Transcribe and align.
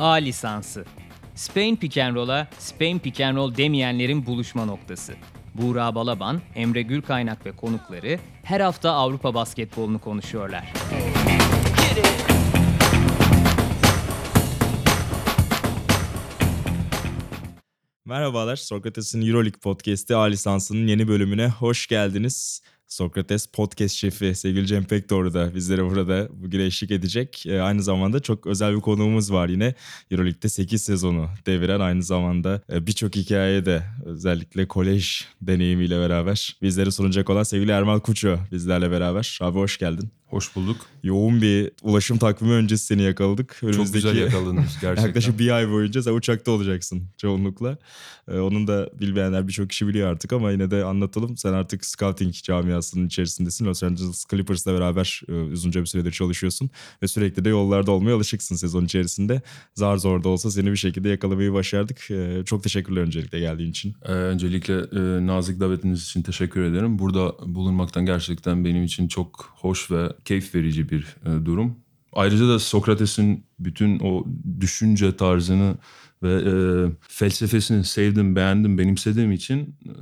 A 0.00 0.12
lisansı. 0.12 0.84
Spain 1.34 1.76
Pick 1.76 1.98
and 1.98 2.14
Roll'a 2.14 2.48
Spain 2.58 2.98
Pick 2.98 3.20
and 3.20 3.36
Roll 3.36 3.56
demeyenlerin 3.56 4.26
buluşma 4.26 4.64
noktası. 4.64 5.14
Buğra 5.54 5.94
Balaban, 5.94 6.40
Emre 6.54 6.82
Gürkaynak 6.82 7.46
ve 7.46 7.52
konukları 7.52 8.18
her 8.42 8.60
hafta 8.60 8.90
Avrupa 8.90 9.34
basketbolunu 9.34 9.98
konuşuyorlar. 9.98 10.72
Merhabalar, 18.04 18.56
Sokrates'in 18.56 19.26
Euroleague 19.26 19.60
Podcast'i 19.60 20.16
A 20.16 20.22
lisansının 20.22 20.86
yeni 20.86 21.08
bölümüne 21.08 21.48
hoş 21.48 21.86
geldiniz. 21.86 22.62
Sokrates 22.90 23.46
podcast 23.46 23.94
şefi 23.94 24.34
sevgili 24.34 24.66
Cem 24.66 24.84
Pekdoğru 24.84 25.34
da 25.34 25.54
bizlere 25.54 25.84
burada 25.84 26.28
bugün 26.32 26.60
eşlik 26.60 26.90
edecek. 26.90 27.46
Ee, 27.46 27.60
aynı 27.60 27.82
zamanda 27.82 28.20
çok 28.20 28.46
özel 28.46 28.76
bir 28.76 28.80
konuğumuz 28.80 29.32
var 29.32 29.48
yine. 29.48 29.74
Euroleague'de 30.10 30.48
8 30.48 30.82
sezonu 30.82 31.28
deviren 31.46 31.80
aynı 31.80 32.02
zamanda 32.02 32.62
e, 32.72 32.86
birçok 32.86 33.16
hikaye 33.16 33.66
de 33.66 33.82
özellikle 34.04 34.68
kolej 34.68 35.24
deneyimiyle 35.42 35.98
beraber 35.98 36.56
bizlere 36.62 36.90
sunacak 36.90 37.30
olan 37.30 37.42
sevgili 37.42 37.70
Ermal 37.70 38.00
Kuço 38.00 38.38
bizlerle 38.52 38.90
beraber. 38.90 39.38
Abi 39.42 39.58
hoş 39.58 39.78
geldin. 39.78 40.10
Hoş 40.30 40.56
bulduk. 40.56 40.76
Yoğun 41.02 41.42
bir 41.42 41.70
ulaşım 41.82 42.18
takvimi 42.18 42.52
öncesi 42.52 42.86
seni 42.86 43.02
yakaladık. 43.02 43.56
Çok 43.72 43.92
güzel 43.92 44.16
yakaladınız 44.16 44.78
gerçekten. 44.80 45.06
Yaklaşık 45.06 45.38
bir 45.38 45.50
ay 45.50 45.70
boyunca 45.70 46.02
sen 46.02 46.12
uçakta 46.12 46.50
olacaksın 46.50 47.02
çoğunlukla. 47.16 47.78
Ee, 48.28 48.38
onun 48.38 48.66
da 48.66 48.90
bilmeyenler 49.00 49.48
birçok 49.48 49.70
kişi 49.70 49.86
biliyor 49.86 50.10
artık 50.10 50.32
ama 50.32 50.50
yine 50.50 50.70
de 50.70 50.84
anlatalım. 50.84 51.36
Sen 51.36 51.52
artık 51.52 51.84
scouting 51.84 52.34
camiasının 52.34 53.06
içerisindesin. 53.06 53.66
Los 53.66 53.82
Angeles 53.82 54.24
Clippers'la 54.30 54.74
beraber 54.74 55.22
e, 55.28 55.32
uzunca 55.32 55.80
bir 55.80 55.86
süredir 55.86 56.12
çalışıyorsun. 56.12 56.70
Ve 57.02 57.08
sürekli 57.08 57.44
de 57.44 57.48
yollarda 57.48 57.90
olmaya 57.90 58.16
alışıksın 58.16 58.56
sezon 58.56 58.84
içerisinde. 58.84 59.42
Zar 59.74 59.96
zor 59.96 60.24
da 60.24 60.28
olsa 60.28 60.50
seni 60.50 60.70
bir 60.70 60.76
şekilde 60.76 61.08
yakalamayı 61.08 61.52
başardık. 61.52 62.10
Ee, 62.10 62.42
çok 62.46 62.62
teşekkürler 62.62 63.02
öncelikle 63.02 63.40
geldiğin 63.40 63.70
için. 63.70 63.94
Ee, 64.04 64.12
öncelikle 64.12 64.74
e, 64.74 65.26
nazik 65.26 65.60
davetiniz 65.60 66.02
için 66.02 66.22
teşekkür 66.22 66.62
ederim. 66.62 66.98
Burada 66.98 67.34
bulunmaktan 67.54 68.06
gerçekten 68.06 68.64
benim 68.64 68.84
için 68.84 69.08
çok 69.08 69.54
hoş 69.54 69.90
ve 69.90 70.19
keyif 70.24 70.54
verici 70.54 70.90
bir 70.90 71.16
e, 71.26 71.44
durum. 71.44 71.76
Ayrıca 72.12 72.48
da 72.48 72.58
Sokrates'in 72.58 73.44
bütün 73.58 73.98
o 73.98 74.26
düşünce 74.60 75.16
tarzını 75.16 75.74
ve 76.22 76.32
e, 76.32 76.52
felsefesini 77.08 77.84
sevdim, 77.84 78.36
beğendim, 78.36 78.78
benimsediğim 78.78 79.32
için 79.32 79.76
e, 79.86 79.92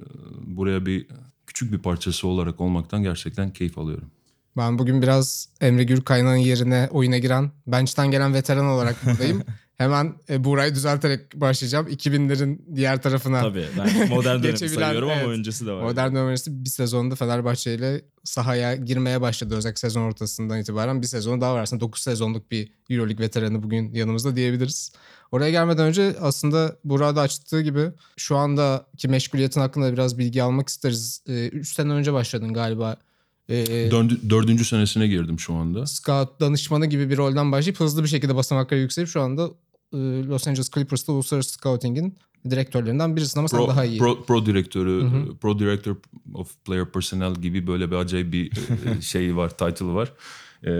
buraya 0.56 0.86
bir 0.86 1.06
küçük 1.46 1.72
bir 1.72 1.78
parçası 1.78 2.28
olarak 2.28 2.60
olmaktan 2.60 3.02
gerçekten 3.02 3.52
keyif 3.52 3.78
alıyorum. 3.78 4.10
Ben 4.56 4.78
bugün 4.78 5.02
biraz 5.02 5.48
Emre 5.60 5.84
Gürkaynak'ın 5.84 6.36
yerine 6.36 6.88
oyuna 6.90 7.18
giren, 7.18 7.50
bench'ten 7.66 8.10
gelen 8.10 8.34
veteran 8.34 8.64
olarak 8.64 9.06
buradayım. 9.06 9.42
Hemen 9.78 10.14
e, 10.30 10.44
Buğra'yı 10.44 10.74
düzelterek 10.74 11.34
başlayacağım. 11.40 11.86
2000'lerin 11.88 12.58
diğer 12.76 13.02
tarafına 13.02 13.40
Tabii 13.40 13.64
ben 13.78 14.08
modern 14.08 14.38
dönemi 14.42 14.52
Geçebilen, 14.52 14.80
sayıyorum 14.80 15.08
ama 15.10 15.18
evet. 15.20 15.28
öncesi 15.28 15.66
de 15.66 15.72
var. 15.72 15.82
Modern 15.82 16.10
dönem 16.14 16.26
öncesi 16.26 16.64
bir 16.64 16.68
sezonda 16.70 17.14
Fenerbahçe 17.14 17.74
ile 17.74 18.02
sahaya 18.24 18.74
girmeye 18.76 19.20
başladı 19.20 19.56
özellikle 19.56 19.78
sezon 19.78 20.02
ortasından 20.02 20.60
itibaren. 20.60 21.02
Bir 21.02 21.06
sezonu 21.06 21.40
daha 21.40 21.54
var 21.54 21.62
aslında 21.62 21.80
9 21.80 22.02
sezonluk 22.02 22.50
bir 22.50 22.72
Euroleague 22.90 23.24
veteranı 23.24 23.62
bugün 23.62 23.94
yanımızda 23.94 24.36
diyebiliriz. 24.36 24.92
Oraya 25.32 25.50
gelmeden 25.50 25.86
önce 25.86 26.14
aslında 26.20 26.76
Buğra 26.84 27.16
da 27.16 27.20
açtığı 27.20 27.60
gibi 27.62 27.90
şu 28.16 28.36
andaki 28.36 29.08
meşguliyetin 29.08 29.60
hakkında 29.60 29.92
biraz 29.92 30.18
bilgi 30.18 30.42
almak 30.42 30.68
isteriz. 30.68 31.22
3 31.26 31.74
sene 31.74 31.92
önce 31.92 32.12
başladın 32.12 32.52
galiba. 32.52 32.96
Ee, 33.48 33.90
Dördü- 33.90 34.30
dördüncü 34.30 34.64
senesine 34.64 35.06
girdim 35.06 35.38
şu 35.40 35.54
anda. 35.54 35.86
scout 35.86 36.40
danışmanı 36.40 36.86
gibi 36.86 37.10
bir 37.10 37.16
rolden 37.16 37.52
başlayıp 37.52 37.80
hızlı 37.80 38.02
bir 38.02 38.08
şekilde 38.08 38.34
basamaklara 38.34 38.80
yükselip 38.80 39.08
şu 39.08 39.20
anda 39.22 39.42
e, 39.46 39.48
Los 39.94 40.48
Angeles 40.48 40.70
Clippers'ta 40.70 41.12
uluslararası 41.12 41.50
scouting'in 41.52 42.16
direktörlerinden 42.50 43.16
birisin 43.16 43.38
ama 43.38 43.48
sen 43.48 43.58
Pro, 43.58 43.68
daha 43.68 43.84
iyi. 43.84 43.98
pro, 43.98 44.22
pro 44.24 44.46
direktörü, 44.46 45.02
Hı 45.02 45.06
hı. 45.06 45.36
pro 45.36 45.58
director 45.58 45.96
of 46.34 46.64
player 46.64 46.92
personnel 46.92 47.34
gibi 47.34 47.66
böyle 47.66 47.90
bir 47.90 47.96
acayip 47.96 48.32
bir 48.32 48.52
e, 48.96 49.00
şey 49.00 49.36
var, 49.36 49.50
title 49.50 49.86
var. 49.86 50.12
Ee, 50.64 50.70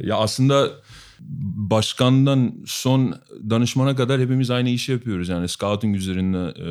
ya 0.00 0.16
aslında 0.16 0.70
başkandan 1.70 2.54
son 2.66 3.14
danışmana 3.50 3.96
kadar 3.96 4.20
hepimiz 4.20 4.50
aynı 4.50 4.68
işi 4.68 4.92
yapıyoruz. 4.92 5.28
Yani 5.28 5.48
scouting 5.48 5.96
üzerinde 5.96 6.54
e, 6.62 6.68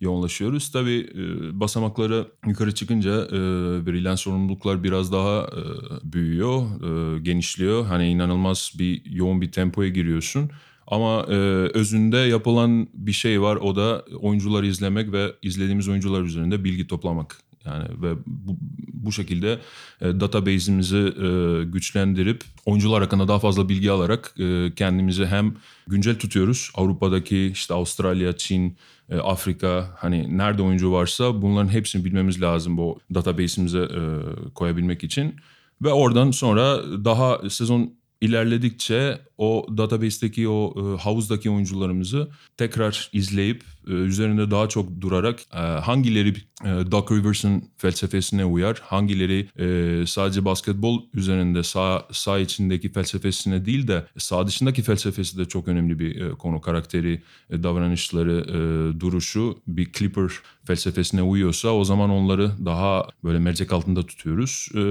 yoğunlaşıyoruz. 0.00 0.72
Tabii 0.72 1.10
e, 1.14 1.60
basamakları 1.60 2.26
yukarı 2.46 2.74
çıkınca 2.74 3.10
e, 3.24 3.38
verilen 3.86 4.14
sorumluluklar 4.14 4.82
biraz 4.84 5.12
daha 5.12 5.40
e, 5.42 5.62
büyüyor, 6.12 6.62
e, 6.62 7.20
genişliyor. 7.20 7.86
Hani 7.86 8.08
inanılmaz 8.08 8.72
bir 8.78 9.02
yoğun 9.10 9.40
bir 9.40 9.52
tempoya 9.52 9.88
giriyorsun. 9.88 10.50
Ama 10.90 11.26
e, 11.28 11.34
özünde 11.74 12.16
yapılan 12.16 12.88
bir 12.94 13.12
şey 13.12 13.42
var. 13.42 13.56
O 13.56 13.76
da 13.76 14.04
oyuncuları 14.20 14.66
izlemek 14.66 15.12
ve 15.12 15.32
izlediğimiz 15.42 15.88
oyuncular 15.88 16.22
üzerinde 16.22 16.64
bilgi 16.64 16.86
toplamak. 16.86 17.36
Yani 17.64 17.84
ve 18.02 18.14
bu, 18.26 18.56
bu 18.92 19.12
şekilde 19.12 19.58
e, 20.00 20.20
database'imizi 20.20 20.96
e, 20.96 21.64
güçlendirip 21.64 22.44
oyuncular 22.66 23.02
hakkında 23.02 23.28
daha 23.28 23.38
fazla 23.38 23.68
bilgi 23.68 23.90
alarak 23.90 24.34
e, 24.38 24.72
kendimizi 24.76 25.26
hem 25.26 25.54
güncel 25.86 26.18
tutuyoruz. 26.18 26.70
Avrupa'daki 26.74 27.46
işte 27.46 27.74
Avustralya, 27.74 28.36
Çin, 28.36 28.76
e, 29.10 29.16
Afrika 29.16 29.90
hani 29.96 30.38
nerede 30.38 30.62
oyuncu 30.62 30.92
varsa 30.92 31.42
bunların 31.42 31.68
hepsini 31.68 32.04
bilmemiz 32.04 32.42
lazım 32.42 32.76
bu 32.76 33.00
database'imize 33.14 33.78
e, 33.78 34.00
koyabilmek 34.54 35.04
için. 35.04 35.34
Ve 35.82 35.92
oradan 35.92 36.30
sonra 36.30 36.82
daha 37.04 37.50
sezon 37.50 37.94
ilerledikçe 38.20 39.18
o 39.40 39.66
database'teki 39.76 40.48
o 40.48 40.74
e, 40.76 41.02
havuzdaki 41.02 41.50
oyuncularımızı 41.50 42.28
tekrar 42.56 43.10
izleyip 43.12 43.64
e, 43.88 43.90
üzerinde 43.90 44.50
daha 44.50 44.68
çok 44.68 45.00
durarak 45.00 45.40
e, 45.52 45.56
hangileri 45.58 46.34
e, 46.64 46.90
Doc 46.90 47.10
Rivers'ın 47.12 47.64
felsefesine 47.78 48.44
uyar, 48.44 48.82
hangileri 48.84 49.48
e, 49.58 50.06
sadece 50.06 50.44
basketbol 50.44 51.02
üzerinde 51.14 51.62
sağ, 51.62 52.06
sağ 52.12 52.38
içindeki 52.38 52.92
felsefesine 52.92 53.64
değil 53.64 53.88
de 53.88 54.06
sağ 54.18 54.46
dışındaki 54.46 54.82
felsefesi 54.82 55.38
de 55.38 55.44
çok 55.44 55.68
önemli 55.68 55.98
bir 55.98 56.20
e, 56.20 56.30
konu. 56.30 56.60
Karakteri, 56.60 57.22
e, 57.50 57.62
davranışları, 57.62 58.44
e, 58.48 59.00
duruşu 59.00 59.58
bir 59.66 59.92
Clipper 59.92 60.30
felsefesine 60.64 61.22
uyuyorsa 61.22 61.68
o 61.68 61.84
zaman 61.84 62.10
onları 62.10 62.50
daha 62.64 63.08
böyle 63.24 63.38
mercek 63.38 63.72
altında 63.72 64.06
tutuyoruz. 64.06 64.68
E, 64.74 64.82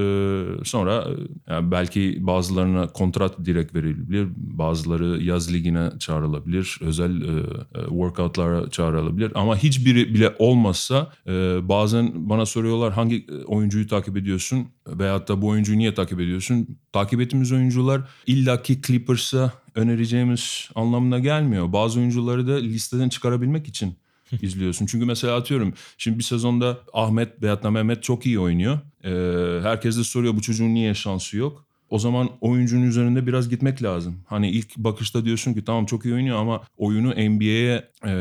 sonra 0.66 1.06
e, 1.08 1.14
yani 1.54 1.72
belki 1.72 2.18
bazılarına 2.20 2.88
kontrat 2.88 3.46
direkt 3.46 3.76
verilebilir, 3.76 4.28
bazıları 4.40 5.24
yaz 5.24 5.54
ligine 5.54 5.90
çağrılabilir, 6.00 6.78
özel 6.82 7.22
e, 7.22 7.26
e, 7.26 7.88
workoutlara 7.88 8.70
çağrılabilir. 8.70 9.32
Ama 9.36 9.58
hiçbiri 9.58 10.14
bile 10.14 10.36
olmazsa 10.40 11.12
e, 11.28 11.32
bazen 11.70 12.30
bana 12.30 12.46
soruyorlar 12.46 12.94
hangi 12.94 13.16
e, 13.16 13.44
oyuncuyu 13.46 13.88
takip 13.88 14.18
ediyorsun 14.18 14.68
veyahut 14.88 15.28
da 15.28 15.42
bu 15.42 15.48
oyuncuyu 15.48 15.78
niye 15.78 15.94
takip 15.94 16.20
ediyorsun? 16.20 16.78
Takip 16.92 17.22
ettiğimiz 17.22 17.52
oyuncular 17.52 18.02
illaki 18.28 18.82
Clippers'a 18.82 19.54
önereceğimiz 19.76 20.70
anlamına 20.76 21.20
gelmiyor. 21.20 21.74
Bazı 21.74 22.00
oyuncuları 22.00 22.48
da 22.48 22.56
listeden 22.56 23.10
çıkarabilmek 23.10 23.68
için 23.68 23.94
izliyorsun. 24.42 24.86
Çünkü 24.86 25.06
mesela 25.06 25.36
atıyorum 25.36 25.74
şimdi 25.98 26.20
bir 26.20 26.24
sezonda 26.24 26.78
Ahmet 26.94 27.42
veyahut 27.42 27.64
da 27.64 27.72
Mehmet 27.72 28.04
çok 28.04 28.26
iyi 28.26 28.40
oynuyor. 28.40 28.80
Ee, 29.04 29.62
herkes 29.64 29.98
de 29.98 30.04
soruyor 30.04 30.36
bu 30.36 30.42
çocuğun 30.42 30.74
niye 30.74 30.94
şansı 30.94 31.38
yok? 31.38 31.69
O 31.90 32.00
zaman 32.00 32.30
oyuncunun 32.42 32.84
üzerinde 32.84 33.28
biraz 33.28 33.50
gitmek 33.50 33.84
lazım. 33.84 34.16
Hani 34.26 34.50
ilk 34.50 34.78
bakışta 34.78 35.26
diyorsun 35.26 35.54
ki 35.54 35.66
tamam 35.66 35.86
çok 35.86 36.06
iyi 36.06 36.14
oynuyor 36.14 36.38
ama 36.38 36.62
oyunu 36.78 37.10
NBA'ye 37.10 37.90
e, 38.06 38.12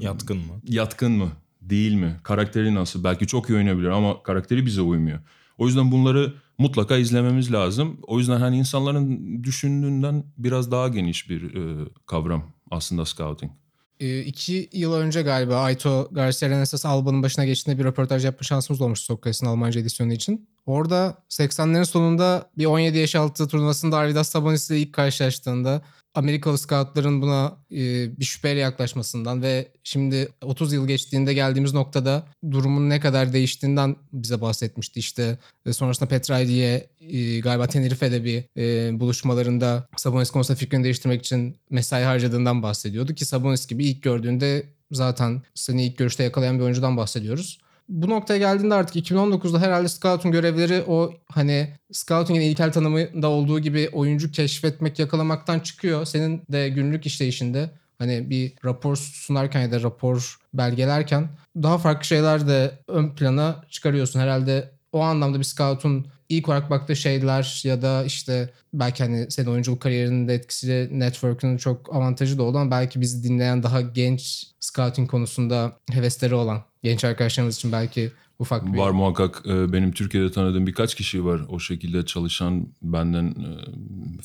Yatkın 0.00 0.36
mı? 0.36 0.52
yatkın 0.64 1.12
mı? 1.12 1.28
Değil 1.62 1.94
mi? 1.94 2.16
Karakteri 2.22 2.74
nasıl? 2.74 3.04
Belki 3.04 3.26
çok 3.26 3.50
iyi 3.50 3.56
oynayabilir 3.56 3.88
ama 3.88 4.22
karakteri 4.22 4.66
bize 4.66 4.80
uymuyor. 4.80 5.18
O 5.58 5.66
yüzden 5.66 5.92
bunları 5.92 6.32
mutlaka 6.58 6.96
izlememiz 6.96 7.52
lazım. 7.52 7.98
O 8.02 8.18
yüzden 8.18 8.40
hani 8.40 8.58
insanların 8.58 9.44
düşündüğünden 9.44 10.24
biraz 10.38 10.70
daha 10.70 10.88
geniş 10.88 11.30
bir 11.30 11.54
e, 11.54 11.88
kavram 12.06 12.42
aslında 12.70 13.04
scouting. 13.04 13.52
E, 14.00 14.20
iki 14.20 14.68
yıl 14.72 14.92
önce 14.92 15.22
galiba 15.22 15.56
Aito 15.56 16.08
Garcia 16.12 16.48
Renesas 16.48 16.86
Alba'nın 16.86 17.22
başına 17.22 17.44
geçtiğinde 17.44 17.80
bir 17.80 17.84
röportaj 17.84 18.24
yapma 18.24 18.42
şansımız 18.42 18.80
olmuş 18.80 19.00
Sokrates'in 19.00 19.46
Almanca 19.46 19.80
edisyonu 19.80 20.12
için. 20.12 20.48
Orada 20.66 21.14
80'lerin 21.30 21.84
sonunda 21.84 22.50
bir 22.58 22.66
17 22.66 22.98
yaş 22.98 23.14
altı 23.14 23.48
turnuvasında 23.48 23.96
Arvidas 23.96 24.28
Sabonis 24.28 24.70
ile 24.70 24.78
ilk 24.78 24.92
karşılaştığında 24.92 25.82
Amerikalı 26.18 26.58
scoutların 26.58 27.22
buna 27.22 27.56
e, 27.72 27.76
bir 28.20 28.24
şüpheyle 28.24 28.60
yaklaşmasından 28.60 29.42
ve 29.42 29.68
şimdi 29.84 30.28
30 30.42 30.72
yıl 30.72 30.86
geçtiğinde 30.86 31.34
geldiğimiz 31.34 31.74
noktada 31.74 32.26
durumun 32.50 32.90
ne 32.90 33.00
kadar 33.00 33.32
değiştiğinden 33.32 33.96
bize 34.12 34.40
bahsetmişti. 34.40 35.00
İşte 35.00 35.38
e, 35.66 35.72
sonrasında 35.72 36.08
Petrali'ye 36.08 36.86
e, 37.00 37.40
galiba 37.40 37.66
Tenerife'de 37.66 38.24
bir 38.24 38.44
e, 38.56 39.00
buluşmalarında 39.00 39.88
Sabonis 39.96 40.30
konusunda 40.30 40.58
fikrini 40.58 40.84
değiştirmek 40.84 41.20
için 41.20 41.56
mesai 41.70 42.04
harcadığından 42.04 42.62
bahsediyordu 42.62 43.14
ki 43.14 43.24
Sabonis 43.24 43.66
gibi 43.66 43.84
ilk 43.84 44.02
gördüğünde 44.02 44.66
zaten 44.92 45.42
seni 45.54 45.84
ilk 45.86 45.98
görüşte 45.98 46.24
yakalayan 46.24 46.58
bir 46.58 46.64
oyuncudan 46.64 46.96
bahsediyoruz. 46.96 47.58
Bu 47.88 48.10
noktaya 48.10 48.38
geldiğinde 48.38 48.74
artık 48.74 49.10
2019'da 49.10 49.60
herhalde 49.60 49.88
scouting 49.88 50.34
görevleri 50.34 50.84
o 50.86 51.12
hani 51.32 51.74
scouting'in 51.92 52.40
ilkel 52.40 52.72
tanımında 52.72 53.28
olduğu 53.28 53.60
gibi 53.60 53.88
oyuncu 53.92 54.32
keşfetmek, 54.32 54.98
yakalamaktan 54.98 55.60
çıkıyor. 55.60 56.04
Senin 56.04 56.42
de 56.52 56.68
günlük 56.68 57.06
işleyişinde 57.06 57.70
hani 57.98 58.30
bir 58.30 58.52
rapor 58.64 58.96
sunarken 58.96 59.60
ya 59.60 59.72
da 59.72 59.82
rapor 59.82 60.38
belgelerken 60.54 61.28
daha 61.56 61.78
farklı 61.78 62.04
şeyler 62.04 62.48
de 62.48 62.78
ön 62.88 63.14
plana 63.14 63.64
çıkarıyorsun. 63.70 64.20
Herhalde 64.20 64.70
o 64.92 65.00
anlamda 65.00 65.38
bir 65.38 65.44
scout'un 65.44 66.06
ilk 66.28 66.48
olarak 66.48 66.70
baktığı 66.70 66.96
şeyler 66.96 67.60
ya 67.64 67.82
da 67.82 68.04
işte 68.04 68.50
belki 68.74 69.02
hani 69.02 69.30
senin 69.30 69.50
oyunculuk 69.50 69.82
kariyerinin 69.82 70.28
de 70.28 70.34
etkisiyle 70.34 70.88
network'ün 70.98 71.56
çok 71.56 71.94
avantajı 71.94 72.38
da 72.38 72.42
ama 72.42 72.70
belki 72.70 73.00
bizi 73.00 73.24
dinleyen 73.24 73.62
daha 73.62 73.80
genç 73.80 74.46
scouting 74.60 75.10
konusunda 75.10 75.72
hevesleri 75.90 76.34
olan 76.34 76.67
genç 76.82 77.04
arkadaşlarımız 77.04 77.56
için 77.56 77.72
belki 77.72 78.12
ufak 78.38 78.72
bir... 78.72 78.78
Var 78.78 78.90
muhakkak 78.90 79.42
e, 79.46 79.72
benim 79.72 79.92
Türkiye'de 79.92 80.30
tanıdığım 80.30 80.66
birkaç 80.66 80.94
kişi 80.94 81.24
var 81.24 81.40
o 81.48 81.58
şekilde 81.58 82.04
çalışan 82.04 82.66
benden 82.82 83.26
e, 83.26 83.48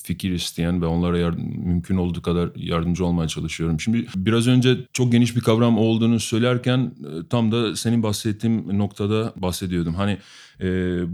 fikir 0.04 0.31
isteyen 0.31 0.81
ve 0.81 0.86
onlara 0.86 1.18
yardım, 1.18 1.44
mümkün 1.44 1.98
olduğu 1.98 2.21
kadar 2.21 2.50
yardımcı 2.56 3.06
olmaya 3.06 3.27
çalışıyorum. 3.27 3.80
Şimdi 3.80 4.06
biraz 4.15 4.48
önce 4.48 4.77
çok 4.94 5.12
geniş 5.12 5.36
bir 5.36 5.42
kavram 5.42 5.77
olduğunu 5.77 6.19
söylerken 6.19 6.80
e, 6.80 7.27
tam 7.30 7.51
da 7.51 7.75
senin 7.75 8.04
bahsettiğim 8.04 8.80
noktada 8.80 9.33
bahsediyordum. 9.36 9.94
Hani 9.94 10.18
e, 10.62 10.66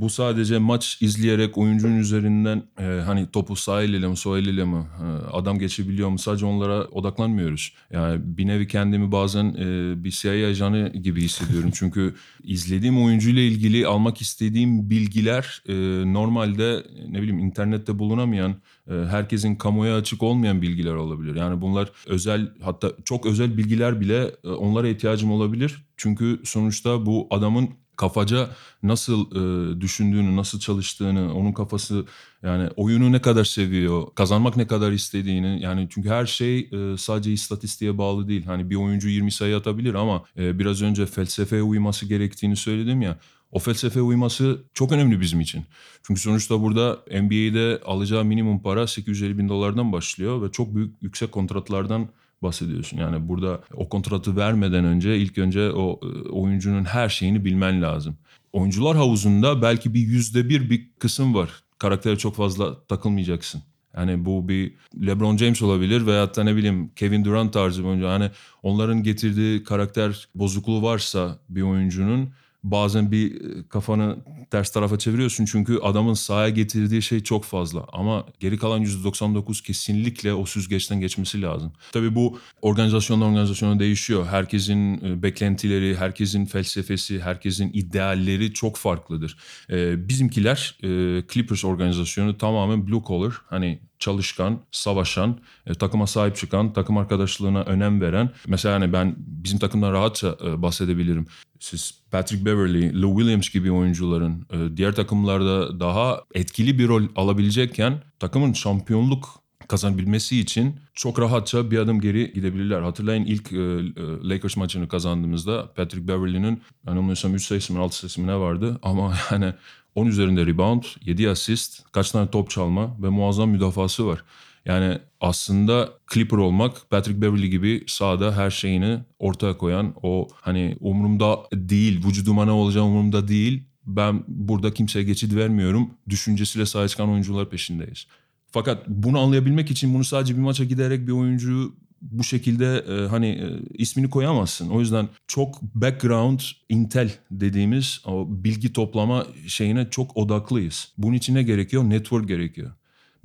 bu 0.01 0.09
sadece 0.09 0.57
maç 0.57 0.97
izleyerek 1.01 1.57
oyuncunun 1.57 1.97
üzerinden 1.97 2.63
e, 2.79 2.83
hani 2.83 3.27
topu 3.31 3.55
sağ 3.55 3.83
eliyle 3.83 4.07
mi 4.07 4.17
sol 4.17 4.37
eliyle 4.37 4.63
mi 4.63 4.83
adam 5.31 5.59
geçebiliyor 5.59 6.09
mu 6.09 6.19
sadece 6.19 6.45
onlara 6.45 6.83
odaklanmıyoruz. 6.83 7.73
Yani 7.91 8.21
bir 8.23 8.47
nevi 8.47 8.67
kendimi 8.67 9.11
bazen 9.11 9.45
e, 9.45 9.93
bir 10.03 10.11
CIA 10.11 10.47
ajanı 10.49 10.89
gibi 10.89 11.21
hissediyorum. 11.21 11.69
Çünkü 11.73 12.15
izlediğim 12.43 12.88
oyuncuyla 12.97 13.41
ilgili 13.41 13.87
almak 13.87 14.21
istediğim 14.21 14.89
bilgiler 14.89 15.63
e, 15.67 15.73
normalde 16.13 16.83
ne 17.09 17.21
bileyim 17.21 17.39
internette 17.39 17.99
bulunamayan 17.99 18.55
e, 18.87 18.93
herkesin 18.93 19.55
kamuya 19.55 19.95
açık 19.95 20.23
olmayan 20.23 20.61
bilgiler 20.61 20.93
olabilir. 20.93 21.35
Yani 21.35 21.61
bunlar 21.61 21.91
özel 22.07 22.51
hatta 22.61 22.91
çok 23.05 23.25
özel 23.25 23.57
bilgiler 23.57 24.01
bile 24.01 24.31
e, 24.43 24.49
onlara 24.49 24.87
ihtiyacım 24.87 25.31
olabilir. 25.31 25.85
Çünkü 25.97 26.39
sonuçta 26.43 27.05
bu 27.05 27.27
adamın 27.29 27.69
kafaca 27.99 28.49
nasıl 28.83 29.31
e, 29.31 29.81
düşündüğünü, 29.81 30.35
nasıl 30.35 30.59
çalıştığını, 30.59 31.35
onun 31.35 31.51
kafası 31.51 32.05
yani 32.43 32.69
oyunu 32.75 33.11
ne 33.11 33.21
kadar 33.21 33.43
seviyor, 33.43 34.07
kazanmak 34.15 34.57
ne 34.57 34.67
kadar 34.67 34.91
istediğini 34.91 35.61
yani 35.61 35.87
çünkü 35.91 36.09
her 36.09 36.25
şey 36.25 36.59
e, 36.59 36.97
sadece 36.97 37.31
istatistiğe 37.31 37.97
bağlı 37.97 38.27
değil. 38.27 38.45
Hani 38.45 38.69
bir 38.69 38.75
oyuncu 38.75 39.09
20 39.09 39.31
sayı 39.31 39.57
atabilir 39.57 39.93
ama 39.93 40.23
e, 40.37 40.59
biraz 40.59 40.81
önce 40.81 41.05
felsefeye 41.05 41.61
uyması 41.61 42.05
gerektiğini 42.05 42.55
söyledim 42.55 43.01
ya. 43.01 43.19
O 43.51 43.59
felsefe 43.59 44.01
uyması 44.01 44.63
çok 44.73 44.91
önemli 44.91 45.21
bizim 45.21 45.41
için. 45.41 45.65
Çünkü 46.03 46.21
sonuçta 46.21 46.61
burada 46.61 46.99
NBA'de 47.21 47.81
alacağı 47.85 48.25
minimum 48.25 48.61
para 48.61 48.87
850 48.87 49.37
bin 49.37 49.49
dolardan 49.49 49.91
başlıyor 49.91 50.41
ve 50.41 50.51
çok 50.51 50.75
büyük 50.75 50.95
yüksek 51.01 51.31
kontratlardan 51.31 52.09
bahsediyorsun. 52.43 52.97
Yani 52.97 53.29
burada 53.29 53.61
o 53.73 53.89
kontratı 53.89 54.35
vermeden 54.35 54.85
önce 54.85 55.17
ilk 55.17 55.37
önce 55.37 55.71
o 55.71 55.99
e, 56.03 56.29
oyuncunun 56.29 56.85
her 56.85 57.09
şeyini 57.09 57.45
bilmen 57.45 57.81
lazım. 57.81 58.17
Oyuncular 58.53 58.97
havuzunda 58.97 59.61
belki 59.61 59.93
bir 59.93 59.99
yüzde 59.99 60.49
bir 60.49 60.69
bir 60.69 60.89
kısım 60.99 61.35
var. 61.35 61.49
Karaktere 61.79 62.17
çok 62.17 62.35
fazla 62.35 62.83
takılmayacaksın. 62.83 63.61
Yani 63.97 64.25
bu 64.25 64.49
bir 64.49 64.73
LeBron 65.05 65.37
James 65.37 65.61
olabilir 65.61 66.05
veyahut 66.05 66.35
da 66.35 66.43
ne 66.43 66.55
bileyim 66.55 66.91
Kevin 66.95 67.25
Durant 67.25 67.53
tarzı 67.53 67.83
bir 67.83 67.87
oyuncu. 67.87 68.07
Hani 68.07 68.29
onların 68.63 69.03
getirdiği 69.03 69.63
karakter 69.63 70.27
bozukluğu 70.35 70.81
varsa 70.81 71.39
bir 71.49 71.61
oyuncunun 71.61 72.29
bazen 72.63 73.11
bir 73.11 73.35
e, 73.35 73.67
kafanı 73.69 74.17
ters 74.51 74.71
tarafa 74.71 74.99
çeviriyorsun 74.99 75.45
çünkü 75.45 75.79
adamın 75.79 76.13
sahaya 76.13 76.49
getirdiği 76.49 77.01
şey 77.01 77.19
çok 77.19 77.43
fazla 77.43 77.85
ama 77.93 78.25
geri 78.39 78.57
kalan 78.57 78.83
%99 78.83 79.63
kesinlikle 79.63 80.33
o 80.33 80.45
süzgeçten 80.45 80.99
geçmesi 80.99 81.41
lazım. 81.41 81.71
Tabii 81.91 82.15
bu 82.15 82.39
organizasyondan 82.61 83.27
organizasyona 83.27 83.79
değişiyor. 83.79 84.25
Herkesin 84.25 85.05
e, 85.05 85.23
beklentileri, 85.23 85.97
herkesin 85.97 86.45
felsefesi, 86.45 87.21
herkesin 87.21 87.71
idealleri 87.73 88.53
çok 88.53 88.77
farklıdır. 88.77 89.37
Ee, 89.69 90.09
bizimkiler 90.09 90.77
e, 90.83 90.87
Clippers 91.33 91.65
organizasyonu 91.65 92.37
tamamen 92.37 92.87
blue 92.87 93.01
collar 93.07 93.33
hani 93.49 93.79
çalışkan, 93.99 94.59
savaşan, 94.71 95.39
e, 95.65 95.73
takıma 95.73 96.07
sahip 96.07 96.35
çıkan, 96.35 96.73
takım 96.73 96.97
arkadaşlığına 96.97 97.61
önem 97.61 98.01
veren. 98.01 98.29
Mesela 98.47 98.75
hani 98.75 98.93
ben 98.93 99.15
bizim 99.17 99.59
takımdan 99.59 99.93
rahatça 99.93 100.37
e, 100.45 100.61
bahsedebilirim. 100.61 101.27
Siz 101.59 102.01
Patrick 102.11 102.45
Beverly, 102.45 103.01
Lou 103.01 103.17
Williams 103.17 103.49
gibi 103.49 103.71
oyuncuların 103.71 104.45
e, 104.51 104.77
diğer 104.77 104.95
takımlarda 104.95 105.79
daha 105.79 106.21
etkili 106.33 106.79
bir 106.79 106.87
rol 106.87 107.03
alabilecekken 107.15 108.03
takımın 108.19 108.53
şampiyonluk 108.53 109.39
kazanabilmesi 109.69 110.39
için 110.39 110.75
çok 110.93 111.19
rahatça 111.19 111.71
bir 111.71 111.77
adım 111.77 112.01
geri 112.01 112.33
gidebilirler. 112.33 112.81
Hatırlayın 112.81 113.25
ilk 113.25 113.51
e, 113.51 113.55
e, 113.55 114.29
Lakers 114.29 114.57
maçını 114.57 114.87
kazandığımızda 114.87 115.73
Patrick 115.73 116.07
Beverly'nin 116.07 116.61
yanılmıyorsam 116.87 117.35
3 117.35 117.45
sayısı 117.45 117.73
mı 117.73 117.79
6 117.79 117.97
sayısı 117.97 118.21
mı 118.21 118.27
ne 118.27 118.35
vardı 118.35 118.79
ama 118.81 119.13
yani 119.31 119.53
10 119.95 120.05
üzerinde 120.05 120.45
rebound, 120.45 120.83
7 121.05 121.29
asist, 121.29 121.91
kaç 121.91 122.11
tane 122.11 122.29
top 122.29 122.49
çalma 122.49 122.97
ve 123.01 123.09
muazzam 123.09 123.49
müdafası 123.49 124.07
var. 124.07 124.23
Yani 124.65 124.97
aslında 125.21 125.89
Clipper 126.13 126.37
olmak 126.37 126.89
Patrick 126.89 127.21
Beverly 127.21 127.49
gibi 127.49 127.83
sahada 127.87 128.37
her 128.37 128.49
şeyini 128.49 128.99
ortaya 129.19 129.57
koyan 129.57 129.93
o 130.03 130.27
hani 130.41 130.77
umurumda 130.79 131.39
değil, 131.53 132.05
vücuduma 132.07 132.45
ne 132.45 132.51
olacağı 132.51 132.83
umurumda 132.83 133.27
değil. 133.27 133.63
Ben 133.85 134.23
burada 134.27 134.73
kimseye 134.73 135.03
geçit 135.03 135.35
vermiyorum. 135.35 135.89
Düşüncesiyle 136.09 136.65
sahaya 136.65 136.87
çıkan 136.87 137.09
oyuncular 137.09 137.49
peşindeyiz. 137.49 138.07
Fakat 138.51 138.87
bunu 138.87 139.19
anlayabilmek 139.19 139.71
için 139.71 139.93
bunu 139.93 140.03
sadece 140.03 140.35
bir 140.35 140.41
maça 140.41 140.63
giderek 140.63 141.07
bir 141.07 141.11
oyuncuyu 141.11 141.75
bu 142.01 142.23
şekilde 142.23 142.85
e, 142.89 143.07
hani 143.07 143.27
e, 143.27 143.47
ismini 143.73 144.09
koyamazsın. 144.09 144.69
O 144.69 144.79
yüzden 144.79 145.09
çok 145.27 145.61
background 145.61 146.39
intel 146.69 147.11
dediğimiz 147.31 148.01
o 148.05 148.25
bilgi 148.29 148.73
toplama 148.73 149.27
şeyine 149.47 149.89
çok 149.89 150.17
odaklıyız. 150.17 150.93
Bunun 150.97 151.15
için 151.15 151.35
ne 151.35 151.43
gerekiyor? 151.43 151.83
Network 151.83 152.27
gerekiyor. 152.27 152.71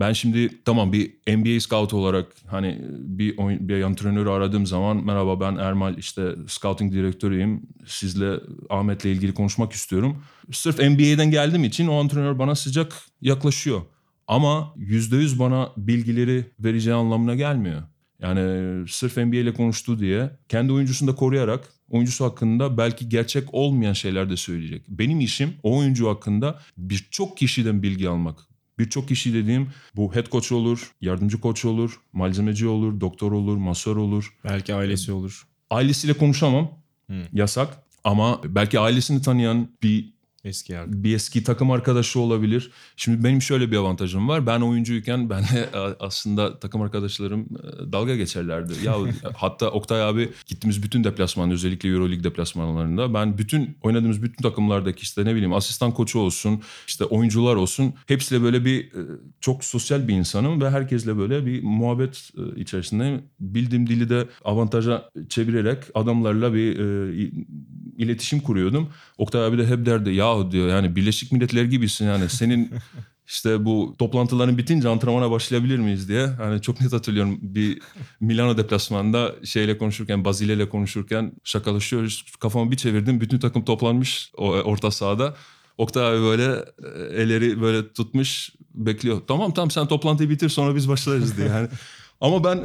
Ben 0.01 0.13
şimdi 0.13 0.65
tamam 0.65 0.93
bir 0.93 1.15
NBA 1.29 1.61
scout 1.61 1.95
olarak 1.95 2.27
hani 2.47 2.81
bir 2.91 3.39
oyun, 3.39 3.69
bir 3.69 3.83
antrenörü 3.83 4.31
aradığım 4.31 4.67
zaman 4.67 5.05
merhaba 5.05 5.41
ben 5.41 5.57
Ermal 5.57 5.99
işte 5.99 6.35
scouting 6.47 6.93
direktörüyüm. 6.93 7.63
Sizle 7.87 8.41
Ahmet'le 8.71 9.05
ilgili 9.05 9.35
konuşmak 9.35 9.73
istiyorum. 9.73 10.23
Sırf 10.53 10.79
NBA'den 10.79 11.31
geldiğim 11.31 11.65
için 11.65 11.87
o 11.87 12.01
antrenör 12.01 12.39
bana 12.39 12.55
sıcak 12.55 12.93
yaklaşıyor. 13.21 13.83
Ama 14.27 14.75
%100 14.77 15.39
bana 15.39 15.73
bilgileri 15.77 16.45
vereceği 16.61 16.95
anlamına 16.95 17.35
gelmiyor. 17.35 17.83
Yani 18.25 18.89
sırf 18.89 19.17
NBA 19.17 19.37
ile 19.37 19.55
konuştu 19.55 19.99
diye 19.99 20.31
kendi 20.49 20.73
oyuncusunu 20.73 21.11
da 21.11 21.15
koruyarak 21.15 21.69
oyuncusu 21.89 22.25
hakkında 22.25 22.79
belki 22.79 23.09
gerçek 23.09 23.55
olmayan 23.55 23.93
şeyler 23.93 24.31
de 24.31 24.37
söyleyecek. 24.37 24.85
Benim 24.89 25.21
işim 25.21 25.55
o 25.63 25.79
oyuncu 25.79 26.09
hakkında 26.09 26.59
birçok 26.77 27.37
kişiden 27.37 27.83
bilgi 27.83 28.09
almak. 28.09 28.39
Birçok 28.79 29.09
kişi 29.09 29.35
dediğim 29.35 29.69
bu 29.97 30.15
head 30.15 30.31
coach 30.31 30.53
olur, 30.53 30.93
yardımcı 31.01 31.41
koç 31.41 31.65
olur, 31.65 32.01
malzemeci 32.13 32.67
olur, 32.67 33.01
doktor 33.01 33.33
olur, 33.33 33.57
masör 33.57 33.97
olur. 33.97 34.35
Belki 34.45 34.75
ailesi 34.75 35.13
olur. 35.13 35.47
Ailesiyle 35.71 36.15
konuşamam. 36.15 36.71
Yasak. 37.33 37.85
Ama 38.05 38.41
belki 38.45 38.79
ailesini 38.81 39.23
tanıyan 39.23 39.69
bir 39.83 40.14
Eski 40.45 40.73
yardım. 40.73 41.05
bir 41.05 41.15
eski 41.15 41.45
takım 41.45 41.71
arkadaşı 41.71 42.21
olabilir. 42.21 42.71
Şimdi 42.97 43.25
benim 43.25 43.43
şöyle 43.43 43.71
bir 43.71 43.77
avantajım 43.77 44.29
var. 44.29 44.47
Ben 44.47 44.61
oyuncuyken 44.61 45.31
benle 45.31 45.69
aslında 46.01 46.59
takım 46.59 46.83
arkadaşlarım 46.83 47.41
e, 47.41 47.93
dalga 47.93 48.17
geçerlerdi. 48.17 48.73
Ya 48.85 48.97
hatta 49.37 49.71
Oktay 49.71 50.03
abi 50.03 50.31
gittiğimiz 50.47 50.83
bütün 50.83 51.05
deplasman 51.05 51.51
özellikle 51.51 51.89
EuroLeague 51.89 52.25
deplasmanlarında 52.25 53.15
ben 53.15 53.39
bütün 53.39 53.79
oynadığımız 53.83 54.23
bütün 54.23 54.43
takımlardaki 54.43 55.03
işte 55.03 55.25
ne 55.25 55.35
bileyim 55.35 55.53
asistan 55.53 55.95
koçu 55.95 56.19
olsun, 56.19 56.63
işte 56.87 57.05
oyuncular 57.05 57.57
olsun 57.57 57.95
hepsiyle 58.07 58.43
böyle 58.43 58.65
bir 58.65 58.85
e, 58.85 59.01
çok 59.41 59.65
sosyal 59.65 60.09
bir 60.09 60.15
insanım 60.15 60.61
ve 60.61 60.71
herkesle 60.71 61.19
böyle 61.19 61.47
bir 61.47 61.63
muhabbet 61.63 62.31
e, 62.39 62.61
içerisinde 62.61 63.21
bildiğim 63.41 63.87
dili 63.87 64.09
de 64.09 64.29
avantaja 64.45 65.11
çevirerek 65.29 65.85
adamlarla 65.95 66.55
bir 66.55 66.79
iletişim 67.99 68.41
kuruyordum. 68.41 68.89
Oktay 69.19 69.47
abi 69.47 69.59
de 69.59 69.67
hep 69.67 69.87
derdi 69.87 70.11
ya 70.11 70.51
diyor 70.51 70.69
yani 70.69 70.97
Birleşik 70.97 71.33
Milletler 71.33 71.65
gibisin 71.65 72.07
yani 72.07 72.29
senin 72.29 72.71
işte 73.27 73.65
bu 73.65 73.95
toplantıların 73.99 74.59
bitince 74.59 74.89
antrenmana 74.89 75.31
başlayabilir 75.31 75.79
miyiz 75.79 76.09
diye. 76.09 76.27
Hani 76.27 76.63
çok 76.63 76.81
net 76.81 76.93
hatırlıyorum 76.93 77.39
bir 77.43 77.81
Milano 78.21 78.57
deplasmanında 78.57 79.35
şeyle 79.45 79.79
konuşurken 79.79 80.25
Bazile 80.25 80.53
ile 80.55 80.69
konuşurken 80.69 81.33
şakalaşıyoruz. 81.45 82.25
Kafamı 82.41 82.71
bir 82.71 82.77
çevirdim 82.77 83.21
bütün 83.21 83.39
takım 83.39 83.65
toplanmış 83.65 84.33
orta 84.37 84.91
sahada. 84.91 85.35
Oktay 85.79 86.07
abi 86.07 86.23
böyle 86.23 86.65
elleri 87.23 87.61
böyle 87.61 87.93
tutmuş 87.93 88.51
bekliyor. 88.75 89.23
Tamam 89.29 89.55
tamam 89.55 89.71
sen 89.71 89.87
toplantıyı 89.87 90.31
bitir 90.31 90.49
sonra 90.49 90.77
biz 90.77 90.89
başlarız 90.89 91.37
diye. 91.37 91.49
Yani 91.49 91.69
Ama 92.21 92.45
ben 92.45 92.57
e, 92.57 92.65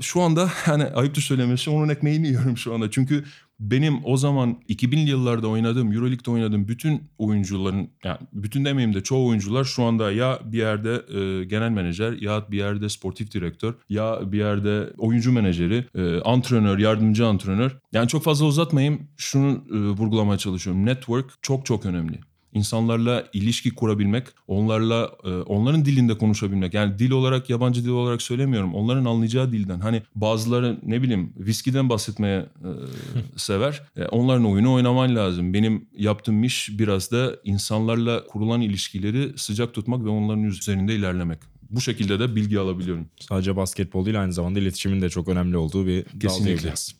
şu 0.00 0.20
anda 0.20 0.46
hani 0.64 0.84
ayıptır 0.84 1.22
söylemesi 1.22 1.70
onun 1.70 1.88
ekmeğini 1.88 2.26
yiyorum 2.26 2.56
şu 2.56 2.74
anda. 2.74 2.90
Çünkü 2.90 3.24
benim 3.60 4.00
o 4.04 4.16
zaman 4.16 4.56
2000'li 4.68 5.10
yıllarda 5.10 5.48
oynadığım, 5.48 5.92
Euroleague'de 5.92 6.30
oynadığım 6.30 6.68
bütün 6.68 7.10
oyuncuların, 7.18 7.90
yani 8.04 8.18
bütün 8.32 8.64
demeyeyim 8.64 8.94
de 8.94 9.02
çoğu 9.02 9.28
oyuncular 9.28 9.64
şu 9.64 9.82
anda 9.82 10.12
ya 10.12 10.38
bir 10.44 10.58
yerde 10.58 10.92
e, 10.92 11.44
genel 11.44 11.70
menajer 11.70 12.12
ya 12.12 12.44
bir 12.50 12.58
yerde 12.58 12.88
sportif 12.88 13.32
direktör 13.32 13.74
ya 13.88 14.32
bir 14.32 14.38
yerde 14.38 14.92
oyuncu 14.98 15.32
menajeri, 15.32 15.86
e, 15.94 16.20
antrenör, 16.20 16.78
yardımcı 16.78 17.26
antrenör. 17.26 17.76
Yani 17.92 18.08
çok 18.08 18.24
fazla 18.24 18.46
uzatmayayım 18.46 19.08
şunu 19.16 19.64
e, 19.70 19.76
vurgulamaya 19.76 20.38
çalışıyorum. 20.38 20.86
Network 20.86 21.30
çok 21.42 21.66
çok 21.66 21.86
önemli 21.86 22.31
insanlarla 22.52 23.24
ilişki 23.32 23.70
kurabilmek, 23.70 24.26
onlarla 24.46 25.10
e, 25.24 25.28
onların 25.28 25.84
dilinde 25.84 26.18
konuşabilmek. 26.18 26.74
Yani 26.74 26.98
dil 26.98 27.10
olarak 27.10 27.50
yabancı 27.50 27.84
dil 27.84 27.88
olarak 27.88 28.22
söylemiyorum. 28.22 28.74
Onların 28.74 29.04
anlayacağı 29.04 29.52
dilden. 29.52 29.80
Hani 29.80 30.02
bazıları 30.14 30.78
ne 30.82 31.02
bileyim 31.02 31.32
viskiden 31.36 31.88
bahsetmeye 31.88 32.38
e, 32.38 32.68
sever. 33.36 33.82
E, 33.96 34.04
onların 34.04 34.44
oyunu 34.44 34.72
oynaman 34.72 35.16
lazım. 35.16 35.54
Benim 35.54 35.86
yaptığım 35.98 36.44
iş 36.44 36.70
biraz 36.78 37.12
da 37.12 37.36
insanlarla 37.44 38.26
kurulan 38.26 38.60
ilişkileri 38.60 39.32
sıcak 39.36 39.74
tutmak 39.74 40.04
ve 40.04 40.08
onların 40.08 40.44
üzerinde 40.44 40.94
ilerlemek. 40.94 41.51
Bu 41.72 41.80
şekilde 41.80 42.18
de 42.18 42.36
bilgi 42.36 42.58
alabiliyorum. 42.58 43.06
Sadece 43.20 43.56
basketbol 43.56 44.04
değil 44.04 44.20
aynı 44.20 44.32
zamanda 44.32 44.58
iletişimin 44.58 45.02
de 45.02 45.10
çok 45.10 45.28
önemli 45.28 45.56
olduğu 45.56 45.86
bir 45.86 46.04
dal 46.04 46.44
diyebiliriz. 46.44 46.94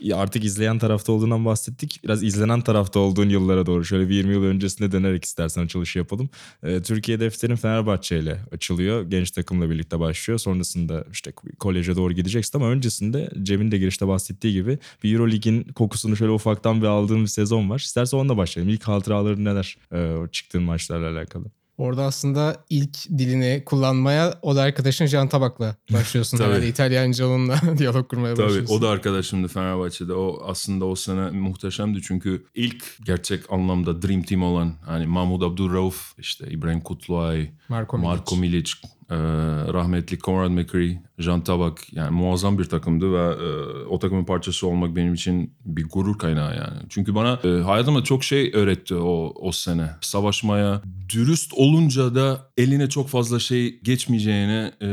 Ya 0.00 0.16
Artık 0.16 0.44
izleyen 0.44 0.78
tarafta 0.78 1.12
olduğundan 1.12 1.44
bahsettik. 1.44 2.00
Biraz 2.04 2.22
izlenen 2.22 2.60
tarafta 2.60 3.00
olduğun 3.00 3.28
yıllara 3.28 3.66
doğru 3.66 3.84
şöyle 3.84 4.08
bir 4.08 4.14
20 4.14 4.32
yıl 4.32 4.44
öncesine 4.44 4.92
dönerek 4.92 5.24
istersen 5.24 5.64
açılışı 5.64 5.98
yapalım. 5.98 6.30
Ee, 6.62 6.82
Türkiye 6.82 7.20
defterin 7.20 7.56
Fenerbahçe 7.56 8.18
ile 8.18 8.40
açılıyor. 8.52 9.02
Genç 9.02 9.30
takımla 9.30 9.70
birlikte 9.70 10.00
başlıyor. 10.00 10.38
Sonrasında 10.38 11.04
işte 11.12 11.32
koleje 11.58 11.96
doğru 11.96 12.12
gideceksin 12.12 12.58
ama 12.58 12.70
öncesinde 12.70 13.30
Cem'in 13.42 13.70
de 13.70 13.78
girişte 13.78 14.08
bahsettiği 14.08 14.52
gibi 14.52 14.78
bir 15.02 15.12
Euroleague'in 15.12 15.64
kokusunu 15.64 16.16
şöyle 16.16 16.32
ufaktan 16.32 16.82
bir 16.82 16.86
aldığın 16.86 17.22
bir 17.22 17.26
sezon 17.26 17.70
var. 17.70 17.78
İstersen 17.78 18.18
onunla 18.18 18.36
başlayalım. 18.36 18.72
İlk 18.72 18.82
hatıraların 18.82 19.44
neler 19.44 19.76
ee, 19.92 19.96
o 19.96 20.28
çıktığın 20.28 20.62
maçlarla 20.62 21.18
alakalı? 21.18 21.44
Orada 21.78 22.04
aslında 22.04 22.56
ilk 22.70 23.08
dilini 23.18 23.62
kullanmaya 23.66 24.38
o 24.42 24.56
da 24.56 24.62
arkadaşın 24.62 25.06
Can 25.06 25.28
Tabak'la 25.28 25.76
başlıyorsun. 25.92 26.38
Tabii. 26.38 26.48
Herhalde 26.48 26.68
İtalyanca 26.68 27.26
onunla 27.26 27.60
diyalog 27.78 28.08
kurmaya 28.08 28.34
Tabii 28.34 28.46
başlıyorsun. 28.46 28.74
o 28.76 28.82
da 28.82 28.88
arkadaşımdı 28.88 29.48
Fenerbahçe'de. 29.48 30.12
O 30.14 30.42
aslında 30.46 30.84
o 30.84 30.94
sene 30.94 31.30
muhteşemdi 31.30 32.02
çünkü 32.02 32.44
ilk 32.54 32.84
gerçek 33.04 33.52
anlamda 33.52 34.02
Dream 34.02 34.22
Team 34.22 34.42
olan 34.42 34.74
hani 34.86 35.06
Mahmut 35.06 35.42
Abdurrauf, 35.42 36.14
işte 36.18 36.46
İbrahim 36.50 36.80
Kutluay, 36.80 37.50
Marko 37.68 37.98
Milic. 37.98 38.08
Marko 38.08 38.36
Milic, 38.36 38.70
e, 39.14 39.72
rahmetli 39.72 40.18
Conrad 40.18 40.50
McCree, 40.50 41.02
Jean 41.18 41.40
Tabak 41.40 41.92
yani 41.92 42.10
muazzam 42.10 42.58
bir 42.58 42.64
takımdı 42.64 43.12
ve 43.12 43.34
e, 43.44 43.48
o 43.88 43.98
takımın 43.98 44.24
parçası 44.24 44.66
olmak 44.66 44.96
benim 44.96 45.14
için 45.14 45.54
bir 45.64 45.88
gurur 45.88 46.18
kaynağı 46.18 46.56
yani. 46.56 46.78
Çünkü 46.88 47.14
bana 47.14 47.40
e, 47.44 47.48
hayatımda 47.48 48.04
çok 48.04 48.24
şey 48.24 48.50
öğretti 48.54 48.94
o 48.94 49.32
o 49.36 49.52
sene. 49.52 49.90
Savaşmaya, 50.00 50.82
dürüst 51.14 51.52
olunca 51.54 52.14
da 52.14 52.50
eline 52.56 52.88
çok 52.88 53.08
fazla 53.08 53.38
şey 53.38 53.80
geçmeyeceğini, 53.80 54.72
e, 54.82 54.86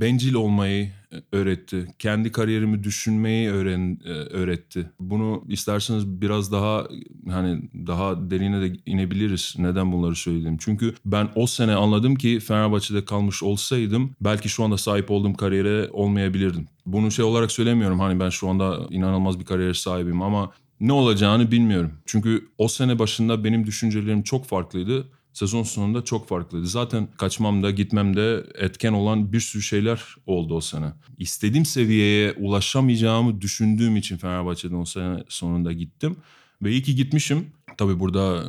bencil 0.00 0.34
olmayı 0.34 0.97
öğretti. 1.32 1.86
Kendi 1.98 2.32
kariyerimi 2.32 2.84
düşünmeyi 2.84 3.50
öğren 3.50 4.00
e, 4.04 4.10
öğretti. 4.10 4.90
Bunu 5.00 5.44
isterseniz 5.48 6.06
biraz 6.20 6.52
daha 6.52 6.88
hani 7.28 7.70
daha 7.86 8.30
derine 8.30 8.60
de 8.60 8.76
inebiliriz. 8.86 9.54
Neden 9.58 9.92
bunları 9.92 10.14
söyledim? 10.14 10.56
Çünkü 10.60 10.94
ben 11.04 11.28
o 11.34 11.46
sene 11.46 11.74
anladım 11.74 12.14
ki 12.14 12.40
Fenerbahçe'de 12.40 13.04
kalmış 13.04 13.42
olsaydım 13.42 14.10
belki 14.20 14.48
şu 14.48 14.64
anda 14.64 14.78
sahip 14.78 15.10
olduğum 15.10 15.34
kariyere 15.34 15.88
olmayabilirdim. 15.92 16.66
Bunu 16.86 17.10
şey 17.10 17.24
olarak 17.24 17.52
söylemiyorum 17.52 18.00
hani 18.00 18.20
ben 18.20 18.28
şu 18.28 18.48
anda 18.48 18.86
inanılmaz 18.90 19.40
bir 19.40 19.44
kariyer 19.44 19.74
sahibim 19.74 20.22
ama 20.22 20.52
ne 20.80 20.92
olacağını 20.92 21.50
bilmiyorum. 21.50 21.92
Çünkü 22.06 22.48
o 22.58 22.68
sene 22.68 22.98
başında 22.98 23.44
benim 23.44 23.66
düşüncelerim 23.66 24.22
çok 24.22 24.44
farklıydı. 24.46 25.08
Sezon 25.32 25.62
sonunda 25.62 26.04
çok 26.04 26.28
farklıydı. 26.28 26.66
Zaten 26.66 27.08
kaçmamda, 27.18 27.70
gitmemde 27.70 28.46
etken 28.54 28.92
olan 28.92 29.32
bir 29.32 29.40
sürü 29.40 29.62
şeyler 29.62 30.02
oldu 30.26 30.54
o 30.54 30.60
sene. 30.60 30.92
İstediğim 31.18 31.64
seviyeye 31.64 32.32
ulaşamayacağımı 32.32 33.40
düşündüğüm 33.40 33.96
için 33.96 34.16
Fenerbahçe'den 34.16 34.74
o 34.74 34.84
sene 34.84 35.24
sonunda 35.28 35.72
gittim. 35.72 36.16
Ve 36.62 36.70
iyi 36.70 36.82
ki 36.82 36.94
gitmişim. 36.94 37.46
Tabii 37.76 38.00
burada 38.00 38.44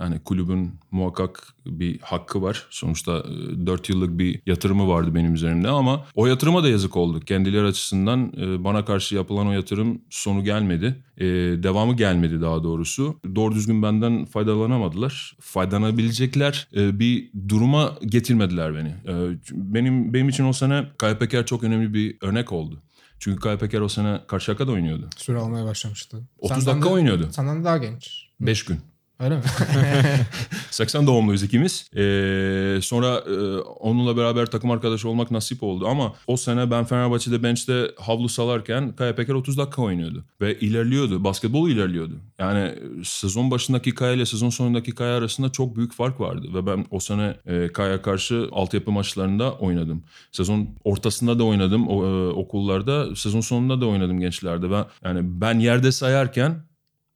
yani 0.00 0.18
kulübün 0.24 0.74
muhakkak 0.90 1.54
bir 1.66 1.98
hakkı 2.00 2.42
var. 2.42 2.66
Sonuçta 2.70 3.24
4 3.66 3.88
yıllık 3.88 4.18
bir 4.18 4.40
yatırımı 4.46 4.88
vardı 4.88 5.14
benim 5.14 5.34
üzerimde 5.34 5.68
ama 5.68 6.04
o 6.14 6.26
yatırıma 6.26 6.62
da 6.62 6.68
yazık 6.68 6.96
oldu. 6.96 7.20
Kendileri 7.20 7.66
açısından 7.66 8.32
e, 8.40 8.64
bana 8.64 8.84
karşı 8.84 9.14
yapılan 9.14 9.46
o 9.46 9.52
yatırım 9.52 10.00
sonu 10.10 10.44
gelmedi. 10.44 11.04
E, 11.18 11.24
devamı 11.62 11.96
gelmedi 11.96 12.40
daha 12.40 12.62
doğrusu. 12.62 13.20
Doğru 13.34 13.54
düzgün 13.54 13.82
benden 13.82 14.24
faydalanamadılar. 14.24 15.36
Faydalanabilecekler 15.40 16.68
e, 16.76 16.98
bir 16.98 17.30
duruma 17.48 17.94
getirmediler 18.06 18.74
beni. 18.74 18.88
E, 18.88 19.36
Benim 19.52 20.14
benim 20.14 20.28
için 20.28 20.44
o 20.44 20.52
sene 20.52 20.84
Kaya 20.98 21.18
Peker 21.18 21.46
çok 21.46 21.64
önemli 21.64 21.94
bir 21.94 22.16
örnek 22.20 22.52
oldu. 22.52 22.82
Çünkü 23.20 23.40
Kaya 23.40 23.58
Peker 23.58 23.80
o 23.80 23.88
sene 23.88 24.20
Karşıyaka'da 24.28 24.72
oynuyordu. 24.72 25.08
Süre 25.16 25.38
almaya 25.38 25.64
başlamıştı. 25.64 26.28
30 26.38 26.56
Senden 26.56 26.66
dakika 26.74 26.88
de- 26.88 26.94
oynuyordu. 26.94 27.28
Senden 27.32 27.64
daha 27.64 27.78
genç. 27.78 28.28
5 28.40 28.64
gün. 28.64 28.78
Öyle 29.20 29.36
mi? 29.36 29.42
80 30.70 31.06
doğumluyuz 31.06 31.42
ikimiz. 31.42 31.90
Ee, 31.96 32.78
sonra 32.82 33.06
e, 33.16 33.58
onunla 33.60 34.16
beraber 34.16 34.46
takım 34.46 34.70
arkadaşı 34.70 35.08
olmak 35.08 35.30
nasip 35.30 35.62
oldu 35.62 35.86
ama 35.86 36.14
o 36.26 36.36
sene 36.36 36.70
ben 36.70 36.84
Fenerbahçe'de 36.84 37.42
bench'te 37.42 37.90
havlu 37.98 38.28
salarken 38.28 38.92
Kaya 38.96 39.14
Peker 39.14 39.34
30 39.34 39.58
dakika 39.58 39.82
oynuyordu. 39.82 40.24
Ve 40.40 40.58
ilerliyordu. 40.58 41.24
Basketbol 41.24 41.68
ilerliyordu. 41.68 42.14
Yani 42.38 42.58
e, 42.58 42.74
sezon 43.04 43.50
başındaki 43.50 43.94
Kaya 43.94 44.12
ile 44.12 44.26
sezon 44.26 44.50
sonundaki 44.50 44.94
Kaya 44.94 45.16
arasında 45.16 45.52
çok 45.52 45.76
büyük 45.76 45.94
fark 45.94 46.20
vardı. 46.20 46.48
Ve 46.54 46.66
ben 46.66 46.86
o 46.90 47.00
sene 47.00 47.36
e, 47.46 47.68
Kaya 47.72 48.02
karşı 48.02 48.48
altyapı 48.52 48.90
maçlarında 48.90 49.52
oynadım. 49.52 50.02
Sezon 50.32 50.68
ortasında 50.84 51.38
da 51.38 51.44
oynadım 51.44 51.88
o, 51.88 52.04
e, 52.04 52.28
okullarda. 52.28 53.16
Sezon 53.16 53.40
sonunda 53.40 53.80
da 53.80 53.86
oynadım 53.86 54.20
gençlerde. 54.20 54.70
Ben, 54.70 54.84
yani 55.04 55.20
ben 55.22 55.58
yerde 55.58 55.92
sayarken 55.92 56.67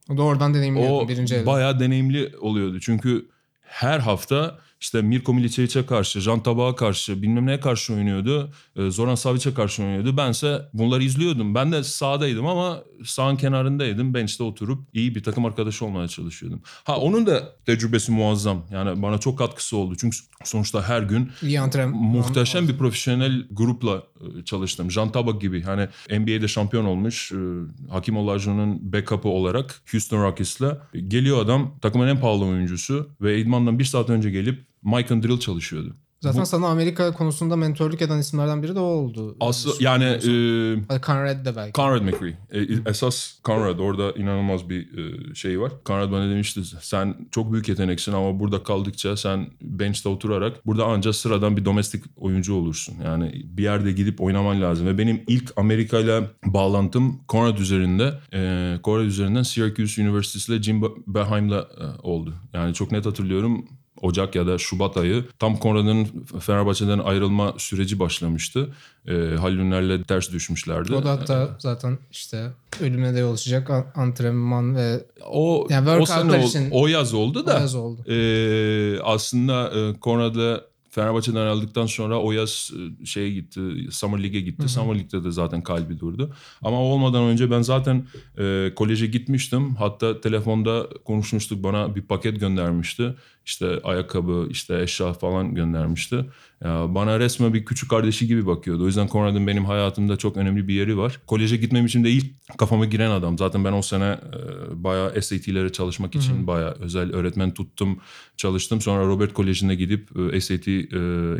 Oradan 0.08 0.54
deneyimliyordun 0.54 1.04
o 1.04 1.08
birinci 1.08 1.34
elde. 1.34 1.46
bayağı 1.46 1.80
deneyimli 1.80 2.36
oluyordu. 2.40 2.80
Çünkü 2.80 3.28
her 3.60 3.98
hafta 3.98 4.58
işte 4.82 5.02
Mirko 5.02 5.34
Milicic'e 5.34 5.86
karşı, 5.86 6.20
Can 6.20 6.42
Tabak'a 6.42 6.76
karşı, 6.76 7.22
bilmem 7.22 7.46
neye 7.46 7.60
karşı 7.60 7.94
oynuyordu. 7.94 8.50
e, 8.76 8.90
Zoran 8.90 9.14
Savic'e 9.14 9.54
karşı 9.54 9.82
oynuyordu. 9.82 10.16
Bense 10.16 10.62
bunları 10.74 11.02
izliyordum. 11.04 11.54
Ben 11.54 11.72
de 11.72 11.82
sahadaydım 11.84 12.46
ama 12.46 12.82
sağın 13.04 13.36
kenarındaydım. 13.36 14.14
Bench'te 14.14 14.42
oturup 14.44 14.88
iyi 14.92 15.14
bir 15.14 15.22
takım 15.22 15.44
arkadaşı 15.44 15.84
olmaya 15.84 16.08
çalışıyordum. 16.08 16.60
Ha 16.84 16.96
onun 16.96 17.26
da 17.26 17.56
tecrübesi 17.66 18.12
muazzam. 18.12 18.64
Yani 18.72 19.02
bana 19.02 19.18
çok 19.18 19.38
katkısı 19.38 19.76
oldu. 19.76 19.94
Çünkü 20.00 20.16
sonuçta 20.44 20.82
her 20.88 21.02
gün 21.02 21.30
İyi 21.42 21.60
antrenman. 21.60 22.02
muhteşem 22.02 22.68
bir 22.68 22.78
profesyonel 22.78 23.46
grupla 23.50 24.02
e, 24.20 24.44
çalıştım. 24.44 24.90
Jean 24.90 25.12
Tabak 25.12 25.40
gibi 25.40 25.62
hani 25.62 25.88
NBA'de 26.10 26.48
şampiyon 26.48 26.84
olmuş 26.84 27.32
e, 27.32 27.36
Hakim 27.90 28.16
Olajuwon'un 28.16 28.92
backup'ı 28.92 29.28
olarak 29.28 29.82
Houston 29.92 30.22
Rockets'la 30.22 30.88
geliyor 31.08 31.42
adam 31.44 31.78
takımın 31.82 32.08
en 32.08 32.20
pahalı 32.20 32.44
oyuncusu 32.44 33.08
ve 33.20 33.38
idmandan 33.38 33.78
bir 33.78 33.84
saat 33.84 34.10
önce 34.10 34.30
gelip 34.30 34.71
Mike 34.82 35.14
and 35.14 35.24
Drill 35.24 35.38
çalışıyordu. 35.38 35.96
Zaten 36.22 36.42
Bu- 36.42 36.46
sana 36.46 36.66
Amerika 36.66 37.12
konusunda 37.12 37.56
mentorluk 37.56 38.02
eden 38.02 38.18
isimlerden 38.18 38.62
biri 38.62 38.74
de 38.74 38.78
o 38.78 38.82
oldu. 38.82 39.36
Aslı 39.40 39.72
yani 39.80 40.04
e, 40.04 41.00
Conrad 41.06 41.44
de 41.44 41.56
belki. 41.56 41.72
Conrad 41.72 42.02
McCree. 42.02 42.38
E, 42.52 42.90
esas 42.90 43.34
Conrad 43.44 43.78
orada 43.78 44.12
inanılmaz 44.12 44.68
bir 44.68 44.98
e, 44.98 45.34
şey 45.34 45.60
var. 45.60 45.72
Conrad 45.86 46.12
bana 46.12 46.30
demişti 46.30 46.60
sen 46.80 47.14
çok 47.30 47.52
büyük 47.52 47.68
yeteneksin 47.68 48.12
ama 48.12 48.40
burada 48.40 48.62
kaldıkça 48.62 49.16
sen 49.16 49.46
bench'te 49.62 50.08
oturarak 50.08 50.66
burada 50.66 50.84
ancak 50.86 51.14
sıradan 51.14 51.56
bir 51.56 51.64
domestik 51.64 52.04
oyuncu 52.16 52.54
olursun. 52.54 52.94
Yani 53.04 53.42
bir 53.44 53.62
yerde 53.62 53.92
gidip 53.92 54.20
oynaman 54.20 54.62
lazım. 54.62 54.86
Ve 54.86 54.98
benim 54.98 55.22
ilk 55.26 55.52
Amerika 55.56 55.98
ile 55.98 56.30
bağlantım 56.44 57.20
Conrad 57.28 57.58
üzerinde. 57.58 58.14
E, 58.34 58.74
Conrad 58.84 59.04
üzerinden 59.04 59.42
Syracuse 59.42 60.02
Üniversitesi 60.02 60.52
ile 60.52 60.62
Jim 60.62 60.82
Beheim'la 61.06 61.68
e, 61.80 62.00
oldu. 62.02 62.34
Yani 62.52 62.74
çok 62.74 62.92
net 62.92 63.06
hatırlıyorum. 63.06 63.64
Ocak 64.02 64.34
ya 64.34 64.46
da 64.46 64.58
Şubat 64.58 64.96
ayı 64.96 65.24
tam 65.38 65.58
Conrad'ın 65.62 66.04
Fenerbahçe'den 66.40 66.98
ayrılma 66.98 67.54
süreci 67.58 67.98
başlamıştı. 67.98 68.68
E, 69.08 69.12
Halil 69.12 69.58
Üner'le 69.58 70.02
ters 70.02 70.32
düşmüşlerdi. 70.32 70.94
O 70.94 71.04
da 71.04 71.10
hatta 71.10 71.56
zaten 71.58 71.98
işte 72.12 72.50
ölüme 72.80 73.14
de 73.14 73.18
yol 73.18 73.34
açacak 73.34 73.70
an- 73.70 73.86
antrenman 73.94 74.76
ve 74.76 75.04
O 75.30 75.66
Yani 75.70 75.90
o 75.90 76.06
sene 76.06 76.32
ol- 76.32 76.46
için- 76.48 76.68
o 76.70 76.86
yaz 76.86 77.14
oldu 77.14 77.46
da 77.46 77.52
yaz 77.60 77.74
oldu. 77.74 78.10
e, 78.12 79.00
aslında 79.02 79.70
e, 79.78 80.00
Konrad'la 80.00 80.60
Fenerbahçe'den 80.90 81.36
ayrıldıktan 81.40 81.86
sonra 81.86 82.20
o 82.20 82.32
yaz 82.32 82.70
e, 83.02 83.06
şeye 83.06 83.30
gitti, 83.30 83.60
Summer 83.90 84.22
League'e 84.22 84.40
gitti. 84.40 84.68
Summer 84.68 84.94
League'de 84.94 85.24
de 85.24 85.30
zaten 85.30 85.62
kalbi 85.62 86.00
durdu. 86.00 86.34
Ama 86.62 86.76
o 86.82 86.84
olmadan 86.84 87.22
önce 87.24 87.50
ben 87.50 87.62
zaten 87.62 88.06
e, 88.38 88.72
koleje 88.76 89.06
gitmiştim. 89.06 89.74
Hatta 89.74 90.20
telefonda 90.20 90.86
konuşmuştuk 91.04 91.62
bana 91.64 91.94
bir 91.96 92.02
paket 92.02 92.40
göndermişti. 92.40 93.14
İşte 93.46 93.80
ayakkabı, 93.84 94.46
işte 94.50 94.82
eşya 94.82 95.12
falan 95.12 95.54
göndermişti. 95.54 96.24
Ya 96.64 96.94
bana 96.94 97.18
resmen 97.20 97.54
bir 97.54 97.64
küçük 97.64 97.90
kardeşi 97.90 98.26
gibi 98.26 98.46
bakıyordu. 98.46 98.82
O 98.82 98.86
yüzden 98.86 99.06
Conrad'ın 99.06 99.46
benim 99.46 99.64
hayatımda 99.64 100.16
çok 100.16 100.36
önemli 100.36 100.68
bir 100.68 100.74
yeri 100.74 100.98
var. 100.98 101.20
Koleje 101.26 101.56
gitmem 101.56 101.86
için 101.86 102.04
de 102.04 102.10
ilk 102.10 102.26
kafama 102.58 102.84
giren 102.84 103.10
adam. 103.10 103.38
Zaten 103.38 103.64
ben 103.64 103.72
o 103.72 103.82
sene 103.82 104.04
e, 104.04 104.84
bayağı 104.84 105.22
SAT'lere 105.22 105.72
çalışmak 105.72 106.14
için 106.14 106.46
bayağı 106.46 106.76
özel 106.80 107.12
öğretmen 107.12 107.54
tuttum, 107.54 107.98
çalıştım. 108.36 108.80
Sonra 108.80 109.06
Robert 109.06 109.32
Koleji'ne 109.32 109.74
gidip 109.74 110.08
e, 110.32 110.40
SAT 110.40 110.68
e, 110.68 110.80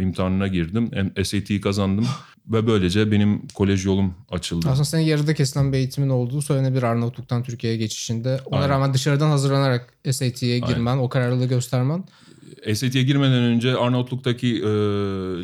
imtihanına 0.03 0.47
girdim. 0.47 0.91
SAT'yi 1.25 1.61
kazandım 1.61 2.07
ve 2.47 2.67
böylece 2.67 3.11
benim 3.13 3.49
kolej 3.55 3.87
yolum 3.87 4.15
açıldı. 4.31 4.69
Aslında 4.69 4.85
senin 4.85 5.03
yarıda 5.03 5.35
kesilen 5.35 5.73
bir 5.73 5.79
eğitimin 5.79 6.09
olduğu 6.09 6.43
söylenebilir 6.43 6.83
Arnavutluk'tan 6.83 7.43
Türkiye'ye 7.43 7.79
geçişinde. 7.79 8.41
Ona 8.47 8.61
Aynen. 8.61 8.69
rağmen 8.69 8.95
dışarıdan 8.95 9.31
hazırlanarak 9.31 9.95
SAT'ye 10.11 10.59
girmen, 10.59 10.99
o 10.99 11.09
kararlılığı 11.09 11.47
göstermen. 11.47 11.92
zaman. 11.93 12.07
SAT'ye 12.75 13.03
girmeden 13.03 13.43
önce 13.43 13.77
Arnavutluk'taki 13.77 14.49
e, 14.49 14.69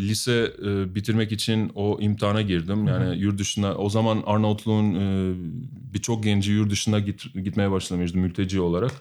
lise 0.01 0.53
e, 0.67 0.95
bitirmek 0.95 1.33
için 1.33 1.73
o 1.75 1.99
imtihana 2.01 2.43
girdim. 2.43 2.87
Yani 2.87 3.19
yurt 3.19 3.39
dışına 3.39 3.75
o 3.75 3.91
zaman 3.91 4.23
Arnavutluğun 4.27 4.95
e, 4.95 5.35
birçok 5.95 6.25
genci 6.25 6.53
yurt 6.53 6.71
dışına 6.71 6.99
git, 6.99 7.35
gitmeye 7.35 7.71
başlamıştı 7.71 8.19
mülteci 8.19 8.61
olarak 8.61 8.93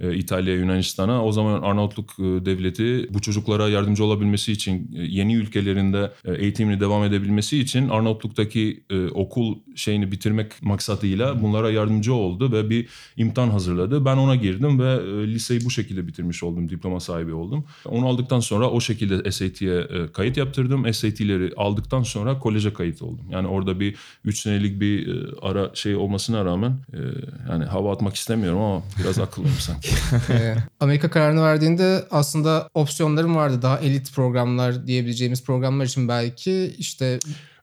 e, 0.00 0.14
İtalya, 0.14 0.54
Yunanistan'a. 0.54 1.24
O 1.24 1.32
zaman 1.32 1.62
Arnavutluk 1.62 2.14
e, 2.18 2.22
devleti 2.22 3.08
bu 3.14 3.20
çocuklara 3.20 3.68
yardımcı 3.68 4.04
olabilmesi 4.04 4.52
için 4.52 4.90
e, 4.96 5.02
yeni 5.02 5.34
ülkelerinde 5.34 6.12
e, 6.24 6.34
eğitimini 6.34 6.80
devam 6.80 7.04
edebilmesi 7.04 7.58
için 7.58 7.88
Arnavutluk'taki 7.88 8.84
e, 8.90 9.06
okul 9.06 9.56
şeyini 9.74 10.12
bitirmek 10.12 10.62
maksadıyla 10.62 11.42
bunlara 11.42 11.70
yardımcı 11.70 12.14
oldu 12.14 12.52
ve 12.52 12.70
bir 12.70 12.88
imtihan 13.16 13.48
hazırladı. 13.48 14.04
Ben 14.04 14.16
ona 14.16 14.36
girdim 14.36 14.80
ve 14.80 14.92
e, 14.92 15.28
liseyi 15.28 15.64
bu 15.64 15.70
şekilde 15.70 16.06
bitirmiş 16.06 16.42
oldum, 16.42 16.68
diploma 16.68 17.00
sahibi 17.00 17.32
oldum. 17.32 17.64
Onu 17.84 18.06
aldıktan 18.08 18.40
sonra 18.40 18.70
o 18.70 18.80
şekilde 18.80 19.32
SAT'ye 19.32 19.78
e, 19.80 20.12
kayıt 20.12 20.36
yaptırdım. 20.36 20.94
SAT'leri 20.94 21.52
aldıktan 21.56 22.02
sonra 22.02 22.38
koleje 22.38 22.72
kayıt 22.72 23.02
oldum. 23.02 23.24
Yani 23.30 23.48
orada 23.48 23.80
bir 23.80 23.96
3 24.24 24.40
senelik 24.40 24.80
bir 24.80 25.08
e, 25.08 25.26
ara 25.42 25.70
şey 25.74 25.96
olmasına 25.96 26.44
rağmen 26.44 26.70
e, 26.70 26.98
yani 27.50 27.64
hava 27.64 27.92
atmak 27.92 28.14
istemiyorum 28.14 28.60
ama 28.60 28.82
biraz 29.00 29.18
akıllıyım 29.18 29.56
sanki. 29.58 29.88
Amerika 30.80 31.10
kararını 31.10 31.42
verdiğinde 31.42 32.04
aslında 32.10 32.68
opsiyonlarım 32.74 33.36
vardı. 33.36 33.62
Daha 33.62 33.78
elit 33.78 34.12
programlar 34.14 34.86
diyebileceğimiz 34.86 35.44
programlar 35.44 35.84
için 35.84 36.08
belki 36.08 36.74
işte 36.78 37.18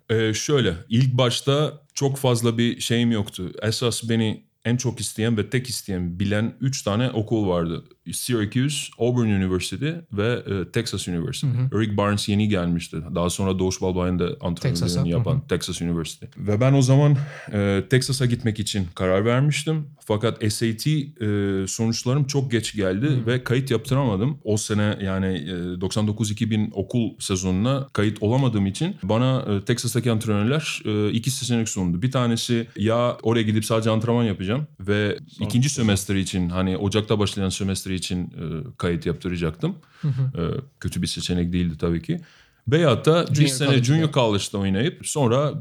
Ee, 0.10 0.34
şöyle 0.34 0.74
ilk 0.90 1.14
başta 1.14 1.74
çok 1.94 2.18
fazla 2.18 2.58
bir 2.58 2.80
şeyim 2.80 3.12
yoktu. 3.12 3.52
Esas 3.62 4.10
beni 4.10 4.44
en 4.66 4.78
çok 4.78 5.00
isteyen 5.00 5.38
ve 5.38 5.50
tek 5.50 5.68
isteyen 5.68 6.20
bilen 6.20 6.54
3 6.62 6.84
tane 6.84 7.10
okul 7.10 7.48
vardı. 7.48 7.84
Syracuse, 8.12 8.78
Auburn 9.00 9.28
University 9.28 9.90
ve 10.14 10.44
e, 10.48 10.72
Texas 10.72 11.08
University. 11.08 11.48
Eric 11.76 11.98
Barnes 11.98 12.30
yeni 12.30 12.50
gelmişti. 12.50 12.98
Daha 13.16 13.30
sonra 13.30 13.60
Doğuş 13.60 13.82
Balbay'ın 13.82 14.38
antrenörlüğünü 14.42 15.10
yapan 15.10 15.42
Texas 15.48 15.82
University. 15.82 16.26
Ve 16.38 16.62
ben 16.62 16.74
o 16.74 16.82
zaman 16.82 17.18
e, 17.54 17.84
Texas'a 17.90 18.26
gitmek 18.26 18.60
için 18.60 18.88
karar 18.96 19.26
vermiştim. 19.26 19.88
Fakat 20.06 20.54
SAT 20.54 20.88
e, 20.88 21.68
sonuçlarım 21.68 22.24
çok 22.24 22.52
geç 22.52 22.76
geldi 22.76 23.26
ve 23.28 23.44
kayıt 23.44 23.72
yaptıramadım. 23.72 24.38
O 24.44 24.58
sene 24.58 24.98
yani 25.02 25.26
e, 25.26 25.54
99-2000 25.54 26.72
okul 26.74 27.10
sezonuna 27.20 27.88
kayıt 27.94 28.24
olamadığım 28.24 28.66
için 28.66 28.96
bana 29.04 29.46
e, 29.50 29.66
Texas'taki 29.66 30.12
antrenörler 30.12 30.82
e, 30.86 31.12
iki 31.12 31.32
seçenek 31.32 31.70
sundu. 31.70 32.02
Bir 32.02 32.12
tanesi 32.12 32.68
ya 32.78 33.18
oraya 33.22 33.44
gidip 33.44 33.66
sadece 33.66 33.90
antrenman 33.90 34.24
yapacağım 34.24 34.68
ve 34.80 35.18
ikinci 35.40 35.70
sömestr 35.70 36.16
için 36.16 36.50
hani 36.50 36.78
Ocak'ta 36.78 37.20
başlayan 37.20 37.50
sömestr 37.94 38.06
için 38.06 38.24
e, 38.24 38.78
kayıt 38.78 39.06
yaptıracaktım. 39.06 39.76
E, 40.04 40.42
kötü 40.80 41.02
bir 41.02 41.08
seçenek 41.08 41.54
değildi 41.54 41.78
tabii 41.78 42.02
ki. 42.02 42.22
Veyahut 42.68 43.06
da 43.06 43.26
bir 43.30 43.36
Junior 43.36 43.50
sene 43.50 43.68
college'da. 43.68 43.84
Junior 43.84 44.12
College'da 44.12 44.58
oynayıp 44.58 45.08
sonra 45.08 45.54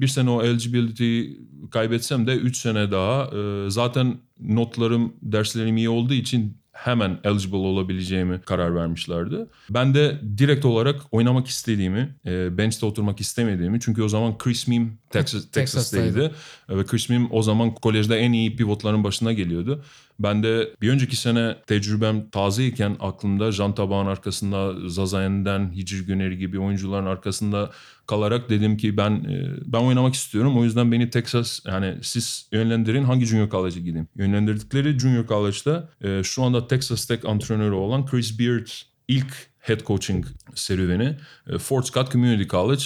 bir 0.00 0.08
sene 0.08 0.30
o 0.30 0.42
eligibility 0.42 1.22
kaybetsem 1.70 2.26
de 2.26 2.36
3 2.36 2.56
sene 2.56 2.90
daha 2.90 3.30
e, 3.36 3.70
zaten 3.70 4.18
notlarım, 4.40 5.12
derslerim 5.22 5.76
iyi 5.76 5.88
olduğu 5.88 6.14
için 6.14 6.56
hemen 6.84 7.18
eligible 7.24 7.56
olabileceğimi 7.56 8.40
karar 8.40 8.74
vermişlerdi. 8.74 9.46
Ben 9.70 9.94
de 9.94 10.20
direkt 10.38 10.64
olarak 10.64 11.00
oynamak 11.10 11.46
istediğimi, 11.46 12.14
e, 12.26 12.58
bench'te 12.58 12.86
oturmak 12.86 13.20
istemediğimi 13.20 13.80
çünkü 13.80 14.02
o 14.02 14.08
zaman 14.08 14.38
Chris 14.38 14.68
Mim 14.68 14.98
Texas, 15.10 15.50
Texas'taydı. 15.50 16.06
Texas'taydı 16.06 16.34
ve 16.80 16.86
Chris 16.86 17.08
Mim 17.08 17.28
o 17.30 17.42
zaman 17.42 17.74
kolejde 17.74 18.16
en 18.16 18.32
iyi 18.32 18.56
pivotların 18.56 19.04
başına 19.04 19.32
geliyordu. 19.32 19.84
Ben 20.18 20.42
de 20.42 20.70
bir 20.82 20.90
önceki 20.90 21.16
sene 21.16 21.56
tecrübem 21.66 22.30
tazeyken 22.30 22.96
aklımda 23.00 23.52
Jean 23.52 23.74
Tabak'ın 23.74 24.06
arkasında 24.06 24.88
Zazayen'den 24.88 25.72
Hicri 25.72 26.06
Güneri 26.06 26.38
gibi 26.38 26.58
oyuncuların 26.58 27.06
arkasında 27.06 27.70
kalarak 28.06 28.50
dedim 28.50 28.76
ki 28.76 28.96
ben 28.96 29.10
e, 29.10 29.50
ben 29.64 29.78
oynamak 29.78 30.14
istiyorum. 30.14 30.58
O 30.58 30.64
yüzden 30.64 30.92
beni 30.92 31.10
Texas 31.10 31.60
yani 31.66 31.94
siz 32.02 32.48
yönlendirin 32.52 33.04
hangi 33.04 33.26
junior 33.26 33.50
college'a 33.50 33.82
gideyim. 33.82 34.08
Yönlendirdikleri 34.16 34.98
junior 34.98 35.26
college'da 35.26 35.88
e, 36.00 36.22
şu 36.22 36.42
anda 36.42 36.66
Texas 36.66 37.06
Tech 37.06 37.24
antrenörü 37.24 37.74
olan 37.74 38.06
Chris 38.06 38.38
Beard 38.38 38.66
ilk 39.08 39.34
head 39.58 39.80
coaching 39.86 40.26
serüveni 40.54 41.16
e, 41.50 41.58
Fort 41.58 41.86
Scott 41.86 42.12
Community 42.12 42.48
College 42.48 42.84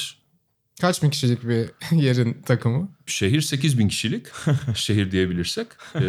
kaç 0.80 1.02
bin 1.02 1.10
kişilik 1.10 1.48
bir 1.48 1.70
yerin 1.96 2.42
takımı? 2.42 2.88
Şehir 3.10 3.40
8 3.40 3.78
bin 3.78 3.88
kişilik 3.88 4.26
şehir 4.74 5.10
diyebilirsek 5.10 5.66
Ee, 5.94 6.00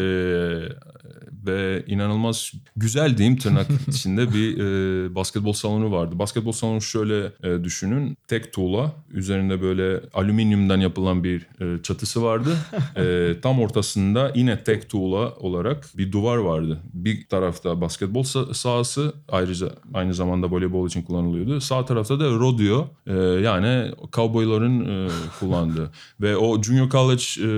ve 1.46 1.84
inanılmaz 1.88 2.52
güzel 2.76 3.18
diyeyim 3.18 3.38
tırnak 3.38 3.68
içinde 3.88 4.34
bir 4.34 4.58
e, 4.58 5.16
basketbol 5.16 5.54
salonu 5.54 5.92
vardı. 5.92 6.20
Basketbol 6.20 6.52
salonu 6.52 6.82
şöyle 6.82 7.32
e, 7.44 7.64
düşünün 7.64 8.18
tek 8.28 8.54
tuğla 8.54 8.94
üzerinde 9.12 9.62
böyle 9.62 10.02
alüminyumdan 10.14 10.80
yapılan 10.80 11.24
bir 11.24 11.48
e, 11.62 11.84
çatısı 11.84 12.24
vardı. 12.24 12.58
E, 12.96 13.34
tam 13.42 13.62
ortasında 13.62 14.32
yine 14.36 14.64
tek 14.64 14.90
tuğla 14.90 15.34
olarak 15.36 15.86
bir 15.98 16.12
duvar 16.12 16.38
vardı. 16.38 16.80
Bir 16.94 17.28
tarafta 17.28 17.82
basketbol 17.82 18.24
sa- 18.24 18.54
sahası 18.54 19.14
ayrıca 19.30 19.70
aynı 19.94 20.14
zamanda 20.14 20.52
voleybol 20.52 20.88
için 20.88 21.02
kullanılıyordu. 21.02 21.62
Sağ 21.62 21.86
tarafta 21.86 22.20
da 22.20 22.26
rodeo 22.30 22.88
e, 23.08 23.14
yani 23.44 23.92
cowboyların 24.14 25.06
e, 25.06 25.10
kullandığı 25.40 25.92
ve 26.22 26.38
o 26.38 26.64
junior 26.64 26.89
college 26.90 27.24
e, 27.38 27.50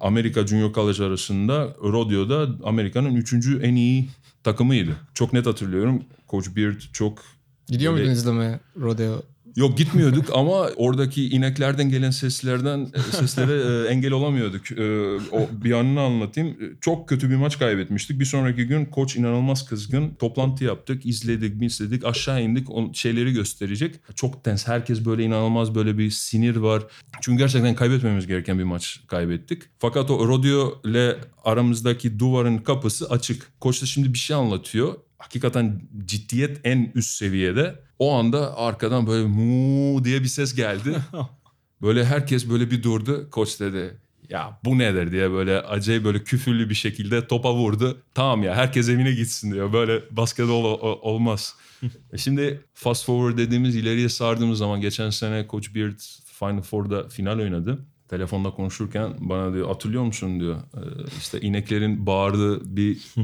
Amerika 0.00 0.46
junior 0.46 0.72
college 0.72 1.04
arasında 1.04 1.76
rodeo'da 1.82 2.48
Amerika'nın 2.64 3.14
üçüncü 3.14 3.60
en 3.62 3.74
iyi 3.74 4.08
takımıydı. 4.44 4.90
Çok 5.14 5.32
net 5.32 5.46
hatırlıyorum. 5.46 6.02
Coach 6.28 6.56
Beard 6.56 6.80
çok 6.92 7.18
Gidiyor 7.68 7.92
muydun 7.92 8.10
izlemeye 8.10 8.60
rodeo? 8.80 9.22
Yok 9.56 9.78
gitmiyorduk 9.78 10.24
ama 10.34 10.68
oradaki 10.76 11.28
ineklerden 11.28 11.88
gelen 11.88 12.10
seslerden 12.10 12.88
e, 12.94 13.00
seslere 13.16 13.86
e, 13.86 13.88
engel 13.88 14.12
olamıyorduk. 14.12 14.72
E, 14.72 14.84
o 15.32 15.48
bir 15.64 15.72
anını 15.72 16.00
anlatayım. 16.00 16.56
Çok 16.80 17.08
kötü 17.08 17.30
bir 17.30 17.36
maç 17.36 17.58
kaybetmiştik. 17.58 18.20
Bir 18.20 18.24
sonraki 18.24 18.64
gün 18.64 18.84
koç 18.84 19.16
inanılmaz 19.16 19.68
kızgın. 19.68 20.14
Toplantı 20.14 20.64
yaptık, 20.64 21.06
izledik, 21.06 21.62
izledik, 21.62 22.04
aşağı 22.04 22.42
indik. 22.42 22.70
O 22.70 22.90
şeyleri 22.94 23.32
gösterecek. 23.32 23.94
Çok 24.14 24.44
tens. 24.44 24.68
Herkes 24.68 25.04
böyle 25.04 25.24
inanılmaz 25.24 25.74
böyle 25.74 25.98
bir 25.98 26.10
sinir 26.10 26.56
var. 26.56 26.82
Çünkü 27.20 27.38
gerçekten 27.38 27.74
kaybetmemiz 27.74 28.26
gereken 28.26 28.58
bir 28.58 28.64
maç 28.64 29.00
kaybettik. 29.06 29.62
Fakat 29.78 30.10
o 30.10 30.28
rodeo 30.28 30.80
ile 30.84 31.16
aramızdaki 31.44 32.18
duvarın 32.18 32.58
kapısı 32.58 33.10
açık. 33.10 33.60
Koç 33.60 33.82
da 33.82 33.86
şimdi 33.86 34.12
bir 34.12 34.18
şey 34.18 34.36
anlatıyor 34.36 34.94
hakikaten 35.20 35.82
ciddiyet 36.04 36.60
en 36.64 36.92
üst 36.94 37.10
seviyede. 37.10 37.80
O 37.98 38.14
anda 38.14 38.56
arkadan 38.56 39.06
böyle 39.06 39.26
mu 39.26 40.04
diye 40.04 40.22
bir 40.22 40.28
ses 40.28 40.54
geldi. 40.54 40.96
Böyle 41.82 42.04
herkes 42.04 42.48
böyle 42.48 42.70
bir 42.70 42.82
durdu. 42.82 43.30
Koç 43.30 43.60
dedi 43.60 44.00
ya 44.30 44.60
bu 44.64 44.78
nedir 44.78 45.12
diye 45.12 45.30
böyle 45.30 45.60
acayip 45.60 46.04
böyle 46.04 46.24
küfürlü 46.24 46.70
bir 46.70 46.74
şekilde 46.74 47.26
topa 47.26 47.54
vurdu. 47.54 48.02
Tamam 48.14 48.42
ya 48.42 48.54
herkes 48.54 48.88
evine 48.88 49.12
gitsin 49.12 49.52
diyor. 49.52 49.72
Böyle 49.72 50.02
basketbol 50.10 50.78
olmaz. 51.02 51.54
E 52.12 52.18
Şimdi 52.18 52.60
fast 52.74 53.04
forward 53.04 53.38
dediğimiz 53.38 53.76
ileriye 53.76 54.08
sardığımız 54.08 54.58
zaman 54.58 54.80
geçen 54.80 55.10
sene 55.10 55.46
Coach 55.50 55.74
Beard 55.74 55.98
Final 56.24 56.62
Four'da 56.62 57.08
final 57.08 57.38
oynadı. 57.38 57.78
Telefonda 58.10 58.50
konuşurken 58.50 59.12
bana 59.20 59.52
diyor 59.52 59.68
hatırlıyor 59.68 60.02
musun 60.02 60.40
diyor. 60.40 60.56
Ee, 60.56 60.78
işte 61.18 61.40
ineklerin 61.40 62.06
bağırdığı 62.06 62.76
bir 62.76 62.96
e, 62.96 63.22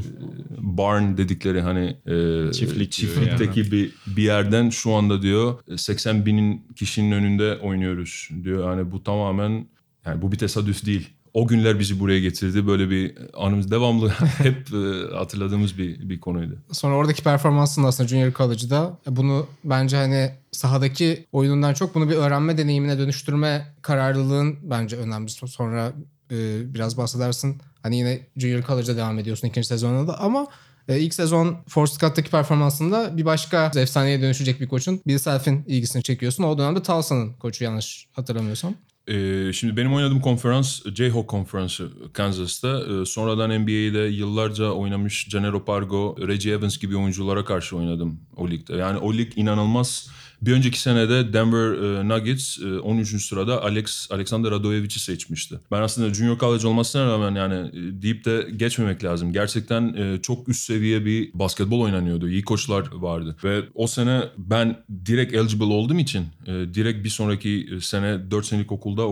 barn 0.59 1.17
dedikleri 1.17 1.61
hani 1.61 1.97
e, 2.05 2.51
Çiftlik 2.53 2.91
çiftlikteki 2.91 3.71
bir, 3.71 3.91
bir 4.07 4.23
yerden 4.23 4.69
şu 4.69 4.93
anda 4.93 5.21
diyor 5.21 5.59
80 5.77 6.25
binin 6.25 6.67
kişinin 6.75 7.11
önünde 7.11 7.57
oynuyoruz 7.57 8.29
diyor. 8.43 8.69
Yani 8.69 8.91
bu 8.91 9.03
tamamen 9.03 9.67
yani 10.05 10.21
bu 10.21 10.31
bir 10.31 10.37
tesadüf 10.37 10.85
değil. 10.85 11.09
O 11.37 11.47
günler 11.47 11.79
bizi 11.79 11.99
buraya 11.99 12.19
getirdi. 12.19 12.67
Böyle 12.67 12.89
bir 12.89 13.17
anımız 13.33 13.71
devamlı 13.71 14.09
hep 14.37 14.73
e, 14.73 15.15
hatırladığımız 15.15 15.77
bir, 15.77 16.09
bir 16.09 16.19
konuydu. 16.19 16.57
Sonra 16.71 16.95
oradaki 16.95 17.23
performansın 17.23 17.83
aslında 17.83 18.09
Junior 18.09 18.31
College'da 18.31 18.99
bunu 19.07 19.47
bence 19.63 19.97
hani 19.97 20.31
sahadaki 20.51 21.25
oyunundan 21.31 21.73
çok 21.73 21.95
bunu 21.95 22.09
bir 22.09 22.15
öğrenme 22.15 22.57
deneyimine 22.57 22.97
dönüştürme 22.97 23.75
kararlılığın 23.81 24.57
bence 24.63 24.97
önemli. 24.97 25.29
Sonra 25.29 25.93
e, 26.31 26.35
biraz 26.73 26.97
bahsedersin. 26.97 27.61
Hani 27.83 27.97
yine 27.97 28.19
Junior 28.37 28.61
College'da 28.61 28.97
devam 28.97 29.19
ediyorsun 29.19 29.47
ikinci 29.47 29.67
sezonunda 29.67 30.13
da 30.13 30.19
ama 30.19 30.47
E, 30.87 30.99
ilk 30.99 31.13
sezon 31.13 31.57
Force 31.67 31.93
Scott'taki 31.93 32.31
performansında 32.31 33.17
bir 33.17 33.25
başka 33.25 33.71
efsaneye 33.75 34.21
dönüşecek 34.21 34.61
bir 34.61 34.67
koçun 34.67 35.01
Bill 35.07 35.17
Self'in 35.17 35.63
ilgisini 35.67 36.03
çekiyorsun. 36.03 36.43
O 36.43 36.57
dönemde 36.57 36.83
Tulsa'nın 36.83 37.33
koçu 37.33 37.63
yanlış 37.63 38.07
hatırlamıyorsam. 38.13 38.73
Ee, 39.07 39.53
şimdi 39.53 39.77
benim 39.77 39.93
oynadığım 39.93 40.21
konferans 40.21 40.81
Jayhawk 40.95 41.27
konferansı 41.27 41.89
Kansas'ta. 42.13 42.81
Ee, 42.81 43.05
sonradan 43.05 43.61
NBA'de 43.61 43.99
yıllarca 43.99 44.65
oynamış 44.71 45.27
Gennaro 45.31 45.65
Pargo, 45.65 46.15
Reggie 46.27 46.53
Evans 46.53 46.77
gibi 46.77 46.97
oyunculara 46.97 47.45
karşı 47.45 47.77
oynadım 47.77 48.19
o 48.35 48.49
ligde. 48.49 48.75
Yani 48.75 48.97
o 48.97 49.13
lig 49.13 49.31
inanılmaz. 49.35 50.09
Bir 50.41 50.53
önceki 50.53 50.81
senede 50.81 51.33
Denver 51.33 51.99
e, 51.99 52.07
Nuggets 52.07 52.59
e, 52.59 52.79
13. 52.79 53.25
sırada 53.25 53.63
Alex 53.63 54.11
Alexander 54.11 54.51
Radojevic'i 54.51 54.99
seçmişti. 54.99 55.59
Ben 55.71 55.81
aslında 55.81 56.13
junior 56.13 56.39
college 56.39 56.67
olmasına 56.67 57.05
rağmen 57.05 57.35
yani 57.35 57.53
e, 57.69 58.01
deyip 58.01 58.25
de 58.25 58.47
geçmemek 58.55 59.03
lazım. 59.03 59.33
Gerçekten 59.33 59.93
e, 59.93 60.21
çok 60.21 60.49
üst 60.49 60.63
seviye 60.63 61.05
bir 61.05 61.31
basketbol 61.33 61.81
oynanıyordu. 61.81 62.29
İyi 62.29 62.43
koçlar 62.43 62.91
vardı. 62.93 63.35
Ve 63.43 63.61
o 63.75 63.87
sene 63.87 64.23
ben 64.37 64.77
direkt 65.05 65.33
eligible 65.33 65.63
olduğum 65.63 65.99
için 65.99 66.25
e, 66.45 66.51
direkt 66.51 67.03
bir 67.03 67.09
sonraki 67.09 67.69
sene 67.81 68.31
4 68.31 68.45
senelik 68.45 68.71
okulda 68.71 69.01
e, 69.01 69.05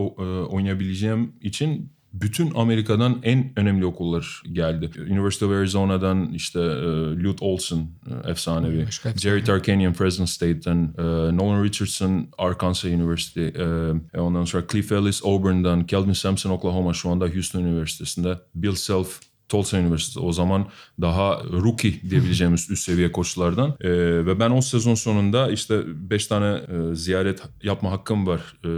oynayabileceğim 0.45 1.31
için 1.41 1.94
bütün 2.21 2.51
Amerika'dan 2.55 3.19
en 3.23 3.51
önemli 3.55 3.85
okullar 3.85 4.41
geldi. 4.51 4.89
University 4.99 5.45
of 5.45 5.51
Arizona'dan 5.51 6.33
işte 6.33 6.59
e, 6.59 6.63
Lute 7.23 7.45
Olson 7.45 7.79
e, 7.79 8.29
efsanevi. 8.31 8.85
Başka. 8.85 9.13
Jerry 9.17 9.43
Tarkanian 9.43 9.93
Fresno 9.93 10.25
State'den, 10.25 10.93
e, 10.97 11.01
Nolan 11.37 11.63
Richardson 11.63 12.27
Arkansas 12.37 12.85
University, 12.85 13.47
e, 13.47 14.19
ondan 14.19 14.45
sonra 14.45 14.63
Cliff 14.71 14.91
Ellis 14.91 15.25
Auburn'dan, 15.25 15.85
Kelvin 15.87 16.13
Sampson 16.13 16.51
Oklahoma 16.51 16.93
şu 16.93 17.09
anda 17.09 17.25
Houston 17.25 17.61
Üniversitesi'nde, 17.61 18.39
Bill 18.55 18.75
Self 18.75 19.19
Tulsa 19.49 19.79
Üniversitesi 19.79 20.19
o 20.19 20.31
zaman 20.31 20.67
daha 21.01 21.43
rookie 21.43 22.01
diyebileceğimiz 22.09 22.69
üst 22.69 22.83
seviye 22.83 23.11
koçlardan. 23.11 23.75
Ee, 23.81 23.89
ve 24.25 24.39
ben 24.39 24.51
o 24.51 24.61
sezon 24.61 24.95
sonunda 24.95 25.51
işte 25.51 25.81
5 26.09 26.27
tane 26.27 26.45
e, 26.45 26.95
ziyaret 26.95 27.41
yapma 27.63 27.91
hakkım 27.91 28.27
var 28.27 28.41
e, 28.63 28.69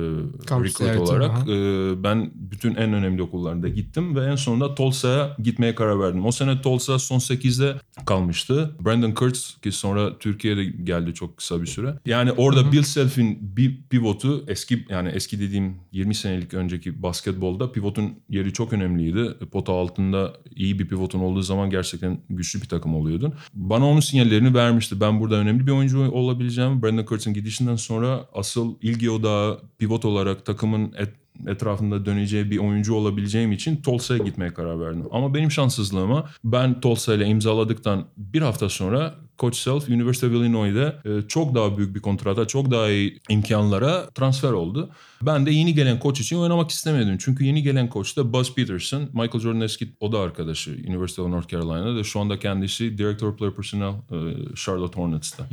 recruit 0.63 0.99
olarak. 0.99 1.31
aha. 1.31 1.51
Ee, 1.51 2.03
ben 2.03 2.31
bütün 2.35 2.75
en 2.75 2.93
önemli 2.93 3.21
okullarında 3.21 3.67
gittim 3.67 4.15
ve 4.15 4.25
en 4.25 4.35
sonunda 4.35 4.75
Tulsa'ya 4.75 5.35
gitmeye 5.43 5.75
karar 5.75 5.99
verdim. 5.99 6.25
O 6.25 6.31
sene 6.31 6.61
Tulsa 6.61 6.99
son 6.99 7.19
8'de 7.19 7.75
kalmıştı. 8.05 8.75
Brandon 8.85 9.11
Kurtz 9.11 9.57
ki 9.61 9.71
sonra 9.71 10.17
Türkiye'de 10.17 10.65
geldi 10.65 11.13
çok 11.13 11.37
kısa 11.37 11.61
bir 11.61 11.67
süre. 11.67 11.93
Yani 12.05 12.31
orada 12.31 12.71
Bill 12.71 12.83
Self'in 12.83 13.57
bir 13.57 13.77
pivotu 13.89 14.43
eski 14.47 14.85
yani 14.89 15.09
eski 15.09 15.39
dediğim 15.39 15.75
20 15.91 16.15
senelik 16.15 16.53
önceki 16.53 17.03
basketbolda 17.03 17.71
pivotun 17.71 18.13
yeri 18.29 18.53
çok 18.53 18.73
önemliydi. 18.73 19.35
Pota 19.51 19.73
altında 19.73 20.33
iyi 20.57 20.79
bir 20.79 20.87
pivotun 20.87 21.19
olduğu 21.19 21.41
zaman 21.41 21.69
gerçekten 21.69 22.17
güçlü 22.29 22.61
bir 22.61 22.67
takım 22.67 22.95
oluyordun. 22.95 23.33
Bana 23.53 23.85
onun 23.87 23.99
sinyallerini 23.99 24.53
vermişti. 24.53 25.01
Ben 25.01 25.19
burada 25.19 25.35
önemli 25.35 25.67
bir 25.67 25.71
oyuncu 25.71 26.11
olabileceğim. 26.11 26.81
Brandon 26.81 27.03
Kurtz'un 27.03 27.33
gidişinden 27.33 27.75
sonra 27.75 28.25
asıl 28.33 28.75
ilgi 28.81 29.09
odağı 29.09 29.61
pivot 29.77 30.05
olarak 30.05 30.45
takımın 30.45 30.93
et, 30.97 31.09
etrafında 31.47 32.05
döneceği 32.05 32.51
bir 32.51 32.57
oyuncu 32.57 32.93
olabileceğim 32.93 33.51
için 33.51 33.81
Tulsa'ya 33.81 34.23
gitmeye 34.23 34.53
karar 34.53 34.79
verdim. 34.79 35.03
Ama 35.11 35.33
benim 35.33 35.51
şanssızlığıma 35.51 36.29
ben 36.43 36.81
Tulsa 36.81 37.13
ile 37.13 37.25
imzaladıktan 37.25 38.05
bir 38.17 38.41
hafta 38.41 38.69
sonra 38.69 39.15
Coach 39.39 39.57
Self 39.57 39.89
University 39.89 40.25
of 40.25 40.31
Illinois'de 40.33 40.95
e, 41.05 41.27
çok 41.27 41.55
daha 41.55 41.77
büyük 41.77 41.95
bir 41.95 41.99
kontrata, 41.99 42.47
çok 42.47 42.71
daha 42.71 42.89
iyi 42.89 43.19
imkanlara 43.29 44.09
transfer 44.09 44.51
oldu. 44.51 44.89
Ben 45.21 45.45
de 45.45 45.51
yeni 45.51 45.73
gelen 45.73 45.99
koç 45.99 46.19
için 46.19 46.37
oynamak 46.37 46.71
istemedim. 46.71 47.17
Çünkü 47.19 47.43
yeni 47.43 47.63
gelen 47.63 47.89
koç 47.89 48.17
da 48.17 48.33
Buzz 48.33 48.55
Peterson. 48.55 49.01
Michael 49.01 49.39
Jordan 49.39 49.61
eski 49.61 49.93
o 49.99 50.11
da 50.11 50.19
arkadaşı 50.19 50.71
University 50.71 51.21
of 51.21 51.29
North 51.29 51.47
Carolina'da. 51.47 52.03
Şu 52.03 52.19
anda 52.19 52.39
kendisi 52.39 52.97
Director 52.97 53.27
of 53.27 53.37
Player 53.37 53.53
Personnel 53.55 53.89
e, 53.89 54.55
Charlotte 54.55 55.01
Hornets'ta. 55.01 55.43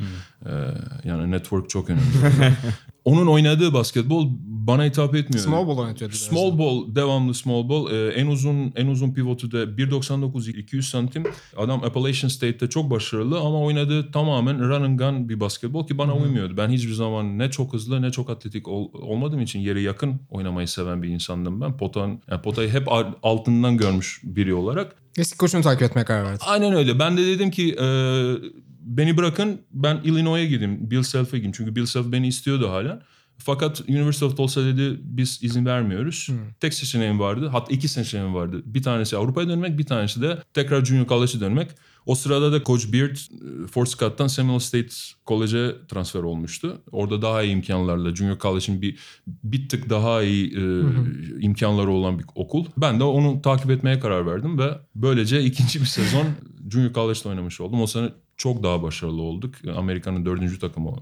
E, 0.47 0.51
yani 1.05 1.31
network 1.31 1.70
çok 1.70 1.90
önemli. 1.90 2.03
Onun 3.05 3.27
oynadığı 3.27 3.75
basketbol 3.75 4.29
bana 4.47 4.85
hitap 4.85 5.14
etmiyor. 5.14 5.44
Small 5.44 5.66
ball 5.68 5.73
oynatıyordu. 5.78 6.14
biraz 6.14 6.30
da. 6.30 6.37
Small 6.37 6.58
ball, 6.58 6.94
devamlı 6.94 7.34
small 7.34 7.68
ball. 7.68 7.90
Ee, 7.92 8.08
en 8.08 8.26
uzun 8.26 8.72
en 8.76 8.87
uzun 8.87 9.14
pivotu 9.14 9.52
da 9.52 9.64
1.99 9.64 10.50
200 10.58 10.88
santim. 10.88 11.24
Adam 11.56 11.84
Appalachian 11.84 12.28
State'te 12.28 12.68
çok 12.68 12.90
başarılı 12.90 13.38
ama 13.40 13.60
oynadığı 13.60 14.10
tamamen 14.12 14.58
run 14.68 14.82
and 14.82 14.98
gun 14.98 15.28
bir 15.28 15.40
basketbol 15.40 15.87
ki 15.87 15.98
bana 15.98 16.14
uymuyordu. 16.16 16.56
Ben 16.56 16.68
hiçbir 16.68 16.92
zaman 16.92 17.38
ne 17.38 17.50
çok 17.50 17.72
hızlı 17.72 18.02
ne 18.02 18.10
çok 18.10 18.30
atletik 18.30 18.68
ol- 18.68 18.90
olmadığım 18.92 19.40
için 19.40 19.60
yere 19.60 19.80
yakın 19.80 20.20
oynamayı 20.30 20.68
seven 20.68 21.02
bir 21.02 21.08
insandım 21.08 21.60
ben. 21.60 21.76
Potan, 21.76 22.20
yani 22.30 22.42
potayı 22.42 22.68
hep 22.70 22.92
al- 22.92 23.12
altından 23.22 23.76
görmüş 23.76 24.20
biri 24.24 24.54
olarak. 24.54 24.96
Eski 25.18 25.38
koçunu 25.38 25.62
takip 25.62 25.82
etmeye 25.82 26.04
karar 26.04 26.24
verdi. 26.24 26.44
Aynen 26.46 26.72
öyle. 26.74 26.98
Ben 26.98 27.16
de 27.16 27.26
dedim 27.26 27.50
ki 27.50 27.76
e, 27.80 27.87
beni 28.80 29.16
bırakın 29.16 29.60
ben 29.72 30.00
Illinois'a 30.04 30.44
gideyim. 30.44 30.90
Bill 30.90 31.02
Self'e 31.02 31.37
gideyim. 31.37 31.52
Çünkü 31.56 31.76
Bill 31.76 31.87
Self 31.87 32.12
beni 32.12 32.28
istiyordu 32.28 32.70
hala. 32.70 33.02
Fakat 33.44 33.80
University 33.88 34.24
of 34.24 34.37
Tulsa 34.37 34.64
dedi 34.64 35.00
biz 35.02 35.38
izin 35.42 35.66
vermiyoruz. 35.66 36.30
Tek 36.61 36.74
seçeneğim 36.74 37.20
vardı. 37.20 37.48
Hatta 37.52 37.74
iki 37.74 37.88
seçeneğim 37.88 38.35
vardı. 38.35 38.62
Bir 38.64 38.83
tanesi 38.83 39.16
Avrupa'ya 39.16 39.48
dönmek, 39.48 39.78
bir 39.78 39.87
tanesi 39.87 40.22
de 40.22 40.38
tekrar 40.54 40.85
Junior 40.85 41.07
College'a 41.07 41.40
dönmek. 41.40 41.70
O 42.07 42.14
sırada 42.14 42.52
da 42.52 42.64
Coach 42.64 42.92
Beard 42.92 43.16
e, 43.16 43.66
Fort 43.66 43.88
Scott'tan 43.88 44.26
Seminole 44.26 44.61
State 44.61 44.88
College'e 45.26 45.74
transfer 45.88 46.20
olmuştu. 46.20 46.83
Orada 46.92 47.22
daha 47.22 47.42
iyi 47.42 47.52
imkanlarla 47.52 48.14
Junior 48.14 48.38
College'in 48.38 48.83
bir 48.83 48.98
bir 49.26 49.68
tık 49.68 49.90
daha 49.90 50.22
iyi 50.22 50.59
e, 50.59 50.83
imkanları 51.40 51.90
olan 51.90 52.18
bir 52.18 52.24
okul. 52.35 52.66
Ben 52.76 53.00
de 53.00 53.04
onu 53.04 53.42
takip 53.42 53.70
etmeye 53.70 54.00
karar 54.00 54.26
verdim 54.26 54.59
ve 54.59 54.78
böylece 54.94 55.42
ikinci 55.42 55.80
bir 55.80 55.87
sezon 55.87 56.26
Junior 56.70 56.92
College'da 56.92 57.28
oynamış 57.28 57.61
oldum. 57.61 57.83
O 57.83 57.87
sene 57.87 58.09
çok 58.44 58.62
daha 58.62 58.83
başarılı 58.83 59.22
olduk. 59.22 59.54
Amerika'nın 59.76 60.26
dördüncü 60.26 60.59
takımı, 60.59 60.96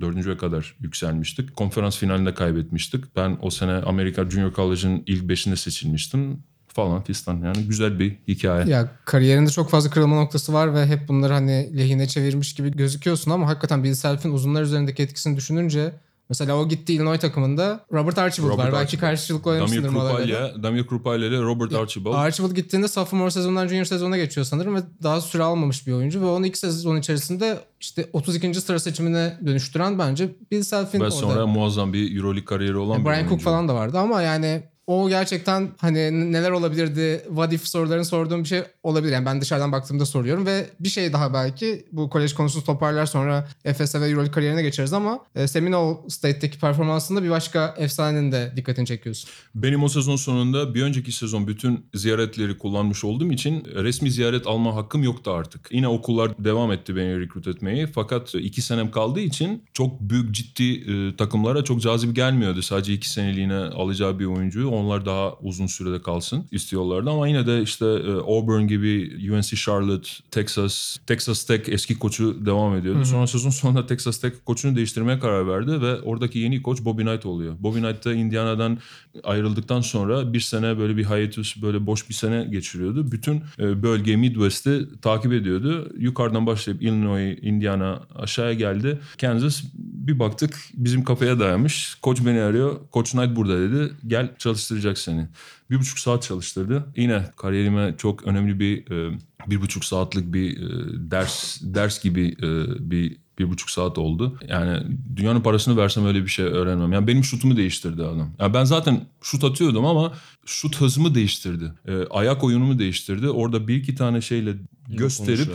dördüncüye 0.00 0.36
kadar 0.36 0.76
yükselmiştik. 0.80 1.56
Konferans 1.56 1.98
finalinde 1.98 2.34
kaybetmiştik. 2.34 3.16
Ben 3.16 3.38
o 3.42 3.50
sene 3.50 3.72
Amerika 3.72 4.30
Junior 4.30 4.52
College'ın 4.52 5.02
ilk 5.06 5.28
beşinde 5.28 5.56
seçilmiştim 5.56 6.42
falan 6.68 7.02
fistan. 7.02 7.42
Yani 7.44 7.56
güzel 7.68 7.98
bir 7.98 8.16
hikaye. 8.28 8.70
Ya 8.70 8.90
kariyerinde 9.04 9.50
çok 9.50 9.70
fazla 9.70 9.90
kırılma 9.90 10.16
noktası 10.16 10.52
var 10.52 10.74
ve 10.74 10.86
hep 10.86 11.08
bunları 11.08 11.32
hani 11.32 11.78
lehine 11.78 12.08
çevirmiş 12.08 12.54
gibi 12.54 12.76
gözüküyorsun 12.76 13.30
ama 13.30 13.46
hakikaten 13.48 13.84
Bill 13.84 13.94
Self'in 13.94 14.32
uzunlar 14.32 14.62
üzerindeki 14.62 15.02
etkisini 15.02 15.36
düşününce 15.36 15.92
mesela 16.28 16.56
o 16.56 16.68
gitti 16.68 16.94
Illinois 16.94 17.20
takımında 17.20 17.80
Robert 17.92 18.18
Archibald 18.18 18.48
Robert 18.48 18.58
var. 18.58 18.72
Belki 18.72 18.78
Archibald. 18.78 19.00
karşılıklı 19.00 19.50
Damir 19.50 19.54
oynamışsındır. 19.54 19.88
Krupalya, 19.88 20.62
Damir 20.62 20.86
Krupalya 20.86 21.28
ile 21.28 21.42
Robert 21.42 21.74
Archibald. 21.74 22.14
Archibald 22.14 22.52
gittiğinde 22.54 22.88
sophomore 22.88 23.30
sezondan 23.30 23.68
junior 23.68 23.84
sezona 23.84 24.16
geçiyor 24.16 24.46
sanırım 24.46 24.74
ve 24.74 24.80
daha 25.02 25.20
süre 25.20 25.42
almamış 25.42 25.86
bir 25.86 25.92
oyuncu 25.92 26.20
ve 26.20 26.26
onu 26.26 26.46
ilk 26.46 26.56
sezon 26.56 26.96
içerisinde 26.96 27.58
işte 27.80 28.08
32. 28.12 28.54
sıra 28.54 28.78
seçimine 28.80 29.38
dönüştüren 29.46 29.98
bence 29.98 30.28
Bill 30.50 30.62
Self'in 30.62 31.00
Ve 31.00 31.04
orada. 31.04 31.16
sonra 31.16 31.46
muazzam 31.46 31.92
bir 31.92 32.16
Euroleague 32.16 32.44
kariyeri 32.44 32.76
olan 32.76 33.00
bir 33.00 33.04
Brian 33.04 33.16
oyuncu. 33.16 33.28
Cook 33.30 33.40
falan 33.40 33.68
da 33.68 33.74
vardı 33.74 33.98
ama 33.98 34.22
yani 34.22 34.62
o 34.86 35.08
gerçekten 35.08 35.68
hani 35.78 36.32
neler 36.32 36.50
olabilirdi 36.50 37.22
what 37.28 37.52
if 37.52 37.68
sorularını 37.68 38.04
sorduğum 38.04 38.42
bir 38.42 38.48
şey 38.48 38.62
olabilir. 38.82 39.12
Yani 39.12 39.26
ben 39.26 39.40
dışarıdan 39.40 39.72
baktığımda 39.72 40.06
soruyorum 40.06 40.46
ve 40.46 40.66
bir 40.80 40.88
şey 40.88 41.12
daha 41.12 41.34
belki 41.34 41.84
bu 41.92 42.10
kolej 42.10 42.34
konusunu 42.34 42.64
toparlar 42.64 43.06
sonra 43.06 43.48
Efes'e 43.64 44.00
ve 44.00 44.08
Euroleague 44.08 44.32
kariyerine 44.32 44.62
geçeriz 44.62 44.92
ama 44.92 45.18
e, 45.34 45.48
Seminole 45.48 45.98
State'deki 46.08 46.58
performansında 46.58 47.22
bir 47.22 47.30
başka 47.30 47.74
efsanenin 47.78 48.32
de 48.32 48.52
dikkatini 48.56 48.86
çekiyorsun. 48.86 49.30
Benim 49.54 49.82
o 49.82 49.88
sezon 49.88 50.16
sonunda 50.16 50.74
bir 50.74 50.82
önceki 50.82 51.12
sezon 51.12 51.46
bütün 51.46 51.86
ziyaretleri 51.94 52.58
kullanmış 52.58 53.04
olduğum 53.04 53.32
için 53.32 53.64
resmi 53.64 54.10
ziyaret 54.10 54.46
alma 54.46 54.76
hakkım 54.76 55.02
yoktu 55.02 55.30
artık. 55.30 55.68
Yine 55.72 55.88
okullar 55.88 56.44
devam 56.44 56.72
etti 56.72 56.96
beni 56.96 57.20
rekrut 57.20 57.46
etmeyi. 57.46 57.86
Fakat 57.86 58.34
iki 58.34 58.62
senem 58.62 58.90
kaldığı 58.90 59.20
için 59.20 59.62
çok 59.72 60.00
büyük 60.00 60.34
ciddi 60.34 60.92
e, 60.92 61.16
takımlara 61.16 61.64
çok 61.64 61.80
cazip 61.80 62.16
gelmiyordu. 62.16 62.62
Sadece 62.62 62.92
iki 62.92 63.10
seneliğine 63.10 63.54
alacağı 63.54 64.18
bir 64.18 64.24
oyuncuyu 64.24 64.73
onlar 64.74 65.06
daha 65.06 65.34
uzun 65.34 65.66
sürede 65.66 66.02
kalsın 66.02 66.46
istiyorlardı. 66.50 67.10
Ama 67.10 67.28
yine 67.28 67.46
de 67.46 67.62
işte 67.62 67.86
e, 67.86 68.10
Auburn 68.12 68.66
gibi 68.66 69.16
UNC 69.32 69.56
Charlotte, 69.56 70.08
Texas, 70.30 70.96
Texas 71.06 71.44
Tech 71.44 71.68
eski 71.68 71.98
koçu 71.98 72.46
devam 72.46 72.76
ediyordu. 72.76 73.04
Sonra 73.04 73.26
sezon 73.26 73.50
sonunda 73.50 73.86
Texas 73.86 74.18
Tech 74.18 74.32
koçunu 74.44 74.76
değiştirmeye 74.76 75.18
karar 75.18 75.48
verdi 75.48 75.80
ve 75.80 76.00
oradaki 76.00 76.38
yeni 76.38 76.62
koç 76.62 76.84
Bobby 76.84 77.02
Knight 77.02 77.26
oluyor. 77.26 77.54
Bobby 77.58 77.78
Knight 77.78 78.04
da 78.04 78.14
Indiana'dan 78.14 78.78
ayrıldıktan 79.24 79.80
sonra 79.80 80.32
bir 80.32 80.40
sene 80.40 80.78
böyle 80.78 80.96
bir 80.96 81.04
hiatus, 81.04 81.62
böyle 81.62 81.86
boş 81.86 82.08
bir 82.08 82.14
sene 82.14 82.44
geçiriyordu. 82.44 83.12
Bütün 83.12 83.42
e, 83.58 83.82
bölge 83.82 84.16
Midwest'i 84.16 84.88
takip 85.02 85.32
ediyordu. 85.32 85.92
Yukarıdan 85.98 86.46
başlayıp 86.46 86.82
Illinois, 86.82 87.38
Indiana 87.42 88.00
aşağıya 88.14 88.52
geldi. 88.52 89.00
Kansas 89.20 89.62
bir 89.74 90.18
baktık 90.18 90.54
bizim 90.74 91.04
kafaya 91.04 91.40
dayamış. 91.40 91.94
Koç 92.02 92.20
beni 92.26 92.40
arıyor. 92.40 92.76
Koç 92.90 93.10
Knight 93.10 93.36
burada 93.36 93.60
dedi. 93.60 93.92
Gel 94.06 94.34
çalıştıracak 94.64 94.98
seni. 94.98 95.28
Bir 95.70 95.78
buçuk 95.78 95.98
saat 95.98 96.22
çalıştırdı. 96.22 96.86
Yine 96.96 97.24
kariyerime 97.36 97.94
çok 97.98 98.26
önemli 98.26 98.60
bir 98.60 98.90
e, 98.90 99.18
bir 99.46 99.60
buçuk 99.60 99.84
saatlik 99.84 100.32
bir 100.32 100.56
e, 100.56 101.10
ders 101.10 101.60
ders 101.62 102.02
gibi 102.02 102.36
e, 102.42 102.48
bir 102.90 103.16
bir 103.38 103.50
buçuk 103.50 103.70
saat 103.70 103.98
oldu. 103.98 104.38
Yani 104.48 104.82
dünyanın 105.16 105.40
parasını 105.40 105.76
versem 105.76 106.06
öyle 106.06 106.22
bir 106.22 106.28
şey 106.28 106.44
öğrenmem. 106.44 106.92
Yani 106.92 107.06
benim 107.06 107.24
şutumu 107.24 107.56
değiştirdi 107.56 108.02
adam. 108.02 108.30
Yani 108.38 108.54
ben 108.54 108.64
zaten 108.64 109.06
şut 109.22 109.44
atıyordum 109.44 109.84
ama 109.84 110.12
şut 110.46 110.80
hızımı 110.80 111.14
değiştirdi. 111.14 111.72
E, 111.88 111.92
ayak 112.10 112.44
oyunumu 112.44 112.78
değiştirdi. 112.78 113.28
Orada 113.28 113.68
bir 113.68 113.76
iki 113.76 113.94
tane 113.94 114.20
şeyle 114.20 114.54
gösterip. 114.88 115.48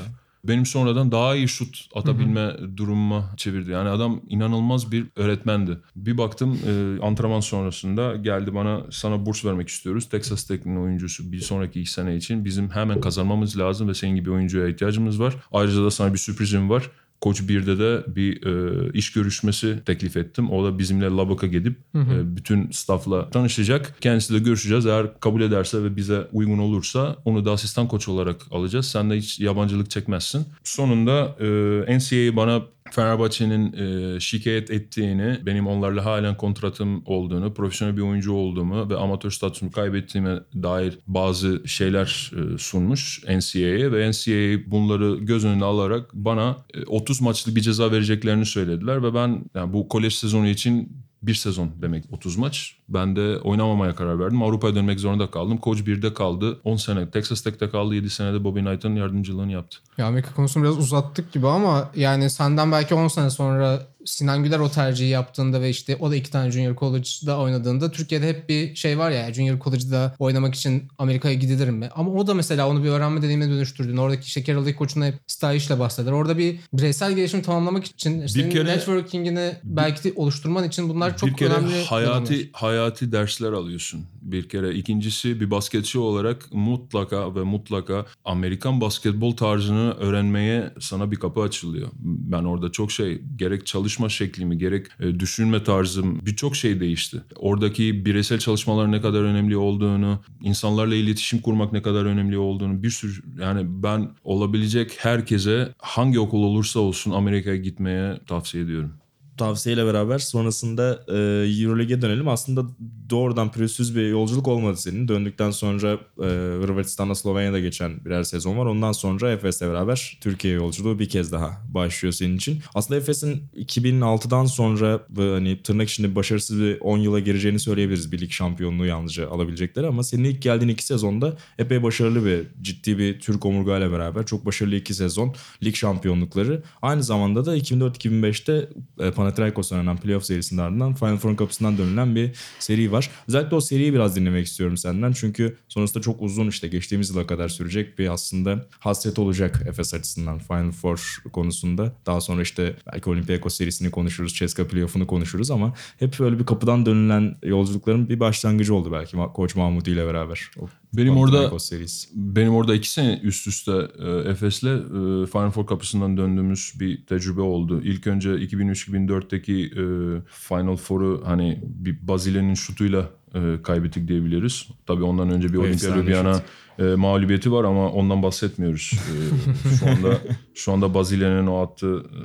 Benim 0.43 0.65
sonradan 0.65 1.12
daha 1.12 1.36
iyi 1.36 1.47
şut 1.47 1.88
atabilme 1.95 2.56
durumuma 2.78 3.34
çevirdi. 3.38 3.71
Yani 3.71 3.89
adam 3.89 4.21
inanılmaz 4.28 4.91
bir 4.91 5.06
öğretmendi. 5.15 5.78
Bir 5.95 6.17
baktım 6.17 6.60
e, 6.67 7.02
antrenman 7.02 7.39
sonrasında 7.39 8.15
geldi 8.15 8.56
bana 8.56 8.86
sana 8.91 9.25
burs 9.25 9.45
vermek 9.45 9.69
istiyoruz. 9.69 10.10
Texas 10.10 10.43
Tech'in 10.43 10.75
oyuncusu 10.75 11.32
bir 11.32 11.39
sonraki 11.39 11.82
iki 11.82 11.91
sene 11.91 12.15
için 12.15 12.45
bizim 12.45 12.69
hemen 12.69 13.02
kazanmamız 13.02 13.58
lazım 13.58 13.88
ve 13.88 13.93
senin 13.93 14.15
gibi 14.15 14.32
oyuncuya 14.32 14.67
ihtiyacımız 14.67 15.19
var. 15.19 15.36
Ayrıca 15.52 15.84
da 15.84 15.91
sana 15.91 16.13
bir 16.13 16.19
sürprizim 16.19 16.69
var. 16.69 16.91
Koç 17.21 17.41
1'de 17.41 17.79
de 17.79 18.15
bir 18.15 18.45
e, 18.45 18.91
iş 18.93 19.12
görüşmesi 19.12 19.79
teklif 19.86 20.17
ettim. 20.17 20.51
O 20.51 20.65
da 20.65 20.79
bizimle 20.79 21.05
Lubbock'a 21.05 21.47
gidip 21.47 21.77
e, 21.95 22.36
bütün 22.36 22.71
staffla 22.71 23.29
tanışacak. 23.29 23.95
Kendisiyle 24.01 24.39
görüşeceğiz. 24.39 24.86
Eğer 24.86 25.19
kabul 25.19 25.41
ederse 25.41 25.84
ve 25.84 25.95
bize 25.95 26.27
uygun 26.34 26.58
olursa 26.58 27.15
onu 27.25 27.45
da 27.45 27.51
asistan 27.51 27.88
koç 27.88 28.08
olarak 28.08 28.41
alacağız. 28.51 28.88
Sen 28.88 29.10
de 29.10 29.17
hiç 29.17 29.39
yabancılık 29.39 29.89
çekmezsin. 29.89 30.45
Sonunda 30.63 31.36
e, 31.39 31.97
NCAA 31.97 32.36
bana 32.36 32.62
Fenerbahçe'nin 32.91 33.73
e, 33.73 34.19
şikayet 34.19 34.71
ettiğini, 34.71 35.39
benim 35.45 35.67
onlarla 35.67 36.06
halen 36.06 36.38
kontratım 36.38 37.04
olduğunu, 37.06 37.54
profesyonel 37.54 37.97
bir 37.97 38.02
oyuncu 38.02 38.34
olduğumu 38.34 38.89
ve 38.89 38.97
amatör 38.97 39.32
statüsümü 39.32 39.71
kaybettiğime 39.71 40.39
dair 40.63 40.99
bazı 41.08 41.67
şeyler 41.67 42.32
e, 42.36 42.58
sunmuş 42.58 43.23
NCAA'ye 43.23 43.91
ve 43.91 44.10
NCAA 44.12 44.71
bunları 44.71 45.15
göz 45.15 45.45
önüne 45.45 45.65
alarak 45.65 46.13
bana 46.13 46.58
e, 46.73 46.86
30 46.86 47.21
maçlık 47.21 47.56
bir 47.56 47.62
ceza 47.62 47.91
vereceklerini 47.91 48.45
söylediler 48.45 49.04
ve 49.04 49.13
ben 49.13 49.45
yani 49.56 49.73
bu 49.73 49.88
kolej 49.88 50.13
sezonu 50.13 50.47
için 50.47 51.09
bir 51.21 51.34
sezon 51.34 51.71
demek 51.82 52.03
30 52.12 52.38
maç. 52.38 52.75
Ben 52.89 53.15
de 53.15 53.38
oynamamaya 53.38 53.95
karar 53.95 54.19
verdim. 54.19 54.43
Avrupa'ya 54.43 54.75
dönmek 54.75 54.99
zorunda 54.99 55.32
kaldım. 55.32 55.58
Koç 55.58 55.79
1'de 55.79 56.13
kaldı. 56.13 56.60
10 56.63 56.75
sene. 56.75 57.10
Texas 57.10 57.41
Tech'te 57.41 57.69
kaldı. 57.69 57.95
7 57.95 58.10
senede 58.10 58.43
Bobby 58.43 58.60
Knight'ın 58.60 58.95
yardımcılığını 58.95 59.51
yaptı. 59.51 59.77
Ya 59.97 60.05
Amerika 60.08 60.34
konusunu 60.34 60.63
biraz 60.63 60.77
uzattık 60.77 61.32
gibi 61.32 61.47
ama 61.47 61.89
yani 61.95 62.29
senden 62.29 62.71
belki 62.71 62.95
10 62.95 63.08
sene 63.08 63.29
sonra 63.29 63.88
Sinan 64.05 64.43
Güler 64.43 64.59
o 64.59 64.69
tercihi 64.71 65.09
yaptığında 65.09 65.62
ve 65.62 65.69
işte 65.69 65.95
o 65.99 66.12
da 66.12 66.15
iki 66.15 66.31
tane 66.31 66.51
Junior 66.51 66.75
College'da 66.75 67.39
oynadığında 67.39 67.91
Türkiye'de 67.91 68.27
hep 68.29 68.49
bir 68.49 68.75
şey 68.75 68.97
var 68.97 69.12
ya 69.12 69.33
Junior 69.33 69.59
College'da 69.59 70.15
oynamak 70.19 70.55
için 70.55 70.88
Amerika'ya 70.97 71.33
gidilir 71.33 71.69
mi? 71.69 71.89
Ama 71.95 72.12
o 72.12 72.27
da 72.27 72.33
mesela 72.33 72.67
onu 72.69 72.83
bir 72.83 72.89
öğrenme 72.89 73.21
deneyimine 73.21 73.49
dönüştürdüğünde 73.49 74.01
oradaki 74.01 74.23
işte 74.27 74.43
Carroll 74.43 74.73
koçuna 74.73 75.05
hep 75.05 75.15
stylish'le 75.27 75.79
bahseder. 75.79 76.12
Orada 76.12 76.38
bir 76.38 76.59
bireysel 76.73 77.13
gelişim 77.13 77.41
tamamlamak 77.41 77.85
için 77.85 78.27
senin 78.27 78.49
kere- 78.49 78.65
networking'ini 78.65 79.53
belki 79.63 80.03
de 80.03 80.13
oluşturman 80.15 80.63
için 80.67 80.89
bunlar 80.89 81.17
çok 81.17 81.29
bir 81.29 81.33
kere 81.35 81.53
önemli 81.53 81.83
hayati 81.85 82.29
dönemler. 82.31 82.49
hayati 82.53 83.12
dersler 83.12 83.51
alıyorsun 83.51 84.05
bir 84.32 84.50
kere. 84.50 84.76
İkincisi 84.76 85.42
bir 85.42 85.52
basketçi 85.52 86.00
olarak 86.00 86.54
mutlaka 86.54 87.36
ve 87.36 87.44
mutlaka 87.44 88.06
Amerikan 88.26 88.82
basketbol 88.82 89.36
tarzını 89.36 89.92
öğrenmeye 89.92 90.74
sana 90.80 91.12
bir 91.12 91.15
kapı 91.15 91.42
açılıyor. 91.42 91.89
Ben 92.04 92.44
orada 92.44 92.72
çok 92.72 92.92
şey 92.92 93.22
gerek 93.36 93.65
çalışma 93.65 94.10
şeklimi 94.10 94.58
gerek 94.58 94.88
e, 95.00 95.20
düşünme 95.20 95.63
tarzım 95.63 96.26
birçok 96.26 96.56
şey 96.56 96.80
değişti. 96.80 97.22
Oradaki 97.36 98.06
bireysel 98.06 98.39
çalışmalar 98.39 98.92
ne 98.92 99.02
kadar 99.02 99.22
önemli 99.22 99.58
olduğunu, 99.58 100.20
insanlarla 100.42 100.96
iletişim 100.96 101.42
kurmak 101.42 101.74
ne 101.74 101.82
kadar 101.82 102.06
önemli 102.06 102.38
olduğunu 102.38 102.84
bir 102.84 102.89
sürü 102.89 103.42
yani 103.42 103.84
ben 103.84 104.10
olabilecek 104.24 104.98
herkese 105.00 105.74
hangi 105.78 106.20
okul 106.20 106.44
olursa 106.44 106.80
olsun 106.80 107.12
Amerika'ya 107.12 107.56
gitmeye 107.56 108.20
tavsiye 108.28 108.63
ediyorum. 108.63 108.92
Tavsiyeyle 109.39 109.86
beraber 109.86 110.19
sonrasında 110.19 111.04
e, 111.08 111.17
Euroleague'e 111.63 112.02
dönelim. 112.02 112.28
Aslında 112.28 112.65
doğrudan 113.10 113.52
pürüzsüz 113.52 113.95
bir 113.95 114.10
yolculuk 114.10 114.47
olmadı 114.47 114.78
senin. 114.78 115.08
Döndükten 115.08 115.52
sonra 115.52 115.93
e, 116.19 116.28
Hırvatistan'la 116.63 117.15
Slovenya'da 117.15 117.60
geçen 117.60 118.06
birer 118.06 118.23
sezon 118.23 118.58
var. 118.58 118.65
Ondan 118.65 118.91
sonra 118.91 119.32
Efes'le 119.32 119.62
beraber 119.62 120.17
Türkiye 120.21 120.54
yolculuğu 120.54 120.99
bir 120.99 121.10
kez 121.10 121.32
daha 121.32 121.62
başlıyor 121.69 122.13
senin 122.13 122.38
için. 122.38 122.60
Aslında 122.75 122.99
Efes'in 122.99 123.43
2006'dan 123.58 124.45
sonra 124.45 124.99
hani 125.15 125.62
tırnak 125.63 125.89
içinde 125.89 126.15
başarısız 126.15 126.60
bir 126.60 126.80
10 126.82 126.97
yıla 126.97 127.19
gireceğini 127.19 127.60
söyleyebiliriz. 127.60 128.12
Bir 128.12 128.19
lig 128.19 128.32
şampiyonluğu 128.32 128.86
yalnızca 128.86 129.30
alabilecekleri 129.30 129.88
ama 129.88 130.04
senin 130.04 130.23
ilk 130.23 130.41
geldiğin 130.41 130.69
iki 130.69 130.86
sezonda 130.86 131.38
epey 131.58 131.84
başarılı 131.84 132.25
bir 132.25 132.47
ciddi 132.62 132.97
bir 132.97 133.19
Türk 133.19 133.45
omurgayla 133.45 133.91
beraber 133.91 134.25
çok 134.25 134.45
başarılı 134.45 134.75
iki 134.75 134.93
sezon 134.93 135.36
lig 135.63 135.75
şampiyonlukları. 135.75 136.63
Aynı 136.82 137.04
zamanda 137.04 137.45
da 137.45 137.58
2004-2005'te 137.58 138.69
e, 138.99 139.12
Panathinaikos 139.30 139.72
oynanan 139.72 139.98
playoff 139.98 140.26
serisinin 140.26 140.62
ardından 140.62 140.94
Final 140.94 141.18
Four'un 141.18 141.36
kapısından 141.36 141.78
dönülen 141.78 142.15
bir 142.15 142.32
seri 142.60 142.92
var. 142.92 143.10
Özellikle 143.28 143.56
o 143.56 143.62
seriyi 143.62 143.94
biraz 143.94 144.15
dinlemek 144.15 144.48
istiyorum 144.48 144.78
senden. 144.78 145.12
Çünkü 145.12 145.58
sonrasında 145.68 146.04
çok 146.04 146.22
uzun 146.22 146.48
işte 146.48 146.68
geçtiğimiz 146.68 147.10
yıla 147.10 147.28
kadar 147.28 147.50
sürecek 147.50 148.00
bir 148.00 148.13
aslında 148.13 148.65
hasret 148.80 149.20
olacak 149.20 149.63
Efes 149.68 149.94
açısından 149.94 150.39
Final 150.39 150.72
Four 150.72 151.24
konusunda. 151.34 151.94
Daha 152.06 152.22
sonra 152.22 152.42
işte 152.42 152.76
belki 152.94 153.10
Olympiakos 153.10 153.58
serisini 153.58 153.92
konuşuruz, 153.92 154.34
Ceska 154.34 154.68
playoff'unu 154.68 155.08
konuşuruz 155.08 155.52
ama 155.52 155.74
hep 156.00 156.20
böyle 156.20 156.39
bir 156.39 156.46
kapıdan 156.46 156.86
dönülen 156.86 157.36
yolculukların 157.44 158.10
bir 158.10 158.20
başlangıcı 158.20 158.76
oldu 158.76 158.92
belki 158.92 159.18
Koç 159.34 159.56
Mahmut 159.56 159.88
ile 159.88 160.08
beraber. 160.08 160.52
Benim 160.93 161.17
orada 161.17 161.60
serisi. 161.60 162.10
Benim 162.13 162.56
orada 162.56 162.75
iki 162.75 162.91
sene 162.91 163.19
üst 163.23 163.47
üste 163.47 163.71
e, 163.99 164.30
Efes'le 164.30 164.63
e, 164.63 165.25
Final 165.25 165.52
Four 165.52 165.67
kapısından 165.67 166.17
döndüğümüz 166.17 166.73
bir 166.80 167.06
tecrübe 167.06 167.41
oldu. 167.41 167.82
İlk 167.84 168.08
önce 168.08 168.30
2003-2004'teki 168.30 169.65
e, 169.65 169.84
Final 170.28 170.75
Four'u 170.75 171.21
hani 171.25 171.60
bir 171.63 172.08
Bazile'nin 172.08 172.54
şutuyla 172.54 173.10
e, 173.36 173.62
kaybettik 173.63 174.08
diyebiliriz. 174.08 174.68
Tabii 174.88 175.04
ondan 175.04 175.30
önce 175.30 175.48
bir 175.48 175.58
Olimpia 175.58 175.70
Efsane 175.74 176.02
Ljubljana 176.02 176.42
e, 176.80 176.84
mağlubiyeti 176.84 177.52
var 177.52 177.63
ama 177.63 177.89
ondan 177.89 178.24
bahsetmiyoruz. 178.24 178.92
E, 178.94 179.76
şu 179.80 179.86
anda 179.89 180.18
şu 180.56 180.72
anda 180.72 180.94
Bazile'nin 180.94 181.48
o 181.48 181.62
attığı 181.62 181.98
e, 181.98 182.22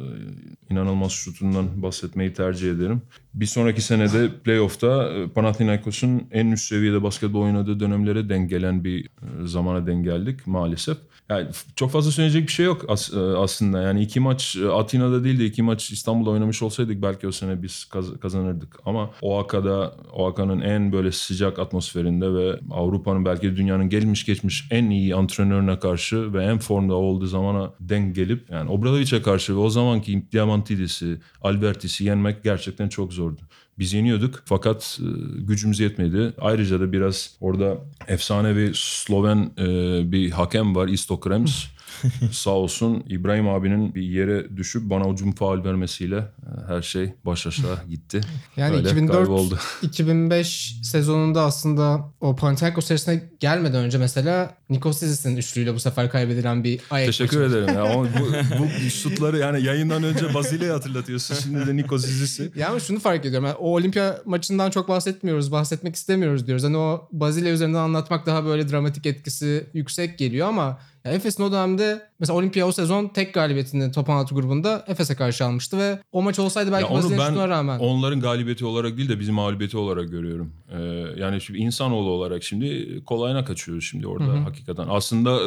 inanılmaz 0.72 1.12
şutundan 1.12 1.82
bahsetmeyi 1.82 2.32
tercih 2.32 2.70
ederim. 2.70 3.02
Bir 3.34 3.46
sonraki 3.46 3.82
senede 3.82 4.28
playoff'ta 4.44 5.12
e, 5.12 5.28
Panathinaikos'un 5.28 6.22
en 6.32 6.46
üst 6.46 6.64
seviyede 6.64 7.02
basketbol 7.02 7.42
oynadığı 7.42 7.80
dönemlere 7.80 8.28
denk 8.28 8.50
gelen 8.50 8.84
bir 8.84 9.04
e, 9.04 9.08
zamana 9.46 9.86
denk 9.86 10.04
geldik 10.04 10.46
maalesef. 10.46 10.96
Yani 11.28 11.46
çok 11.76 11.90
fazla 11.90 12.10
söyleyecek 12.10 12.46
bir 12.48 12.52
şey 12.52 12.66
yok 12.66 12.84
as- 12.88 13.14
e, 13.14 13.18
aslında. 13.18 13.82
Yani 13.82 14.02
iki 14.02 14.20
maç 14.20 14.56
e, 14.56 14.68
Atina'da 14.68 15.24
değil 15.24 15.38
de 15.38 15.44
iki 15.44 15.62
maç 15.62 15.90
İstanbul'da 15.90 16.30
oynamış 16.30 16.62
olsaydık 16.62 17.02
belki 17.02 17.28
o 17.28 17.32
sene 17.32 17.62
biz 17.62 17.84
kaz- 17.84 18.20
kazanırdık. 18.20 18.76
Ama 18.86 19.10
OAKa'da, 19.22 19.94
OAKA'nın 20.12 20.60
en 20.60 20.92
böyle 20.94 21.12
sıcak 21.12 21.58
atmosferinde 21.58 22.34
ve 22.34 22.60
Avrupa'nın 22.70 23.24
belki 23.24 23.56
dünyanın 23.56 23.88
gelmiş 23.88 24.24
geçmiş 24.24 24.68
en 24.70 24.90
iyi 24.90 25.14
antrenörüne 25.14 25.78
karşı 25.78 26.32
ve 26.32 26.44
en 26.44 26.58
formda 26.58 26.94
olduğu 26.94 27.26
zamana 27.26 27.72
denk 27.80 28.14
gelip 28.14 28.50
yani 28.50 28.70
Obradovic'e 28.70 29.22
karşı 29.22 29.54
ve 29.54 29.58
o 29.58 29.70
zamanki 29.70 30.24
Diamantidis'i, 30.32 31.20
Albertis'i 31.42 32.04
yenmek 32.04 32.44
gerçekten 32.44 32.88
çok 32.88 33.12
zordu. 33.12 33.40
Biz 33.78 33.92
yeniyorduk 33.92 34.42
fakat 34.44 35.00
e, 35.02 35.06
gücümüz 35.40 35.80
yetmedi. 35.80 36.32
Ayrıca 36.40 36.80
da 36.80 36.92
biraz 36.92 37.36
orada 37.40 37.78
efsane 38.08 38.56
bir 38.56 38.74
Sloven 38.74 39.50
e, 39.58 39.66
bir 40.12 40.30
hakem 40.30 40.76
var 40.76 40.88
Istok 40.88 41.30
Rems. 41.30 41.64
Sağ 42.32 42.50
olsun 42.50 43.04
İbrahim 43.08 43.48
abinin 43.48 43.94
bir 43.94 44.02
yere 44.02 44.56
düşüp 44.56 44.90
bana 44.90 45.08
ucum 45.08 45.32
faul 45.32 45.64
vermesiyle 45.64 46.16
e, 46.16 46.68
her 46.68 46.82
şey 46.82 47.14
baş 47.24 47.46
aşağı 47.46 47.78
gitti. 47.88 48.20
Yani 48.56 48.76
Öyle 48.76 48.88
2004 48.90 49.16
kayboldu. 49.16 49.58
2005 49.82 50.76
sezonunda 50.82 51.42
aslında 51.42 52.12
o 52.20 52.36
Panathinaikos 52.36 52.86
serisine 52.86 53.22
gelmeden 53.40 53.84
önce 53.84 53.98
mesela 53.98 54.54
Nikos 54.70 54.98
Zizis'in 54.98 55.36
üçlüyle 55.36 55.74
bu 55.74 55.80
sefer 55.80 56.10
kaybedilen 56.10 56.64
bir 56.64 56.80
ayak 56.90 57.06
Teşekkür 57.06 57.40
maçı. 57.40 57.56
ederim. 57.56 57.74
Ya, 57.74 57.82
ama 57.82 58.04
bu, 58.04 58.62
bu 58.62 58.90
şutları 58.90 59.38
yani 59.38 59.62
yayından 59.62 60.02
önce 60.02 60.34
Bazile'yi 60.34 60.70
hatırlatıyorsun. 60.70 61.34
Şimdi 61.34 61.66
de 61.66 61.76
Nikos 61.76 62.04
Zizis'i. 62.04 62.52
Ya 62.56 62.68
ama 62.68 62.80
şunu 62.80 63.00
fark 63.00 63.20
ediyorum. 63.26 63.46
Yani 63.46 63.56
o 63.56 63.74
olimpiya 63.74 64.18
maçından 64.24 64.70
çok 64.70 64.88
bahsetmiyoruz. 64.88 65.52
Bahsetmek 65.52 65.94
istemiyoruz 65.96 66.46
diyoruz. 66.46 66.64
Hani 66.64 66.76
o 66.76 67.08
Bazile 67.12 67.50
üzerinden 67.50 67.78
anlatmak 67.78 68.26
daha 68.26 68.44
böyle 68.44 68.68
dramatik 68.68 69.06
etkisi 69.06 69.66
yüksek 69.74 70.18
geliyor 70.18 70.48
ama 70.48 70.78
ya 71.04 71.12
Efes'in 71.12 71.42
o 71.42 71.52
dönemde 71.52 72.02
mesela 72.20 72.36
olimpiya 72.38 72.66
o 72.68 72.72
sezon 72.72 73.08
tek 73.08 73.34
galibiyetini 73.34 73.92
top 73.92 74.08
16 74.08 74.34
grubunda 74.34 74.84
Efes'e 74.88 75.14
karşı 75.14 75.44
almıştı 75.44 75.78
ve 75.78 75.98
o 76.12 76.22
maç 76.22 76.38
olsaydı 76.38 76.72
belki 76.72 76.94
Bazile'nin 76.94 77.20
şutuna 77.20 77.48
rağmen. 77.48 77.78
onların 77.78 78.20
galibiyeti 78.20 78.64
olarak 78.64 78.96
değil 78.96 79.08
de 79.08 79.20
bizim 79.20 79.34
mağlubiyeti 79.34 79.76
olarak 79.76 80.10
görüyorum. 80.10 80.52
Ee, 80.72 80.78
yani 81.20 81.40
şimdi 81.40 81.58
insanoğlu 81.58 82.10
olarak 82.10 82.42
şimdi 82.42 83.00
kolayına 83.06 83.44
kaçıyoruz 83.44 83.84
şimdi 83.84 84.06
orada 84.06 84.44
hakikaten. 84.44 84.86
Aslında 84.90 85.38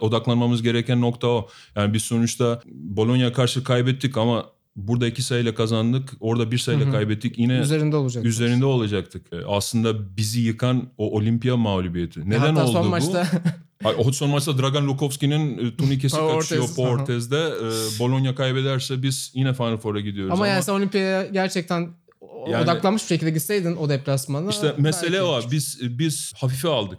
odaklanmamız 0.00 0.62
gereken 0.62 1.00
nokta 1.00 1.26
o. 1.26 1.48
Yani 1.76 1.94
biz 1.94 2.02
sonuçta 2.02 2.60
Bologna 2.66 3.32
karşı 3.32 3.64
kaybettik 3.64 4.16
ama 4.16 4.46
burada 4.76 5.06
iki 5.06 5.22
sayıyla 5.22 5.54
kazandık. 5.54 6.10
Orada 6.20 6.50
bir 6.50 6.58
sayıyla 6.58 6.90
kaybettik. 6.90 7.38
Yine 7.38 7.58
üzerinde 7.58 7.96
olacak. 7.96 8.24
üzerinde 8.24 8.66
olacaktık. 8.66 9.26
Ee, 9.32 9.36
Aslında 9.48 10.16
bizi 10.16 10.40
yıkan 10.40 10.88
o 10.98 11.16
olimpiya 11.16 11.56
mağlubiyeti. 11.56 12.30
Neden 12.30 12.38
Hatta 12.38 12.64
oldu 12.64 12.72
son 12.72 12.86
bu? 12.86 12.88
maçta 12.90 13.26
Ay, 13.84 13.94
O 13.98 14.12
son 14.12 14.30
maçta 14.30 14.58
Dragan 14.58 14.86
Lukovski'nin 14.86 15.58
e, 15.58 15.76
turnikesi 15.76 16.16
kaçıyor. 16.16 16.68
Ortiz'de. 16.76 17.36
E, 17.36 17.98
Bologna 17.98 18.34
kaybederse 18.34 19.02
biz 19.02 19.32
yine 19.34 19.54
Final 19.54 19.76
Four'a 19.76 20.00
gidiyoruz. 20.00 20.32
ama 20.32 20.46
yani 20.46 20.62
sen 20.62 20.72
olimpiyaya 20.72 21.26
gerçekten 21.26 21.88
Yani- 22.50 22.64
odaklanmış 22.64 23.02
bir 23.02 23.08
şekilde 23.08 23.30
gitseydin 23.30 23.76
o 23.76 23.88
deplasmana. 23.88 24.50
İşte 24.50 24.74
mesele 24.78 25.22
o. 25.22 25.40
Biz 25.50 25.78
biz 25.98 26.32
hafife 26.36 26.68
aldık. 26.68 26.98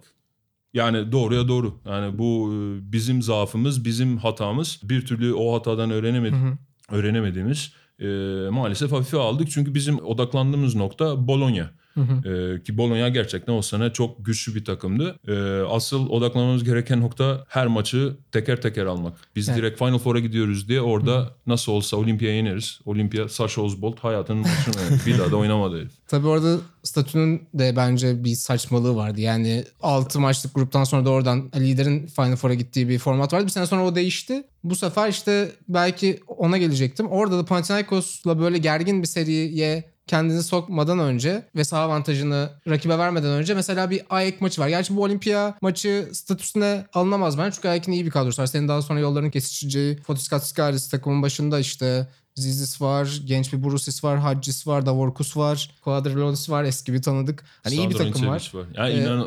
Yani 0.73 1.11
doğruya 1.11 1.47
doğru. 1.47 1.79
Yani 1.85 2.17
bu 2.17 2.51
e, 2.53 2.91
bizim 2.91 3.21
zaafımız, 3.21 3.85
bizim 3.85 4.17
hatamız. 4.17 4.79
Bir 4.83 5.05
türlü 5.05 5.33
o 5.33 5.55
hatadan 5.55 5.91
öğrenemedik, 5.91 6.37
öğrenemediğimiz 6.91 7.71
e, 7.99 8.05
maalesef 8.49 8.91
hafife 8.91 9.17
aldık. 9.17 9.51
Çünkü 9.51 9.75
bizim 9.75 9.99
odaklandığımız 10.05 10.75
nokta 10.75 11.27
Bologna. 11.27 11.69
E, 11.97 12.63
ki 12.63 12.77
Bologna 12.77 13.09
gerçekten 13.09 13.53
o 13.53 13.61
sene 13.61 13.93
çok 13.93 14.25
güçlü 14.25 14.55
bir 14.55 14.65
takımdı. 14.65 15.15
E, 15.27 15.33
asıl 15.69 16.09
odaklanmamız 16.09 16.63
gereken 16.63 17.01
nokta 17.01 17.45
her 17.47 17.67
maçı 17.67 18.13
teker 18.31 18.61
teker 18.61 18.85
almak. 18.85 19.13
Biz 19.35 19.49
Evet. 19.49 19.57
direkt 19.57 19.79
Final 19.79 19.97
Four'a 19.97 20.19
gidiyoruz 20.19 20.67
diye 20.67 20.81
orada 20.81 21.29
nasıl 21.47 21.71
olsa 21.71 21.97
Olimpiya'ya 21.97 22.37
yeneriz. 22.37 22.79
Olimpia, 22.85 23.29
Sasha 23.29 23.61
Osbolt 23.61 23.99
hayatının 23.99 24.41
maçını 24.41 24.83
oynadı. 24.83 25.01
Bir 25.05 25.19
daha 25.19 25.31
da 25.31 25.35
oynamadı 25.35 25.79
herif. 25.79 25.91
Tabii 26.07 26.27
orada 26.27 26.57
statünün 26.83 27.41
de 27.53 27.75
bence 27.75 28.23
bir 28.23 28.35
saçmalığı 28.35 28.95
vardı. 28.95 29.21
Yani 29.21 29.63
6 29.81 30.19
maçlık 30.19 30.55
gruptan 30.55 30.83
sonra 30.83 31.05
da 31.05 31.09
oradan 31.09 31.51
liderin 31.55 32.07
Final 32.07 32.35
Four'a 32.35 32.53
gittiği 32.53 32.89
bir 32.89 32.99
format 32.99 33.33
vardı. 33.33 33.45
Bir 33.45 33.51
sene 33.51 33.65
sonra 33.65 33.85
o 33.85 33.95
değişti. 33.95 34.43
Bu 34.63 34.75
sefer 34.75 35.09
işte 35.09 35.51
belki 35.69 36.19
ona 36.27 36.57
gelecektim. 36.57 37.07
Orada 37.07 37.37
da 37.37 37.45
Panathinaikos'la 37.45 38.39
böyle 38.39 38.57
gergin 38.57 39.01
bir 39.01 39.07
seriye 39.07 39.92
kendini 40.07 40.43
sokmadan 40.43 40.99
önce 40.99 41.47
ve 41.55 41.63
saha 41.63 41.81
avantajını 41.81 42.49
rakibe 42.67 42.97
vermeden 42.97 43.29
önce 43.31 43.53
mesela 43.53 43.89
bir 43.89 44.01
AEK 44.09 44.41
maçı 44.41 44.61
var. 44.61 44.67
Gerçi 44.67 44.95
bu 44.95 45.03
Olimpiya 45.03 45.57
maçı 45.61 46.09
statüsüne 46.13 46.85
alınamaz 46.93 47.37
ben. 47.37 47.51
Çünkü 47.51 47.67
AEK'in 47.67 47.91
iyi 47.91 48.05
bir 48.05 48.11
kadrosu 48.11 48.41
var. 48.41 48.45
Senin 48.47 48.67
daha 48.67 48.81
sonra 48.81 48.99
yolların 48.99 49.29
kesişeceği 49.29 49.97
Fotis 49.97 50.27
Katsiskaris 50.27 50.89
takımın 50.89 51.21
başında 51.21 51.59
işte 51.59 52.07
Zizis 52.35 52.81
var, 52.81 53.21
genç 53.25 53.53
bir 53.53 53.63
Brusis 53.63 54.03
var, 54.03 54.19
Hadjis 54.19 54.67
var, 54.67 54.85
Davorkus 54.85 55.37
var, 55.37 55.71
Quadrilonis 55.83 56.49
var, 56.49 56.63
eski 56.63 56.93
bir 56.93 57.01
tanıdık. 57.01 57.43
Hani 57.63 57.75
iyi 57.75 57.89
bir 57.89 57.95
Sandro 57.95 58.11
takım 58.11 58.27
var. 58.27 58.35
Nicevic 58.35 58.65
Yani 58.77 58.93
Ee, 58.93 59.01
inan 59.01 59.19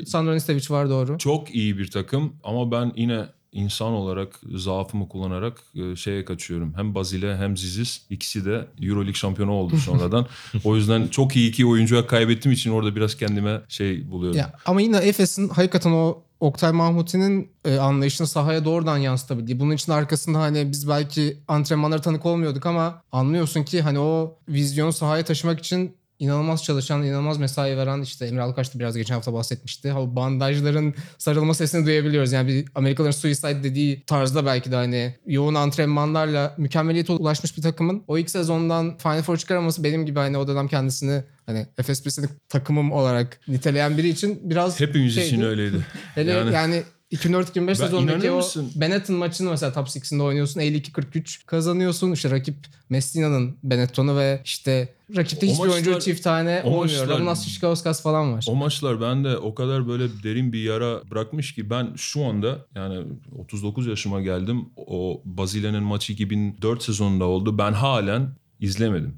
e, 0.00 0.06
Sandro 0.06 0.34
Nistevic 0.34 0.64
var 0.70 0.90
doğru. 0.90 1.18
çok 1.18 1.54
iyi 1.54 1.78
bir 1.78 1.90
takım 1.90 2.36
ama 2.44 2.70
ben 2.70 2.92
yine 2.96 3.26
insan 3.54 3.92
olarak 3.92 4.40
zaafımı 4.54 5.08
kullanarak 5.08 5.60
e, 5.74 5.96
şeye 5.96 6.24
kaçıyorum. 6.24 6.74
Hem 6.76 6.94
Bazile 6.94 7.36
hem 7.36 7.56
Zizis 7.56 8.00
ikisi 8.10 8.44
de 8.44 8.66
Euroleague 8.82 9.14
şampiyonu 9.14 9.52
oldu 9.52 9.76
sonradan. 9.76 10.26
o 10.64 10.76
yüzden 10.76 11.08
çok 11.08 11.36
iyi 11.36 11.48
iki 11.48 11.66
oyuncuya 11.66 12.06
kaybettiğim 12.06 12.54
için 12.54 12.70
orada 12.70 12.96
biraz 12.96 13.16
kendime 13.16 13.60
şey 13.68 14.10
buluyorum. 14.10 14.38
Ya, 14.38 14.52
ama 14.66 14.80
yine 14.80 14.96
Efes'in 14.96 15.48
hakikaten 15.48 15.90
o 15.90 16.22
Oktay 16.40 16.72
Mahmuti'nin 16.72 17.50
e, 17.64 17.76
anlayışını 17.76 18.26
sahaya 18.26 18.64
doğrudan 18.64 18.98
yansıtabildiği. 18.98 19.60
Bunun 19.60 19.74
için 19.74 19.92
arkasında 19.92 20.40
hani 20.40 20.70
biz 20.70 20.88
belki 20.88 21.38
antrenmanlara 21.48 22.00
tanık 22.00 22.26
olmuyorduk 22.26 22.66
ama 22.66 23.02
anlıyorsun 23.12 23.62
ki 23.62 23.82
hani 23.82 23.98
o 23.98 24.38
vizyonu 24.48 24.92
sahaya 24.92 25.24
taşımak 25.24 25.58
için 25.58 25.96
inanılmaz 26.18 26.64
çalışan, 26.64 27.02
inanılmaz 27.02 27.38
mesai 27.38 27.76
veren 27.76 28.02
işte 28.02 28.26
Emre 28.26 28.42
Alkaş 28.42 28.74
da 28.74 28.78
biraz 28.78 28.96
geçen 28.96 29.14
hafta 29.14 29.32
bahsetmişti. 29.32 29.92
O 29.92 30.16
bandajların 30.16 30.94
sarılma 31.18 31.54
sesini 31.54 31.86
duyabiliyoruz. 31.86 32.32
Yani 32.32 32.48
bir 32.48 32.64
Amerikalıların 32.74 33.18
suicide 33.18 33.62
dediği 33.62 34.04
tarzda 34.04 34.46
belki 34.46 34.72
de 34.72 34.76
hani 34.76 35.14
yoğun 35.26 35.54
antrenmanlarla 35.54 36.54
mükemmeliyete 36.58 37.12
ulaşmış 37.12 37.56
bir 37.56 37.62
takımın 37.62 38.02
o 38.08 38.18
ilk 38.18 38.30
sezondan 38.30 38.98
Final 38.98 39.22
Four 39.22 39.36
çıkaraması 39.36 39.84
benim 39.84 40.06
gibi 40.06 40.18
hani 40.18 40.38
o 40.38 40.48
dönem 40.48 40.68
kendisini 40.68 41.22
hani 41.46 41.66
Efes 41.78 42.18
takımım 42.48 42.92
olarak 42.92 43.40
niteleyen 43.48 43.98
biri 43.98 44.08
için 44.08 44.40
biraz 44.50 44.80
Hepimiz 44.80 45.14
şeydi. 45.14 45.26
için 45.26 45.42
öyleydi. 45.42 45.86
Hele 46.14 46.32
yani, 46.32 46.54
Yani- 46.54 46.82
2004-2005 47.12 47.66
Ben 47.66 47.74
sezonundaki 47.74 48.30
o 48.30 48.36
mısın? 48.36 48.72
Benetton 48.74 49.16
maçını 49.16 49.50
mesela 49.50 49.72
top 49.72 49.86
6'sinde 49.86 50.22
oynuyorsun. 50.22 50.60
52-43 50.60 51.46
kazanıyorsun. 51.46 52.12
İşte 52.12 52.30
rakip 52.30 52.56
Messina'nın 52.88 53.56
Benetton'u 53.62 54.16
ve 54.16 54.40
işte 54.44 54.94
rakipte 55.16 55.46
O 55.46 55.50
hiçbir 55.50 55.68
oyuncu 55.68 56.00
çift 56.00 56.24
tane 56.24 56.62
o 56.64 56.70
olmuyor. 56.70 57.08
Ramonas 57.08 57.44
Şişkauskas 57.44 58.02
falan 58.02 58.32
var. 58.32 58.44
O 58.48 58.54
maçlar 58.54 59.00
bende 59.00 59.36
o 59.36 59.54
kadar 59.54 59.88
böyle 59.88 60.22
derin 60.22 60.52
bir 60.52 60.62
yara 60.62 61.10
bırakmış 61.10 61.54
ki 61.54 61.70
ben 61.70 61.92
şu 61.96 62.24
anda 62.24 62.66
yani 62.74 63.04
39 63.38 63.86
yaşıma 63.86 64.20
geldim. 64.20 64.66
O 64.76 65.22
Bazile'nin 65.24 65.82
maçı 65.82 66.12
2004 66.12 66.82
sezonunda 66.82 67.24
oldu. 67.24 67.58
Ben 67.58 67.72
halen 67.72 68.28
izlemedim. 68.60 69.16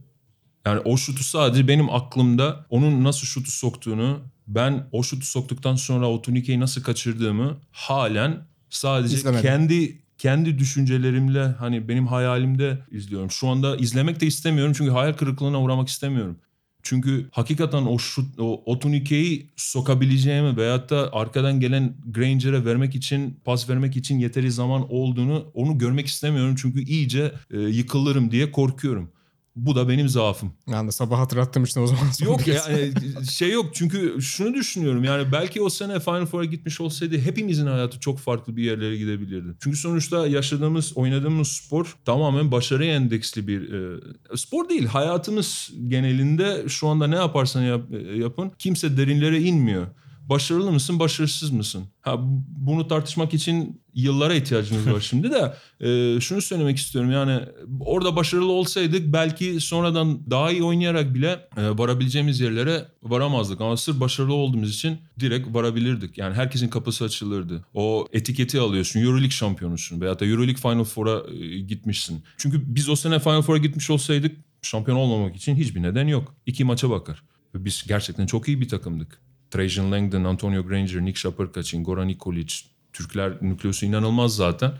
Yani 0.66 0.80
o 0.80 0.96
şutu 0.96 1.24
sadece 1.24 1.68
benim 1.68 1.90
aklımda 1.90 2.66
onun 2.70 3.04
nasıl 3.04 3.26
şutu 3.26 3.50
soktuğunu 3.50 4.20
ben 4.46 4.86
o 4.92 5.02
şutu 5.02 5.26
soktuktan 5.26 5.74
sonra 5.74 6.10
o 6.10 6.22
turnikeyi 6.22 6.60
nasıl 6.60 6.82
kaçırdığımı 6.82 7.56
halen 7.70 8.46
sadece 8.70 9.16
İzlemedim. 9.16 9.42
kendi 9.42 9.98
kendi 10.18 10.58
düşüncelerimle 10.58 11.44
hani 11.44 11.88
benim 11.88 12.06
hayalimde 12.06 12.78
izliyorum. 12.90 13.30
Şu 13.30 13.48
anda 13.48 13.76
izlemek 13.76 14.20
de 14.20 14.26
istemiyorum 14.26 14.72
çünkü 14.76 14.90
hayal 14.90 15.12
kırıklığına 15.12 15.62
uğramak 15.62 15.88
istemiyorum. 15.88 16.38
Çünkü 16.82 17.28
hakikaten 17.30 17.82
o 17.82 17.98
şut, 17.98 18.38
o, 18.38 18.62
o 18.66 18.78
turnikeyi 18.78 19.50
sokabileceğimi 19.56 20.56
veyahut 20.56 20.90
da 20.90 21.10
arkadan 21.12 21.60
gelen 21.60 21.96
Granger'e 22.06 22.64
vermek 22.64 22.94
için, 22.94 23.40
pas 23.44 23.68
vermek 23.70 23.96
için 23.96 24.18
yeteri 24.18 24.52
zaman 24.52 24.92
olduğunu 24.92 25.50
onu 25.54 25.78
görmek 25.78 26.06
istemiyorum. 26.06 26.54
Çünkü 26.58 26.82
iyice 26.84 27.32
e, 27.50 27.60
yıkılırım 27.60 28.30
diye 28.30 28.52
korkuyorum. 28.52 29.10
Bu 29.56 29.76
da 29.76 29.88
benim 29.88 30.08
zaafım. 30.08 30.52
Yani 30.68 30.92
sabah 30.92 31.18
hatırlattım 31.18 31.64
işte 31.64 31.80
o 31.80 31.86
zaman. 31.86 32.04
Yok 32.20 32.46
yani 32.46 32.92
şey 33.30 33.50
yok 33.50 33.66
çünkü 33.74 34.22
şunu 34.22 34.54
düşünüyorum 34.54 35.04
yani 35.04 35.32
belki 35.32 35.62
o 35.62 35.68
sene 35.68 36.00
Final 36.00 36.26
Four'a 36.26 36.44
gitmiş 36.44 36.80
olsaydı 36.80 37.18
hepimizin 37.18 37.66
hayatı 37.66 38.00
çok 38.00 38.18
farklı 38.18 38.56
bir 38.56 38.62
yerlere 38.62 38.96
gidebilirdi. 38.96 39.56
Çünkü 39.60 39.76
sonuçta 39.76 40.26
yaşadığımız, 40.26 40.96
oynadığımız 40.96 41.48
spor 41.48 41.96
tamamen 42.04 42.52
başarı 42.52 42.84
endeksli 42.84 43.48
bir 43.48 43.72
e, 43.72 44.00
spor 44.36 44.68
değil. 44.68 44.86
Hayatımız 44.86 45.70
genelinde 45.88 46.64
şu 46.68 46.88
anda 46.88 47.06
ne 47.06 47.16
yaparsan 47.16 47.62
yap, 47.62 47.82
e, 47.92 48.18
yapın 48.18 48.52
kimse 48.58 48.96
derinlere 48.96 49.40
inmiyor. 49.40 49.86
Başarılı 50.26 50.72
mısın, 50.72 50.98
başarısız 50.98 51.50
mısın? 51.50 51.84
Ha 52.00 52.22
bu- 52.22 52.44
bunu 52.48 52.88
tartışmak 52.88 53.34
için 53.34 53.80
yıllara 53.94 54.34
ihtiyacımız 54.34 54.86
var 54.92 55.00
şimdi 55.10 55.30
de 55.30 55.54
e, 55.86 56.20
şunu 56.20 56.42
söylemek 56.42 56.76
istiyorum 56.76 57.10
yani 57.10 57.40
orada 57.80 58.16
başarılı 58.16 58.52
olsaydık 58.52 59.12
belki 59.12 59.60
sonradan 59.60 60.30
daha 60.30 60.50
iyi 60.52 60.62
oynayarak 60.62 61.14
bile 61.14 61.28
e, 61.56 61.78
varabileceğimiz 61.78 62.40
yerlere 62.40 62.84
varamazdık 63.02 63.60
ama 63.60 63.76
sırf 63.76 64.00
başarılı 64.00 64.34
olduğumuz 64.34 64.74
için 64.74 64.98
direkt 65.20 65.54
varabilirdik. 65.54 66.18
Yani 66.18 66.34
herkesin 66.34 66.68
kapısı 66.68 67.04
açılırdı. 67.04 67.64
O 67.74 68.08
etiketi 68.12 68.60
alıyorsun. 68.60 69.00
Euroleague 69.00 69.30
şampiyonusun 69.30 70.00
veyahut 70.00 70.20
da 70.20 70.26
Euroleague 70.26 70.60
Final 70.62 70.84
Four'a 70.84 71.22
e, 71.34 71.58
gitmişsin. 71.58 72.22
Çünkü 72.36 72.62
biz 72.66 72.88
o 72.88 72.96
sene 72.96 73.18
Final 73.18 73.42
Four'a 73.42 73.58
gitmiş 73.58 73.90
olsaydık 73.90 74.36
şampiyon 74.62 74.96
olmamak 74.98 75.36
için 75.36 75.56
hiçbir 75.56 75.82
neden 75.82 76.06
yok. 76.06 76.34
İki 76.46 76.64
maça 76.64 76.90
bakar. 76.90 77.22
Biz 77.54 77.84
gerçekten 77.88 78.26
çok 78.26 78.48
iyi 78.48 78.60
bir 78.60 78.68
takımdık. 78.68 79.20
Trajan 79.50 79.92
Langdon, 79.92 80.24
Antonio 80.24 80.66
Granger, 80.66 81.04
Nick 81.04 81.20
Şapırkaçin, 81.20 81.84
Goran 81.84 82.08
Nikolic, 82.08 82.54
Türkler 82.92 83.32
nükleosu 83.42 83.86
inanılmaz 83.86 84.36
zaten. 84.36 84.72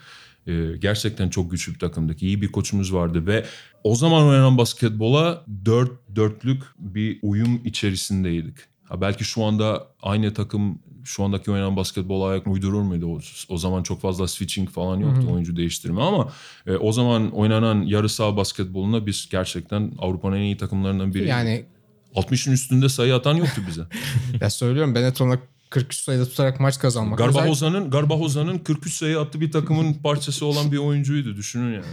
Ee, 0.46 0.76
gerçekten 0.78 1.28
çok 1.28 1.50
güçlü 1.50 1.74
bir 1.74 1.78
takımdık. 1.78 2.22
İyi 2.22 2.42
bir 2.42 2.52
koçumuz 2.52 2.94
vardı 2.94 3.26
ve 3.26 3.44
o 3.84 3.94
zaman 3.94 4.26
oynanan 4.26 4.58
basketbola 4.58 5.44
dört 5.64 5.90
dörtlük 6.16 6.62
bir 6.78 7.18
uyum 7.22 7.60
içerisindeydik. 7.64 8.56
Ha 8.84 9.00
belki 9.00 9.24
şu 9.24 9.44
anda 9.44 9.86
aynı 10.02 10.34
takım 10.34 10.78
şu 11.04 11.24
andaki 11.24 11.50
oynanan 11.50 11.76
basketbola 11.76 12.26
ayak 12.26 12.46
uydurur 12.46 12.82
muydu? 12.82 13.06
O, 13.06 13.20
o 13.48 13.58
zaman 13.58 13.82
çok 13.82 14.00
fazla 14.00 14.28
switching 14.28 14.70
falan 14.70 15.00
yoktu 15.00 15.28
oyuncu 15.32 15.56
değiştirme 15.56 16.02
ama 16.02 16.32
e, 16.66 16.76
o 16.76 16.92
zaman 16.92 17.30
oynanan 17.30 17.82
yarı 17.82 18.08
saha 18.08 18.36
basketboluna 18.36 19.06
biz 19.06 19.28
gerçekten 19.30 19.92
Avrupa'nın 19.98 20.36
en 20.36 20.42
iyi 20.42 20.56
takımlarından 20.56 21.14
biri. 21.14 21.28
Yani 21.28 21.66
60'ın 22.16 22.52
üstünde 22.52 22.88
sayı 22.88 23.14
atan 23.14 23.34
yoktu 23.34 23.62
bize. 23.68 23.82
ya 24.40 24.50
söylüyorum 24.50 24.94
Benetton'a 24.94 25.38
43 25.70 26.00
sayıda 26.00 26.24
tutarak 26.24 26.60
maç 26.60 26.78
kazanmak. 26.78 27.18
Garbahoza'nın 27.18 27.90
Garbahoza'nın 27.90 28.58
43 28.58 28.94
sayı 28.94 29.20
attığı 29.20 29.40
bir 29.40 29.52
takımın 29.52 29.94
parçası 29.94 30.46
olan 30.46 30.72
bir 30.72 30.78
oyuncuydu 30.78 31.36
düşünün 31.36 31.74
yani. 31.74 31.86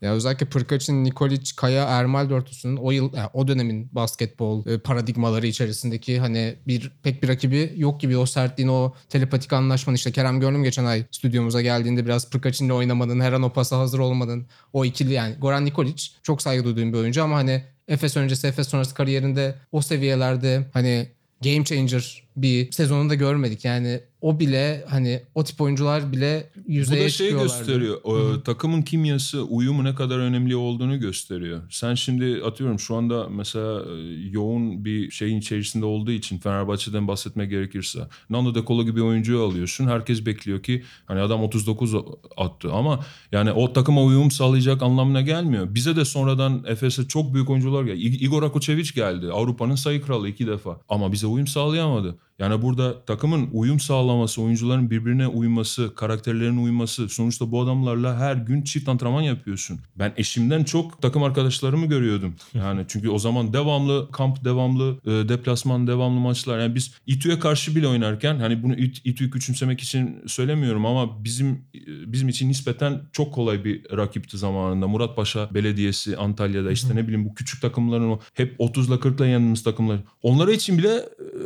Ya 0.00 0.12
özellikle 0.12 0.46
Pırkaç'ın, 0.46 1.04
Nikolic, 1.04 1.52
Kaya, 1.56 1.84
Ermal 1.84 2.30
dörtlüsünün 2.30 2.76
o 2.76 2.90
yıl 2.90 3.12
yani 3.14 3.28
o 3.32 3.48
dönemin 3.48 3.88
basketbol 3.92 4.66
e, 4.66 4.78
paradigmaları 4.78 5.46
içerisindeki 5.46 6.18
hani 6.18 6.56
bir 6.66 6.92
pek 7.02 7.22
bir 7.22 7.28
rakibi 7.28 7.72
yok 7.76 8.00
gibi 8.00 8.16
o 8.16 8.26
sertliğin 8.26 8.68
o 8.68 8.94
telepatik 9.08 9.52
anlaşmanın 9.52 9.96
işte 9.96 10.12
Kerem 10.12 10.40
Gönlüm 10.40 10.62
geçen 10.62 10.84
ay 10.84 11.04
stüdyomuza 11.10 11.62
geldiğinde 11.62 12.04
biraz 12.04 12.30
Pırkaç'ınla 12.30 12.74
oynamanın 12.74 13.20
her 13.20 13.32
an 13.32 13.42
o 13.42 13.52
pasa 13.52 13.78
hazır 13.78 13.98
olmanın 13.98 14.46
o 14.72 14.84
ikili 14.84 15.12
yani 15.12 15.34
Goran 15.34 15.64
Nikolic 15.64 16.04
çok 16.22 16.42
saygı 16.42 16.64
duyduğum 16.64 16.92
bir 16.92 16.98
oyuncu 16.98 17.22
ama 17.22 17.36
hani 17.36 17.64
Efes 17.88 18.16
öncesi 18.16 18.46
Efes 18.46 18.68
sonrası 18.68 18.94
kariyerinde 18.94 19.54
o 19.72 19.82
seviyelerde 19.82 20.66
hani 20.72 21.08
game 21.44 21.64
changer 21.64 22.27
bir 22.42 22.72
sezonunda 22.72 23.14
görmedik. 23.14 23.64
Yani 23.64 24.00
o 24.20 24.40
bile 24.40 24.84
hani 24.88 25.22
o 25.34 25.44
tip 25.44 25.60
oyuncular 25.60 26.12
bile 26.12 26.50
Bu 26.56 26.72
yüzeye 26.72 27.04
da 27.04 27.08
şey 27.08 27.26
çıkıyorlardı. 27.28 27.58
gösteriyor. 27.58 28.00
o 28.04 28.42
takımın 28.42 28.82
kimyası, 28.82 29.42
uyumu 29.42 29.84
ne 29.84 29.94
kadar 29.94 30.18
önemli 30.18 30.56
olduğunu 30.56 31.00
gösteriyor. 31.00 31.62
Sen 31.70 31.94
şimdi 31.94 32.40
atıyorum 32.44 32.78
şu 32.78 32.96
anda 32.96 33.28
mesela 33.28 33.82
e, 33.82 33.94
yoğun 34.30 34.84
bir 34.84 35.10
şeyin 35.10 35.38
içerisinde 35.38 35.84
olduğu 35.84 36.10
için 36.10 36.38
Fenerbahçe'den 36.38 37.08
bahsetmek 37.08 37.50
gerekirse 37.50 38.00
Nando 38.30 38.54
De 38.54 38.64
Colo 38.66 38.84
gibi 38.84 39.02
oyuncuyu 39.02 39.42
alıyorsun. 39.42 39.86
Herkes 39.86 40.26
bekliyor 40.26 40.62
ki 40.62 40.82
hani 41.06 41.20
adam 41.20 41.42
39 41.42 41.94
attı 42.36 42.72
ama 42.72 43.04
yani 43.32 43.52
o 43.52 43.72
takıma 43.72 44.02
uyum 44.02 44.30
sağlayacak 44.30 44.82
anlamına 44.82 45.20
gelmiyor. 45.20 45.74
Bize 45.74 45.96
de 45.96 46.04
sonradan 46.04 46.64
Efes'e 46.66 47.08
çok 47.08 47.34
büyük 47.34 47.50
oyuncular 47.50 47.84
geldi. 47.84 47.98
Igor 48.00 48.42
Akoçevic 48.42 48.90
geldi. 48.94 49.26
Avrupa'nın 49.32 49.74
sayı 49.74 50.02
kralı 50.02 50.28
iki 50.28 50.46
defa. 50.46 50.80
Ama 50.88 51.12
bize 51.12 51.26
uyum 51.26 51.46
sağlayamadı. 51.46 52.18
Yani 52.38 52.62
burada 52.62 53.04
takımın 53.04 53.48
uyum 53.52 53.80
sağlaması, 53.80 54.42
oyuncuların 54.42 54.90
birbirine 54.90 55.26
uyması, 55.26 55.94
karakterlerine 55.94 56.60
uyması. 56.60 57.08
Sonuçta 57.08 57.50
bu 57.50 57.60
adamlarla 57.62 58.16
her 58.18 58.36
gün 58.36 58.62
çift 58.62 58.88
antrenman 58.88 59.22
yapıyorsun. 59.22 59.80
Ben 59.96 60.12
eşimden 60.16 60.64
çok 60.64 61.02
takım 61.02 61.22
arkadaşlarımı 61.22 61.86
görüyordum. 61.86 62.34
Yani 62.54 62.84
çünkü 62.88 63.08
o 63.08 63.18
zaman 63.18 63.52
devamlı 63.52 64.08
kamp, 64.12 64.44
devamlı 64.44 64.98
e, 65.06 65.10
deplasman, 65.28 65.86
devamlı 65.86 66.20
maçlar. 66.20 66.58
Yani 66.58 66.74
biz 66.74 66.94
İTÜ'ye 67.06 67.38
karşı 67.38 67.76
bile 67.76 67.88
oynarken 67.88 68.38
hani 68.38 68.62
bunu 68.62 68.74
İT- 68.74 69.00
İTÜ'yü 69.04 69.30
küçümsemek 69.30 69.80
için 69.80 70.22
söylemiyorum 70.26 70.86
ama 70.86 71.24
bizim 71.24 71.48
e, 71.74 72.12
bizim 72.12 72.28
için 72.28 72.48
nispeten 72.48 73.02
çok 73.12 73.34
kolay 73.34 73.64
bir 73.64 73.96
rakipti 73.96 74.38
zamanında. 74.38 74.88
Muratpaşa 74.88 75.54
Belediyesi 75.54 76.16
Antalya'da 76.16 76.72
işte 76.72 76.96
ne 76.96 77.02
bileyim 77.04 77.24
bu 77.24 77.34
küçük 77.34 77.62
takımların 77.62 78.08
o 78.10 78.20
hep 78.34 78.60
30'la 78.60 78.94
40'la 78.94 79.26
yendiğimiz 79.26 79.62
takımlar. 79.62 79.98
Onlara 80.22 80.52
için 80.52 80.78
bile 80.78 80.94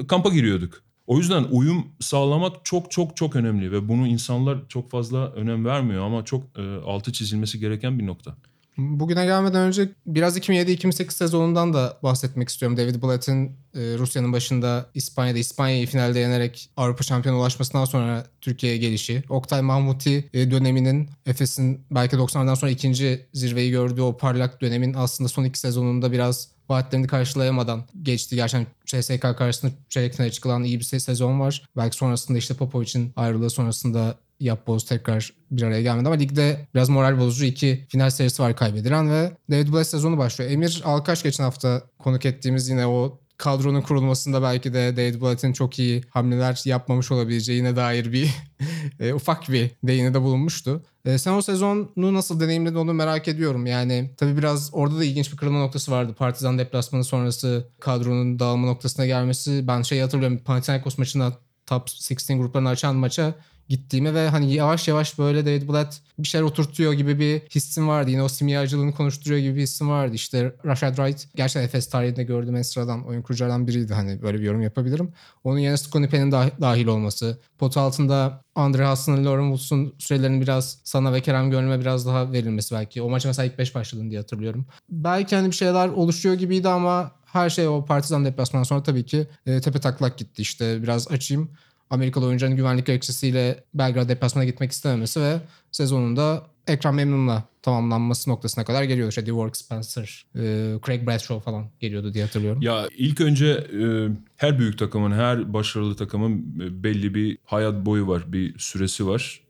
e, 0.00 0.06
kampa 0.06 0.28
giriyorduk. 0.30 0.81
O 1.06 1.18
yüzden 1.18 1.44
uyum 1.50 1.86
sağlamak 2.00 2.64
çok 2.64 2.90
çok 2.90 3.16
çok 3.16 3.36
önemli 3.36 3.72
ve 3.72 3.88
bunu 3.88 4.06
insanlar 4.06 4.58
çok 4.68 4.90
fazla 4.90 5.32
önem 5.32 5.64
vermiyor 5.64 6.06
ama 6.06 6.24
çok 6.24 6.42
e, 6.58 6.62
altı 6.86 7.12
çizilmesi 7.12 7.58
gereken 7.58 7.98
bir 7.98 8.06
nokta. 8.06 8.36
Bugüne 8.78 9.24
gelmeden 9.24 9.62
önce 9.66 9.88
biraz 10.06 10.38
2007-2008 10.38 11.10
sezonundan 11.10 11.74
da 11.74 11.98
bahsetmek 12.02 12.48
istiyorum. 12.48 12.76
David 12.76 13.02
Blatt'in 13.02 13.46
e, 13.74 13.80
Rusya'nın 13.98 14.32
başında 14.32 14.86
İspanya'da 14.94 15.38
İspanya'yı 15.38 15.86
finalde 15.86 16.18
yenerek 16.18 16.70
Avrupa 16.76 17.02
şampiyonu 17.02 17.38
ulaşmasından 17.38 17.84
sonra 17.84 18.26
Türkiye'ye 18.40 18.78
gelişi. 18.78 19.22
Oktay 19.28 19.62
Mahmuti 19.62 20.30
e, 20.32 20.50
döneminin 20.50 21.08
Efes'in 21.26 21.80
belki 21.90 22.16
90'lardan 22.16 22.56
sonra 22.56 22.70
ikinci 22.70 23.26
zirveyi 23.32 23.70
gördüğü 23.70 24.00
o 24.00 24.16
parlak 24.16 24.60
dönemin 24.60 24.94
aslında 24.94 25.28
son 25.28 25.44
iki 25.44 25.58
sezonunda 25.58 26.12
biraz 26.12 26.48
vaatlerini 26.72 27.06
karşılayamadan 27.06 27.84
geçti. 28.02 28.36
Gerçekten 28.36 28.66
CSK 28.86 29.38
karşısında 29.38 29.72
çeyrek 29.88 30.14
finale 30.14 30.32
çıkılan 30.32 30.64
iyi 30.64 30.78
bir 30.78 30.84
se- 30.84 31.00
sezon 31.00 31.40
var. 31.40 31.62
Belki 31.76 31.96
sonrasında 31.96 32.38
işte 32.38 32.54
Popovic'in 32.54 33.12
ayrılığı 33.16 33.50
sonrasında 33.50 34.14
Yapboz 34.40 34.84
tekrar 34.84 35.32
bir 35.50 35.62
araya 35.62 35.82
gelmedi 35.82 36.06
ama 36.06 36.16
ligde 36.16 36.66
biraz 36.74 36.88
moral 36.88 37.18
bozucu 37.18 37.44
iki 37.44 37.86
final 37.88 38.10
serisi 38.10 38.42
var 38.42 38.56
kaybedilen 38.56 39.10
ve 39.10 39.32
David 39.50 39.72
Blatt 39.72 39.86
sezonu 39.86 40.18
başlıyor. 40.18 40.50
Emir 40.50 40.82
Alkaş 40.84 41.22
geçen 41.22 41.44
hafta 41.44 41.82
konuk 41.98 42.26
ettiğimiz 42.26 42.68
yine 42.68 42.86
o 42.86 43.18
kadronun 43.42 43.80
kurulmasında 43.80 44.42
belki 44.42 44.74
de 44.74 44.96
David 44.96 45.20
Blatt'in 45.20 45.52
çok 45.52 45.78
iyi 45.78 46.02
hamleler 46.10 46.62
yapmamış 46.64 47.12
olabileceğine 47.12 47.76
dair 47.76 48.12
bir 48.12 48.30
e, 49.00 49.12
ufak 49.12 49.48
bir 49.48 49.70
değini 49.84 50.14
de 50.14 50.22
bulunmuştu. 50.22 50.82
E, 51.04 51.18
sen 51.18 51.32
o 51.32 51.42
sezonu 51.42 51.88
nasıl 51.96 52.40
deneyimledin 52.40 52.76
onu 52.76 52.92
merak 52.94 53.28
ediyorum. 53.28 53.66
Yani 53.66 54.10
tabii 54.16 54.36
biraz 54.36 54.70
orada 54.72 54.98
da 54.98 55.04
ilginç 55.04 55.32
bir 55.32 55.36
kırılma 55.36 55.58
noktası 55.58 55.92
vardı. 55.92 56.14
Partizan 56.18 56.58
deplasmanı 56.58 57.04
sonrası 57.04 57.68
kadronun 57.80 58.38
dağılma 58.38 58.66
noktasına 58.66 59.06
gelmesi. 59.06 59.68
Ben 59.68 59.82
şey 59.82 60.00
hatırlıyorum 60.00 60.38
Panathinaikos 60.38 60.98
maçında 60.98 61.38
top 61.66 61.88
16 62.10 62.34
gruplarını 62.34 62.68
açan 62.68 62.96
maça 62.96 63.34
gittiğimi 63.72 64.14
ve 64.14 64.28
hani 64.28 64.54
yavaş 64.54 64.88
yavaş 64.88 65.18
böyle 65.18 65.46
David 65.46 65.68
Blatt 65.68 66.00
bir 66.18 66.28
şeyler 66.28 66.44
oturtuyor 66.44 66.92
gibi 66.92 67.18
bir 67.18 67.40
hissim 67.40 67.88
vardı. 67.88 68.10
Yine 68.10 68.22
o 68.22 68.28
simyacılığını 68.28 68.92
konuşturuyor 68.94 69.40
gibi 69.40 69.56
bir 69.56 69.62
hissim 69.62 69.88
vardı. 69.88 70.14
İşte 70.14 70.56
Rashad 70.66 70.96
Wright 70.96 71.28
gerçekten 71.34 71.62
Efes 71.62 71.88
tarihinde 71.90 72.24
gördüğüm 72.24 72.56
en 72.56 72.62
sıradan 72.62 73.06
oyun 73.06 73.22
kuruculardan 73.22 73.66
biriydi. 73.66 73.94
Hani 73.94 74.22
böyle 74.22 74.38
bir 74.38 74.44
yorum 74.44 74.62
yapabilirim. 74.62 75.12
Onun 75.44 75.58
yerine 75.58 75.76
Scottie 75.76 76.08
Penn'in 76.08 76.30
dah- 76.32 76.60
dahil 76.60 76.86
olması. 76.86 77.38
Pot 77.58 77.76
altında 77.76 78.44
Andre 78.54 78.84
Hasan'ın, 78.84 79.24
Lauren 79.24 79.54
Woods'un 79.56 79.94
sürelerinin 79.98 80.40
biraz 80.40 80.78
sana 80.84 81.12
ve 81.12 81.20
Kerem 81.20 81.50
Gönül'e 81.50 81.80
biraz 81.80 82.06
daha 82.06 82.32
verilmesi 82.32 82.74
belki. 82.74 83.02
O 83.02 83.10
maça 83.10 83.28
mesela 83.28 83.46
ilk 83.46 83.58
5 83.58 83.74
başladın 83.74 84.10
diye 84.10 84.20
hatırlıyorum. 84.20 84.66
Belki 84.90 85.36
hani 85.36 85.50
bir 85.50 85.56
şeyler 85.56 85.88
oluşuyor 85.88 86.34
gibiydi 86.34 86.68
ama 86.68 87.12
her 87.24 87.50
şey 87.50 87.68
o 87.68 87.84
partizan 87.84 88.24
deplasmandan 88.24 88.64
sonra 88.64 88.82
tabii 88.82 89.06
ki 89.06 89.26
e, 89.46 89.60
tepe 89.60 89.80
taklak 89.80 90.18
gitti. 90.18 90.42
İşte 90.42 90.82
biraz 90.82 91.08
açayım. 91.08 91.50
Amerikalı 91.92 92.26
oyuncuların 92.26 92.56
güvenlik 92.56 92.86
gerekçesiyle 92.86 93.64
Belgrad 93.74 94.08
deplasmana 94.08 94.44
gitmek 94.44 94.72
istememesi 94.72 95.20
ve 95.20 95.40
sezonunda 95.72 96.46
Ekrem 96.66 96.94
Memnun'la 96.94 97.44
tamamlanması 97.62 98.30
noktasına 98.30 98.64
kadar 98.64 98.82
geliyordu. 98.82 99.08
İşte 99.08 99.26
Dewar 99.26 99.50
Spencer, 99.52 100.26
e, 100.34 100.40
Craig 100.86 101.06
Bradshaw 101.06 101.40
falan 101.40 101.66
geliyordu 101.80 102.14
diye 102.14 102.24
hatırlıyorum. 102.24 102.62
Ya 102.62 102.88
ilk 102.96 103.20
önce 103.20 103.46
e, 103.46 104.08
her 104.36 104.58
büyük 104.58 104.78
takımın, 104.78 105.12
her 105.12 105.52
başarılı 105.52 105.96
takımın 105.96 106.60
e, 106.60 106.82
belli 106.82 107.14
bir 107.14 107.38
hayat 107.44 107.86
boyu 107.86 108.08
var, 108.08 108.32
bir 108.32 108.58
süresi 108.58 109.06
var. 109.06 109.41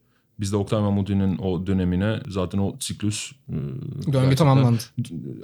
Bizde 0.43 0.57
Oktay 0.57 0.81
Mahmudi'nin 0.81 1.39
o 1.39 1.67
dönemine 1.67 2.21
zaten 2.29 2.59
o 2.59 2.77
siklus 2.81 3.33
e, 3.49 4.13
Döngü 4.13 4.37
tamamlandı. 4.37 4.83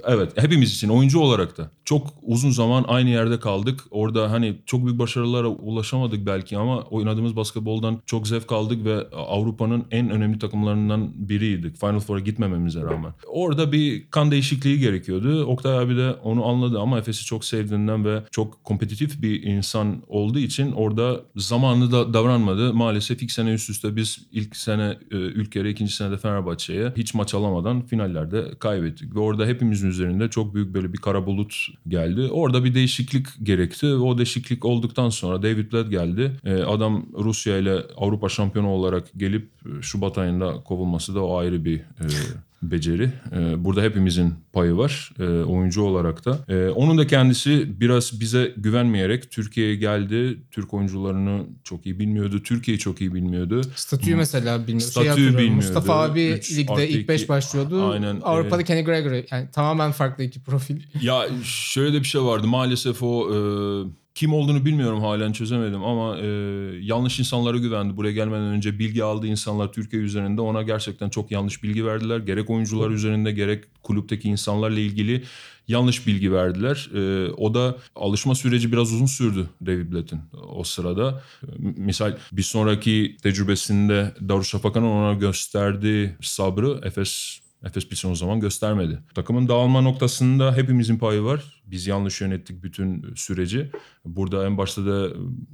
Evet 0.03 0.31
hepimiz 0.35 0.73
için 0.73 0.89
oyuncu 0.89 1.19
olarak 1.19 1.57
da 1.57 1.71
çok 1.85 2.07
uzun 2.21 2.49
zaman 2.49 2.85
aynı 2.87 3.09
yerde 3.09 3.39
kaldık. 3.39 3.79
Orada 3.91 4.31
hani 4.31 4.55
çok 4.65 4.85
büyük 4.85 4.99
başarılara 4.99 5.47
ulaşamadık 5.47 6.25
belki 6.25 6.57
ama 6.57 6.81
oynadığımız 6.81 7.35
basketboldan 7.35 8.01
çok 8.05 8.27
zevk 8.27 8.51
aldık 8.51 8.85
ve 8.85 9.07
Avrupa'nın 9.09 9.85
en 9.91 10.09
önemli 10.09 10.39
takımlarından 10.39 11.11
biriydik. 11.29 11.79
Final 11.79 11.99
Four'a 11.99 12.19
gitmememize 12.19 12.81
rağmen. 12.81 13.13
Orada 13.27 13.71
bir 13.71 14.09
kan 14.09 14.31
değişikliği 14.31 14.79
gerekiyordu. 14.79 15.45
Oktay 15.45 15.77
abi 15.77 15.97
de 15.97 16.11
onu 16.11 16.45
anladı 16.45 16.79
ama 16.79 16.97
Efes'i 16.99 17.25
çok 17.25 17.45
sevdiğinden 17.45 18.05
ve 18.05 18.23
çok 18.31 18.63
kompetitif 18.63 19.21
bir 19.21 19.43
insan 19.43 20.03
olduğu 20.07 20.39
için 20.39 20.71
orada 20.71 21.21
zamanlı 21.35 21.91
da 21.91 22.13
davranmadı. 22.13 22.73
Maalesef 22.73 23.23
ilk 23.23 23.31
sene 23.31 23.53
üst 23.53 23.69
üste 23.69 23.95
biz 23.95 24.19
ilk 24.31 24.55
sene 24.55 24.88
e, 24.91 25.15
ülkeye, 25.15 25.69
ikinci 25.69 25.93
senede 25.93 26.17
Fenerbahçe'ye 26.17 26.93
hiç 26.97 27.13
maç 27.13 27.33
alamadan 27.33 27.81
finallerde 27.81 28.45
kaybettik. 28.59 29.15
Ve 29.15 29.19
orada 29.19 29.45
hepimizin 29.45 29.89
üzerinde 29.89 30.29
çok 30.29 30.55
büyük 30.55 30.73
böyle 30.73 30.93
bir 30.93 30.97
kara 30.97 31.25
bulut 31.25 31.67
geldi. 31.87 32.21
Orada 32.31 32.63
bir 32.63 32.73
değişiklik 32.75 33.27
gerekti. 33.43 33.87
O 33.87 34.17
değişiklik 34.17 34.65
olduktan 34.65 35.09
sonra 35.09 35.43
David 35.43 35.73
Blatt 35.73 35.89
geldi. 35.89 36.31
E, 36.45 36.53
adam 36.53 37.05
Rusya 37.13 37.57
ile 37.57 37.73
Avrupa 37.97 38.29
şampiyonu 38.29 38.69
olarak 38.69 39.03
gelip 39.17 39.49
e, 39.65 39.81
Şubat 39.81 40.17
ayında 40.17 40.53
kovulması 40.53 41.15
da 41.15 41.23
o 41.23 41.37
ayrı 41.37 41.65
bir 41.65 41.77
e, 41.79 42.05
beceri. 42.61 43.09
E, 43.35 43.63
burada 43.63 43.81
hepimizin 43.81 44.33
payı 44.53 44.77
var 44.77 45.11
e, 45.19 45.23
oyuncu 45.23 45.81
olarak 45.81 46.25
da. 46.25 46.39
E, 46.47 46.69
onun 46.69 46.97
da 46.97 47.07
kendisi 47.07 47.79
biraz 47.81 48.19
bize 48.19 48.53
güvenmeyerek 48.57 49.31
Türkiye'ye 49.31 49.75
geldi. 49.75 50.37
Türk 50.51 50.73
oyuncularını 50.73 51.41
çok 51.63 51.85
iyi 51.85 51.99
bilmiyordu. 51.99 52.43
Türkiye'yi 52.43 52.79
çok 52.79 53.01
iyi 53.01 53.13
bilmiyordu. 53.13 53.61
Statüyü 53.75 54.15
mesela 54.15 54.57
bilmiyorum. 54.59 54.79
Şey 54.81 54.89
Statüyü 54.89 55.09
hatırlıyorum. 55.09 55.39
bilmiyordu. 55.39 55.55
Mustafa 55.65 55.93
abi 56.03 56.27
Üç 56.27 56.57
ligde 56.57 56.89
ilk 56.89 57.09
5 57.09 57.21
iki. 57.21 57.29
başlıyordu. 57.29 57.91
Aynen, 57.91 58.19
Avrupa'da 58.23 58.61
e, 58.61 58.65
Kenny 58.65 58.83
Gregory. 58.83 59.25
Yani 59.31 59.47
tamamen 59.51 59.91
farklı 59.91 60.23
iki 60.23 60.43
profil. 60.43 60.81
Ya 61.01 61.25
şöyle 61.43 61.93
de 61.93 61.99
bir 61.99 62.07
şey 62.07 62.21
vardı. 62.21 62.47
Maalesef 62.47 63.03
o 63.03 63.29
e, 63.33 63.37
kim 64.15 64.33
olduğunu 64.33 64.65
bilmiyorum 64.65 65.01
halen 65.01 65.31
çözemedim 65.31 65.83
ama 65.83 66.17
e, 66.17 66.25
yanlış 66.81 67.19
insanlara 67.19 67.57
güvendi. 67.57 67.97
Buraya 67.97 68.11
gelmeden 68.13 68.45
önce 68.45 68.79
bilgi 68.79 69.03
aldığı 69.03 69.27
insanlar 69.27 69.73
Türkiye 69.73 70.01
üzerinde 70.01 70.41
ona 70.41 70.61
gerçekten 70.61 71.09
çok 71.09 71.31
yanlış 71.31 71.63
bilgi 71.63 71.85
verdiler. 71.85 72.19
Gerek 72.19 72.49
oyuncular 72.49 72.89
üzerinde 72.89 73.31
gerek 73.31 73.63
kulüpteki 73.83 74.29
insanlarla 74.29 74.79
ilgili 74.79 75.23
yanlış 75.67 76.07
bilgi 76.07 76.33
verdiler. 76.33 76.89
E, 76.95 77.31
o 77.31 77.53
da 77.53 77.77
alışma 77.95 78.35
süreci 78.35 78.71
biraz 78.71 78.93
uzun 78.93 79.05
sürdü 79.05 79.49
David 79.65 79.91
Blatt'in 79.91 80.19
o 80.49 80.63
sırada. 80.63 81.23
E, 81.43 81.47
Misal 81.59 82.17
bir 82.31 82.43
sonraki 82.43 83.17
tecrübesinde 83.23 84.13
Darüşşafaka'nın 84.29 84.85
ona 84.85 85.13
gösterdiği 85.13 86.11
sabrı 86.21 86.81
Efes 86.83 87.39
Efes 87.63 87.89
Pilsen 87.89 88.09
o 88.09 88.15
zaman 88.15 88.39
göstermedi. 88.39 88.99
Takımın 89.15 89.47
dağılma 89.47 89.81
noktasında 89.81 90.57
hepimizin 90.57 90.97
payı 90.97 91.23
var. 91.23 91.61
Biz 91.65 91.87
yanlış 91.87 92.21
yönettik 92.21 92.63
bütün 92.63 93.13
süreci. 93.15 93.71
Burada 94.05 94.45
en 94.45 94.57
başta 94.57 94.85
da 94.85 95.09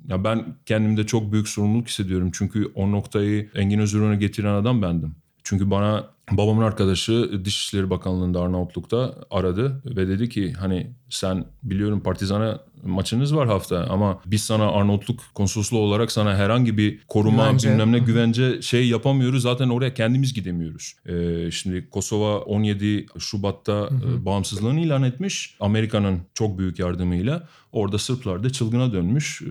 ya 0.08 0.24
ben 0.24 0.58
kendimde 0.66 1.06
çok 1.06 1.32
büyük 1.32 1.48
sorumluluk 1.48 1.88
hissediyorum. 1.88 2.32
Çünkü 2.34 2.72
o 2.76 2.92
noktayı 2.92 3.50
Engin 3.56 3.80
Özürü'ne 3.80 4.16
getiren 4.16 4.54
adam 4.54 4.82
bendim. 4.82 5.16
Çünkü 5.44 5.72
bana 5.72 6.15
babamın 6.32 6.64
arkadaşı 6.64 7.46
Dışişleri 7.46 7.90
Bakanlığı'nda 7.90 8.42
Arnavutluk'ta 8.42 9.16
aradı 9.32 9.82
ve 9.86 10.08
dedi 10.08 10.30
ki 10.30 10.54
hani 10.54 10.92
sen 11.10 11.46
biliyorum 11.64 12.00
Partizan'a 12.00 12.60
maçınız 12.84 13.36
var 13.36 13.48
hafta 13.48 13.88
ama 13.90 14.22
biz 14.26 14.44
sana 14.44 14.72
Arnavutluk 14.72 15.20
konsolosluğu 15.34 15.80
olarak 15.80 16.12
sana 16.12 16.36
herhangi 16.36 16.78
bir 16.78 17.00
koruma 17.08 17.48
Güvence. 17.48 17.70
bilmem 17.70 17.92
ne 17.92 18.00
güvence 18.00 18.62
şey 18.62 18.88
yapamıyoruz. 18.88 19.42
Zaten 19.42 19.70
oraya 19.70 19.94
kendimiz 19.94 20.34
gidemiyoruz. 20.34 20.94
Ee, 21.06 21.52
şimdi 21.52 21.90
Kosova 21.90 22.40
17 22.40 23.06
Şubat'ta 23.20 23.90
e, 24.14 24.26
bağımsızlığını 24.26 24.80
ilan 24.80 25.04
etmiş. 25.04 25.56
Amerika'nın 25.60 26.20
çok 26.34 26.58
büyük 26.58 26.80
yardımıyla. 26.80 27.48
Orada 27.72 27.98
Sırplar 27.98 28.44
da 28.44 28.50
çılgına 28.50 28.94
dönmüş. 28.94 29.42
Ee, 29.42 29.48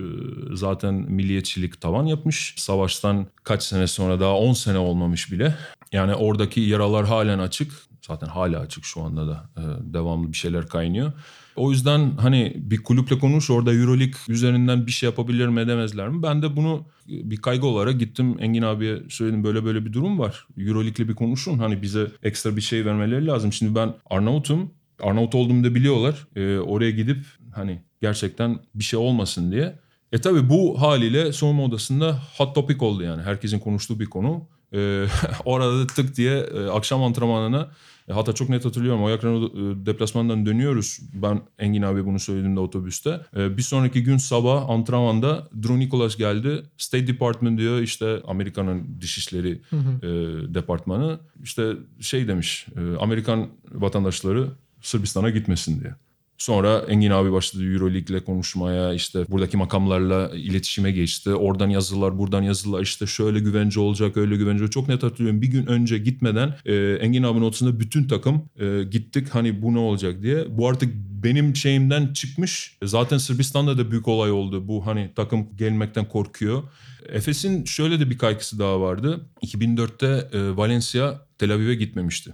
zaten 0.55 0.93
milliyetçilik 0.93 1.81
tavan 1.81 2.05
yapmış. 2.05 2.53
Savaştan 2.57 3.27
kaç 3.43 3.63
sene 3.63 3.87
sonra 3.87 4.19
daha 4.19 4.37
10 4.37 4.53
sene 4.53 4.77
olmamış 4.77 5.31
bile. 5.31 5.55
Yani 5.91 6.15
oradaki 6.15 6.61
yaralar 6.65 7.05
halen 7.05 7.39
açık. 7.39 7.71
Zaten 8.07 8.27
hala 8.27 8.59
açık 8.59 8.85
şu 8.85 9.01
anda 9.01 9.27
da 9.27 9.49
e, 9.57 9.93
devamlı 9.93 10.31
bir 10.31 10.37
şeyler 10.37 10.67
kaynıyor. 10.67 11.13
O 11.55 11.71
yüzden 11.71 12.11
hani 12.17 12.53
bir 12.57 12.83
kulüple 12.83 13.19
konuş 13.19 13.49
orada 13.49 13.73
Euroleague 13.73 14.19
üzerinden 14.27 14.87
bir 14.87 14.91
şey 14.91 15.09
yapabilir 15.09 15.47
mi 15.47 15.59
edemezler 15.59 16.09
mi? 16.09 16.23
Ben 16.23 16.41
de 16.41 16.55
bunu 16.55 16.85
bir 17.07 17.37
kaygı 17.37 17.67
olarak 17.67 17.99
gittim 17.99 18.35
Engin 18.39 18.61
abiye 18.61 19.03
söyledim 19.09 19.43
böyle 19.43 19.65
böyle 19.65 19.85
bir 19.85 19.93
durum 19.93 20.19
var. 20.19 20.47
Euroleague'le 20.57 21.07
bir 21.07 21.15
konuşun 21.15 21.57
hani 21.57 21.81
bize 21.81 22.07
ekstra 22.23 22.55
bir 22.55 22.61
şey 22.61 22.85
vermeleri 22.85 23.25
lazım. 23.25 23.53
Şimdi 23.53 23.75
ben 23.75 23.93
Arnavut'um. 24.09 24.71
Arnavut 25.03 25.35
olduğumu 25.35 25.63
da 25.63 25.75
biliyorlar. 25.75 26.27
Ee, 26.35 26.57
oraya 26.57 26.91
gidip 26.91 27.25
hani 27.53 27.81
gerçekten 28.01 28.59
bir 28.75 28.83
şey 28.83 28.99
olmasın 28.99 29.51
diye 29.51 29.75
E 30.11 30.17
tabi 30.17 30.49
bu 30.49 30.81
haliyle 30.81 31.33
soğuma 31.33 31.63
odasında 31.63 32.21
hot 32.37 32.55
topic 32.55 32.85
oldu 32.85 33.03
yani. 33.03 33.21
Herkesin 33.21 33.59
konuştuğu 33.59 33.99
bir 33.99 34.05
konu. 34.05 34.47
Ee, 34.75 35.05
orada 35.45 35.79
da 35.79 35.87
tık 35.87 36.17
diye 36.17 36.37
e, 36.37 36.65
akşam 36.65 37.03
antrenmanına 37.03 37.69
e, 38.09 38.13
hatta 38.13 38.33
çok 38.33 38.49
net 38.49 38.65
hatırlıyorum. 38.65 39.03
O 39.03 39.09
yakın 39.09 39.51
deplasmandan 39.85 40.45
dönüyoruz. 40.45 40.99
Ben 41.13 41.41
Engin 41.59 41.81
abi 41.81 42.05
bunu 42.05 42.19
söylediğimde 42.19 42.59
otobüste. 42.59 43.21
E, 43.35 43.57
bir 43.57 43.61
sonraki 43.61 44.03
gün 44.03 44.17
sabah 44.17 44.69
antrenmanda 44.69 45.47
Drew 45.63 45.79
Nicholas 45.79 46.17
geldi. 46.17 46.63
State 46.77 47.07
Department 47.07 47.59
diyor 47.59 47.79
işte 47.81 48.21
Amerika'nın 48.27 49.01
dışişleri 49.01 49.61
e, 50.01 50.07
departmanı. 50.53 51.19
İşte 51.43 51.73
şey 51.99 52.27
demiş 52.27 52.67
e, 52.75 52.97
Amerikan 52.97 53.47
vatandaşları 53.71 54.47
Sırbistan'a 54.81 55.29
gitmesin 55.29 55.81
diye. 55.81 55.93
Sonra 56.37 56.85
Engin 56.89 57.11
abi 57.11 57.31
başladı 57.31 57.73
Euroleague'le 57.73 58.19
konuşmaya 58.25 58.93
işte 58.93 59.25
buradaki 59.29 59.57
makamlarla 59.57 60.31
iletişime 60.35 60.91
geçti. 60.91 61.33
Oradan 61.33 61.69
yazılar 61.69 62.17
buradan 62.17 62.41
yazılar 62.41 62.81
işte 62.81 63.07
şöyle 63.07 63.39
güvence 63.39 63.79
olacak 63.79 64.17
öyle 64.17 64.35
güvence 64.35 64.63
olacak. 64.63 64.71
Çok 64.71 64.87
net 64.87 65.03
hatırlıyorum 65.03 65.41
bir 65.41 65.47
gün 65.47 65.65
önce 65.65 65.97
gitmeden 65.97 66.55
e, 66.65 66.75
Engin 66.75 67.23
abinin 67.23 67.45
odasında 67.45 67.79
bütün 67.79 68.07
takım 68.07 68.49
e, 68.59 68.83
gittik 68.83 69.29
hani 69.29 69.61
bu 69.61 69.73
ne 69.73 69.79
olacak 69.79 70.21
diye. 70.21 70.45
Bu 70.49 70.67
artık 70.69 70.93
benim 70.95 71.55
şeyimden 71.55 72.13
çıkmış. 72.13 72.77
Zaten 72.83 73.17
Sırbistan'da 73.17 73.77
da 73.77 73.91
büyük 73.91 74.07
olay 74.07 74.31
oldu. 74.31 74.67
Bu 74.67 74.85
hani 74.85 75.11
takım 75.15 75.57
gelmekten 75.57 76.05
korkuyor. 76.05 76.63
Efes'in 77.09 77.65
şöyle 77.65 77.99
de 77.99 78.09
bir 78.09 78.17
kaygısı 78.17 78.59
daha 78.59 78.81
vardı. 78.81 79.29
2004'te 79.41 80.37
e, 80.37 80.57
Valencia 80.57 81.27
Tel 81.37 81.53
Aviv'e 81.53 81.75
gitmemişti. 81.75 82.33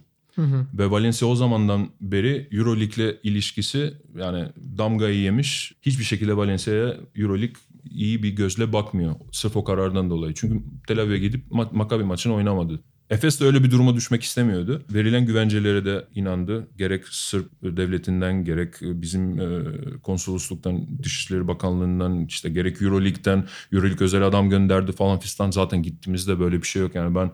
Ve 0.73 0.91
Valencia 0.91 1.27
o 1.27 1.35
zamandan 1.35 1.89
beri 2.01 2.47
Euroleague'le 2.51 3.19
ilişkisi 3.23 3.93
yani 4.17 4.47
damgayı 4.77 5.19
yemiş. 5.19 5.73
Hiçbir 5.81 6.03
şekilde 6.03 6.37
Valencia'ya 6.37 6.97
Euroleague 7.15 7.55
iyi 7.89 8.23
bir 8.23 8.29
gözle 8.29 8.73
bakmıyor. 8.73 9.15
Sırf 9.31 9.55
o 9.55 9.63
karardan 9.63 10.09
dolayı. 10.09 10.33
Çünkü 10.33 10.63
Tel 10.87 10.99
Aviv'e 10.99 11.17
gidip 11.17 11.51
ma- 11.51 11.75
Maccabi 11.75 12.03
maçını 12.03 12.33
oynamadı. 12.33 12.83
Efes 13.11 13.41
de 13.41 13.45
öyle 13.45 13.63
bir 13.63 13.71
duruma 13.71 13.95
düşmek 13.95 14.23
istemiyordu. 14.23 14.81
Verilen 14.93 15.25
güvencelere 15.25 15.85
de 15.85 16.05
inandı. 16.15 16.67
Gerek 16.77 17.07
Sırp 17.07 17.49
devletinden 17.63 18.45
gerek 18.45 18.73
bizim 18.81 19.39
e, 19.39 19.63
konsolosluktan, 20.03 21.03
Dışişleri 21.03 21.47
Bakanlığı'ndan 21.47 22.25
işte 22.25 22.49
gerek 22.49 22.81
Euroleague'den 22.81 23.47
Euroleague 23.73 24.05
özel 24.05 24.27
adam 24.27 24.49
gönderdi 24.49 24.91
falan 24.91 25.19
fistan. 25.19 25.51
Zaten 25.51 25.83
gittiğimizde 25.83 26.39
böyle 26.39 26.57
bir 26.61 26.67
şey 26.67 26.81
yok. 26.81 26.95
Yani 26.95 27.15
ben 27.15 27.31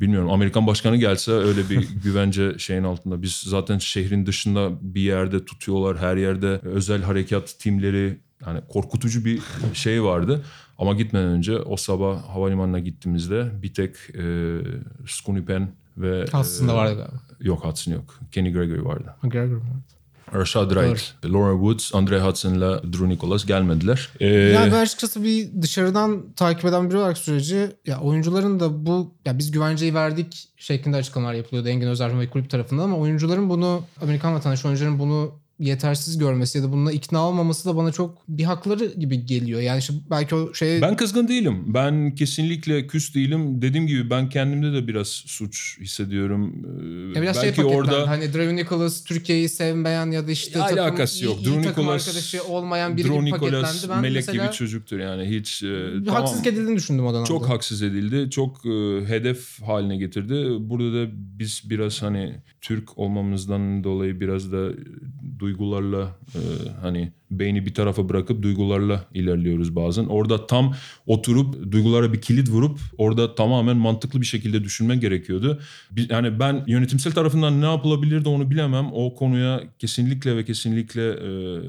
bilmiyorum 0.00 0.30
Amerikan 0.30 0.66
başkanı 0.66 0.96
gelse 0.96 1.32
öyle 1.32 1.70
bir 1.70 1.88
güvence 2.04 2.58
şeyin 2.58 2.84
altında. 2.84 3.22
Biz 3.22 3.32
zaten 3.32 3.78
şehrin 3.78 4.26
dışında 4.26 4.70
bir 4.80 5.00
yerde 5.00 5.44
tutuyorlar. 5.44 5.98
Her 5.98 6.16
yerde 6.16 6.60
özel 6.62 7.02
harekat 7.02 7.58
timleri 7.58 8.18
yani 8.46 8.60
korkutucu 8.68 9.24
bir 9.24 9.40
şey 9.74 10.02
vardı. 10.02 10.44
Ama 10.80 10.94
gitmeden 10.94 11.28
önce 11.28 11.58
o 11.58 11.76
sabah 11.76 12.22
havalimanına 12.22 12.78
gittiğimizde 12.78 13.62
bir 13.62 13.74
tek 13.74 13.94
e, 14.14 14.24
Skunipen 15.06 15.72
ve... 15.96 16.24
Aslında 16.32 16.72
e, 16.72 16.74
vardı 16.74 16.94
galiba. 16.94 17.20
Yok 17.40 17.64
Hudson 17.64 17.92
yok. 17.92 18.18
Kenny 18.32 18.52
Gregory 18.52 18.84
vardı. 18.84 19.14
McGregor 19.22 19.56
vardı. 19.56 19.84
Rashad 20.34 20.70
Wright, 20.70 21.14
Lauren 21.24 21.58
Woods, 21.58 21.94
Andre 21.94 22.20
Hudson'la 22.20 22.82
Drew 22.82 23.08
Nicholas 23.08 23.46
gelmediler. 23.46 24.08
Ee, 24.20 24.26
Yani 24.26 24.72
ben 24.72 24.80
açıkçası 24.80 25.24
bir 25.24 25.62
dışarıdan 25.62 26.32
takip 26.36 26.64
eden 26.64 26.90
biri 26.90 26.98
olarak 26.98 27.18
süreci 27.18 27.68
ya 27.86 28.00
oyuncuların 28.00 28.60
da 28.60 28.86
bu 28.86 29.14
ya 29.24 29.38
biz 29.38 29.50
güvenceyi 29.50 29.94
verdik 29.94 30.48
şeklinde 30.56 30.96
açıklamalar 30.96 31.34
yapılıyordu 31.34 31.68
Engin 31.68 31.86
Özerman 31.86 32.20
ve 32.20 32.30
kulüp 32.30 32.50
tarafından 32.50 32.84
ama 32.84 32.96
oyuncuların 32.96 33.50
bunu 33.50 33.82
Amerikan 34.02 34.34
vatandaşı 34.34 34.68
oyuncuların 34.68 34.98
bunu 34.98 35.39
yetersiz 35.60 36.18
görmesi 36.18 36.58
ya 36.58 36.64
da 36.64 36.72
bununla 36.72 36.92
ikna 36.92 37.28
olmaması 37.28 37.68
da 37.68 37.76
bana 37.76 37.92
çok 37.92 38.18
bir 38.28 38.44
hakları 38.44 38.84
gibi 38.98 39.26
geliyor. 39.26 39.60
Yani 39.60 39.78
işte 39.78 39.94
belki 40.10 40.34
o 40.34 40.54
şey 40.54 40.82
Ben 40.82 40.96
kızgın 40.96 41.28
değilim. 41.28 41.62
Ben 41.66 42.14
kesinlikle 42.14 42.86
küs 42.86 43.14
değilim. 43.14 43.62
Dediğim 43.62 43.86
gibi 43.86 44.10
ben 44.10 44.28
kendimde 44.28 44.72
de 44.72 44.88
biraz 44.88 45.08
suç 45.08 45.78
hissediyorum. 45.80 46.54
Ee, 47.14 47.18
ya 47.18 47.22
biraz 47.22 47.36
şey 47.36 47.44
belki 47.44 47.62
paketlendi. 47.62 47.90
orada 47.90 48.08
Hani 48.10 48.32
Drew 48.32 48.56
Nicholas 48.56 49.04
Türkiye'yi 49.04 49.48
sevmeyen 49.48 50.10
ya 50.10 50.26
da 50.26 50.30
işte 50.30 50.58
Ya 50.58 50.66
takım, 50.66 50.84
alakası 50.84 51.24
yok. 51.24 51.36
iyi, 51.40 51.44
Drew 51.44 51.60
iyi 51.60 51.62
takım 51.64 51.84
Nicholas- 51.84 52.08
arkadaşı 52.08 52.44
olmayan 52.44 52.96
biri 52.96 53.08
Drew 53.08 53.20
gibi 53.20 53.30
paketlendi. 53.30 53.66
Ben 53.88 54.00
melek 54.00 54.26
mesela 54.26 54.44
gibi 54.44 54.54
çocuktur 54.54 54.98
yani 54.98 55.24
hiç 55.38 55.62
e, 55.62 55.66
tamam. 56.06 56.20
haksızlık 56.20 56.46
edildiğini 56.46 56.76
düşündüm 56.76 57.06
o 57.06 57.12
dönemde. 57.12 57.28
Çok 57.28 57.48
haksız 57.48 57.82
edildi. 57.82 58.30
Çok 58.30 58.66
e, 58.66 58.70
hedef 59.08 59.62
haline 59.62 59.96
getirdi. 59.96 60.46
Burada 60.60 60.92
da 60.94 61.10
biz 61.12 61.62
biraz 61.70 62.02
hani 62.02 62.34
Türk 62.60 62.98
olmamızdan 62.98 63.84
dolayı 63.84 64.20
biraz 64.20 64.52
da 64.52 64.68
duygularla 65.40 66.16
e, 66.34 66.40
hani 66.82 67.12
beyni 67.30 67.66
bir 67.66 67.74
tarafa 67.74 68.08
bırakıp 68.08 68.42
duygularla 68.42 69.04
ilerliyoruz 69.14 69.76
bazen. 69.76 70.04
Orada 70.04 70.46
tam 70.46 70.74
oturup 71.06 71.72
duygulara 71.72 72.12
bir 72.12 72.20
kilit 72.20 72.48
vurup 72.48 72.78
orada 72.98 73.34
tamamen 73.34 73.76
mantıklı 73.76 74.20
bir 74.20 74.26
şekilde 74.26 74.64
düşünmen 74.64 75.00
gerekiyordu. 75.00 75.60
Yani 76.08 76.40
ben 76.40 76.64
yönetimsel 76.66 77.12
tarafından 77.12 77.60
ne 77.60 77.66
yapılabilirdi 77.66 78.28
onu 78.28 78.50
bilemem. 78.50 78.86
O 78.92 79.14
konuya 79.14 79.62
kesinlikle 79.78 80.36
ve 80.36 80.44
kesinlikle 80.44 81.10
e, 81.10 81.60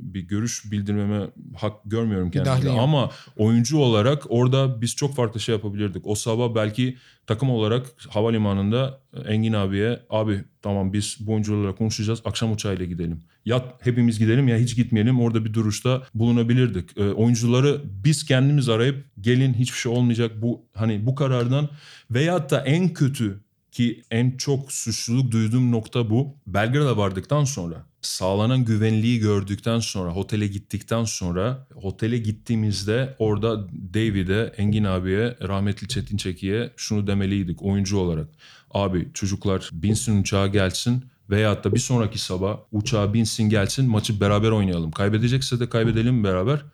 bir 0.00 0.20
görüş 0.20 0.72
bildirmeme 0.72 1.20
hak 1.56 1.72
görmüyorum 1.84 2.30
kendimde. 2.30 2.70
Ama 2.70 3.10
oyuncu 3.36 3.78
olarak 3.78 4.22
orada 4.28 4.80
biz 4.80 4.96
çok 4.96 5.14
farklı 5.14 5.40
şey 5.40 5.54
yapabilirdik. 5.54 6.06
O 6.06 6.14
sabah 6.14 6.54
belki 6.54 6.96
takım 7.26 7.50
olarak 7.50 7.86
havalimanında 8.08 9.00
Engin 9.28 9.52
abiye 9.52 10.00
abi 10.10 10.44
tamam 10.62 10.92
biz 10.92 11.16
bu 11.20 11.32
oyuncularla 11.32 11.74
konuşacağız 11.74 12.22
akşam 12.24 12.52
uçağıyla 12.52 12.84
gidelim. 12.84 13.22
Ya 13.48 13.64
hepimiz 13.80 14.18
gidelim 14.18 14.48
ya 14.48 14.56
hiç 14.56 14.76
gitmeyelim 14.76 15.20
orada 15.20 15.44
bir 15.44 15.54
duruşta 15.54 16.02
bulunabilirdik. 16.14 16.98
E, 16.98 17.10
oyuncuları 17.10 17.80
biz 18.04 18.24
kendimiz 18.24 18.68
arayıp 18.68 19.04
gelin 19.20 19.54
hiçbir 19.54 19.78
şey 19.78 19.92
olmayacak 19.92 20.32
bu 20.42 20.62
hani 20.74 21.06
bu 21.06 21.14
karardan 21.14 21.68
veyahut 22.10 22.50
da 22.50 22.60
en 22.60 22.88
kötü 22.88 23.40
ki 23.72 24.02
en 24.10 24.36
çok 24.36 24.72
suçluluk 24.72 25.32
duyduğum 25.32 25.72
nokta 25.72 26.10
bu. 26.10 26.36
Belgrad'a 26.46 26.96
vardıktan 26.96 27.44
sonra 27.44 27.86
sağlanan 28.02 28.64
güvenliği 28.64 29.18
gördükten 29.18 29.78
sonra 29.78 30.14
otele 30.14 30.46
gittikten 30.46 31.04
sonra 31.04 31.66
otele 31.82 32.18
gittiğimizde 32.18 33.16
orada 33.18 33.68
David'e 33.94 34.52
Engin 34.56 34.84
abiye 34.84 35.36
rahmetli 35.42 35.88
Çetin 35.88 36.16
Çeki'ye 36.16 36.72
şunu 36.76 37.06
demeliydik 37.06 37.62
oyuncu 37.62 37.98
olarak. 37.98 38.28
Abi 38.70 39.08
çocuklar 39.14 39.70
binsin 39.72 40.20
uçağa 40.20 40.46
gelsin 40.46 41.04
veyahut 41.30 41.64
da 41.64 41.74
bir 41.74 41.78
sonraki 41.78 42.18
sabah 42.18 42.58
uçağa 42.72 43.14
binsin 43.14 43.44
gelsin 43.48 43.90
maçı 43.90 44.20
beraber 44.20 44.50
oynayalım. 44.50 44.90
Kaybedecekse 44.90 45.60
de 45.60 45.68
kaybedelim 45.68 46.24
beraber. 46.24 46.64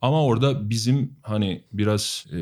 Ama 0.00 0.24
orada 0.24 0.70
bizim 0.70 1.12
hani 1.22 1.64
biraz 1.72 2.26
e, 2.32 2.38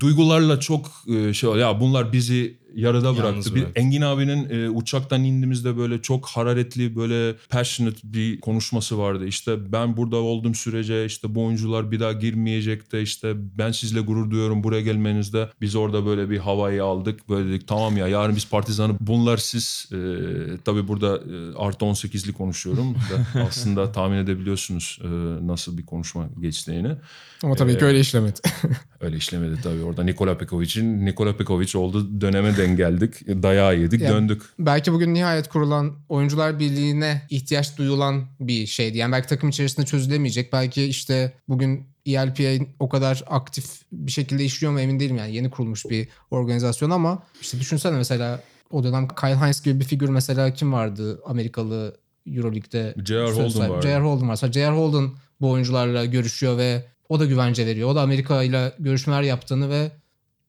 duygularla 0.00 0.60
çok 0.60 0.90
e, 1.08 1.32
şey 1.32 1.50
ya 1.50 1.80
bunlar 1.80 2.12
bizi 2.12 2.58
yarıda 2.76 3.06
Yalnız 3.06 3.22
bıraktı. 3.22 3.54
Bir, 3.54 3.60
bıraktı. 3.60 3.80
Engin 3.80 4.00
abinin 4.00 4.50
e, 4.50 4.70
uçaktan 4.70 5.24
indiğimizde 5.24 5.76
böyle 5.76 6.02
çok 6.02 6.26
hararetli 6.26 6.96
böyle 6.96 7.36
passionate 7.48 7.98
bir 8.04 8.40
konuşması 8.40 8.98
vardı. 8.98 9.26
İşte 9.26 9.72
ben 9.72 9.96
burada 9.96 10.16
olduğum 10.16 10.54
sürece 10.54 11.04
işte 11.04 11.34
bu 11.34 11.44
oyuncular 11.44 11.90
bir 11.90 12.00
daha 12.00 12.12
girmeyecek 12.12 12.92
de 12.92 13.02
işte 13.02 13.32
ben 13.36 13.72
sizle 13.72 14.00
gurur 14.00 14.30
duyuyorum 14.30 14.64
buraya 14.64 14.82
gelmenizde. 14.82 15.50
Biz 15.60 15.76
orada 15.76 16.06
böyle 16.06 16.30
bir 16.30 16.38
havayı 16.38 16.84
aldık. 16.84 17.28
Böyle 17.28 17.48
dedik 17.48 17.68
tamam 17.68 17.96
ya 17.96 18.08
yarın 18.08 18.36
biz 18.36 18.48
partizanı 18.50 18.96
bunlar 19.00 19.36
siz 19.36 19.88
e, 19.92 19.96
tabii 20.64 20.88
burada 20.88 21.16
e, 21.16 21.56
artı 21.56 21.84
18'li 21.84 22.32
konuşuyorum. 22.32 22.94
da 22.94 23.40
aslında 23.48 23.92
tahmin 23.92 24.16
edebiliyorsunuz 24.16 24.98
e, 25.02 25.06
nasıl 25.46 25.78
bir 25.78 25.86
konuşma 25.86 26.28
geçtiğini. 26.40 26.92
Ama 27.42 27.54
tabii 27.54 27.78
ki 27.78 27.84
öyle 27.84 28.00
işlemedi. 28.00 28.40
Öyle 29.00 29.16
işlemedi 29.16 29.60
tabii. 29.62 29.82
Orada 29.82 30.02
Nikola 30.02 30.38
Pekovic'in 30.38 31.06
Nikola 31.06 31.36
Pekovic 31.36 31.78
olduğu 31.78 32.20
döneme 32.20 32.56
denk 32.56 32.65
geldik. 32.76 33.26
Dayağı 33.28 33.76
yedik, 33.78 34.00
Yani- 34.00 34.14
döndük. 34.14 34.42
belki 34.58 34.92
bugün 34.92 35.14
nihayet 35.14 35.48
kurulan 35.48 35.92
oyuncular 36.08 36.58
birliğine 36.58 37.22
ihtiyaç 37.30 37.78
duyulan 37.78 38.24
bir 38.40 38.66
şeydi. 38.66 38.98
Yani 38.98 39.12
belki 39.12 39.28
takım 39.28 39.48
içerisinde 39.48 39.86
çözülemeyecek. 39.86 40.52
Belki 40.52 40.84
işte 40.84 41.32
bugün 41.48 41.86
ELPA 42.06 42.64
o 42.80 42.88
kadar 42.88 43.22
aktif 43.26 43.64
bir 43.92 44.12
şekilde 44.12 44.44
işliyor 44.44 44.72
mu 44.72 44.80
emin 44.80 45.00
değilim. 45.00 45.16
Yani 45.16 45.34
yeni 45.34 45.50
kurulmuş 45.50 45.84
bir 45.84 46.08
organizasyon 46.30 46.90
ama 46.90 47.22
işte 47.40 47.60
düşünsene 47.60 47.96
mesela 47.96 48.40
o 48.70 48.84
dönem 48.84 49.08
Kyle 49.08 49.36
Hines 49.36 49.62
gibi 49.62 49.80
bir 49.80 49.84
figür 49.84 50.08
mesela 50.08 50.54
kim 50.54 50.72
vardı 50.72 51.20
Amerikalı 51.26 51.96
Euroleague'de? 52.26 52.94
J.R. 53.04 53.32
Holden 53.32 53.70
vardı. 53.70 53.86
J.R. 53.88 54.00
Holden 54.00 54.28
var. 54.28 54.36
J.R. 54.36 54.76
Holden 54.76 55.10
bu 55.40 55.50
oyuncularla 55.50 56.04
görüşüyor 56.04 56.58
ve 56.58 56.84
o 57.08 57.20
da 57.20 57.24
güvence 57.24 57.66
veriyor. 57.66 57.88
O 57.88 57.94
da 57.94 58.00
Amerika 58.02 58.42
ile 58.42 58.72
görüşmeler 58.78 59.22
yaptığını 59.22 59.70
ve 59.70 59.90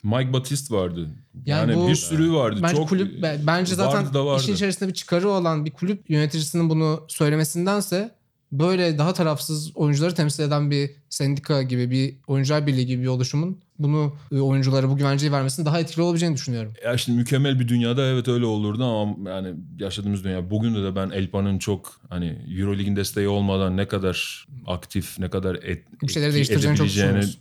Mike 0.03 0.33
Batiste 0.33 0.75
vardı. 0.75 0.99
Yani 1.45 1.71
Yani, 1.71 1.75
bu- 1.75 1.87
bir 1.87 1.95
sürü 1.95 2.33
vardı. 2.33 2.59
Bence 2.63 2.75
Çok 2.75 2.89
kulüp 2.89 3.21
be- 3.23 3.39
bence 3.47 3.75
zaten 3.75 4.05
vardı 4.05 4.25
vardı. 4.25 4.41
işin 4.43 4.53
içerisinde 4.53 4.89
bir 4.89 4.93
çıkarı 4.93 5.29
olan 5.29 5.65
bir 5.65 5.71
kulüp 5.71 6.09
yöneticisinin 6.09 6.69
bunu 6.69 7.03
söylemesindense 7.07 8.17
böyle 8.51 8.97
daha 8.97 9.13
tarafsız 9.13 9.71
oyuncuları 9.77 10.13
temsil 10.15 10.43
eden 10.43 10.71
bir 10.71 10.91
sendika 11.09 11.61
gibi 11.63 11.91
bir 11.91 12.15
oyuncular 12.27 12.67
birliği 12.67 12.85
gibi 12.85 13.01
bir 13.01 13.07
oluşumun 13.07 13.61
bunu 13.79 14.15
e, 14.31 14.39
oyunculara 14.39 14.89
bu 14.89 14.97
güvenceyi 14.97 15.31
vermesinin 15.31 15.65
daha 15.65 15.79
etkili 15.79 16.01
olabileceğini 16.01 16.35
düşünüyorum. 16.35 16.73
Ya 16.85 16.97
şimdi 16.97 17.17
mükemmel 17.17 17.59
bir 17.59 17.67
dünyada 17.67 18.05
evet 18.07 18.27
öyle 18.27 18.45
olurdu 18.45 18.83
ama 18.85 19.29
yani 19.29 19.53
yaşadığımız 19.79 20.23
dünya 20.23 20.49
bugün 20.49 20.75
de, 20.75 20.83
de 20.83 20.95
ben 20.95 21.09
Elpa'nın 21.09 21.59
çok 21.59 22.01
hani 22.09 22.37
Euroleague'in 22.57 22.95
desteği 22.95 23.27
olmadan 23.27 23.77
ne 23.77 23.87
kadar 23.87 24.45
aktif, 24.67 25.19
ne 25.19 25.29
kadar 25.29 25.55
et, 25.55 25.83
Bir 26.03 26.07
şeyleri 26.07 26.33
değiştireceğini 26.33 26.77
çok 26.77 26.87
edebileceğini- 26.87 27.35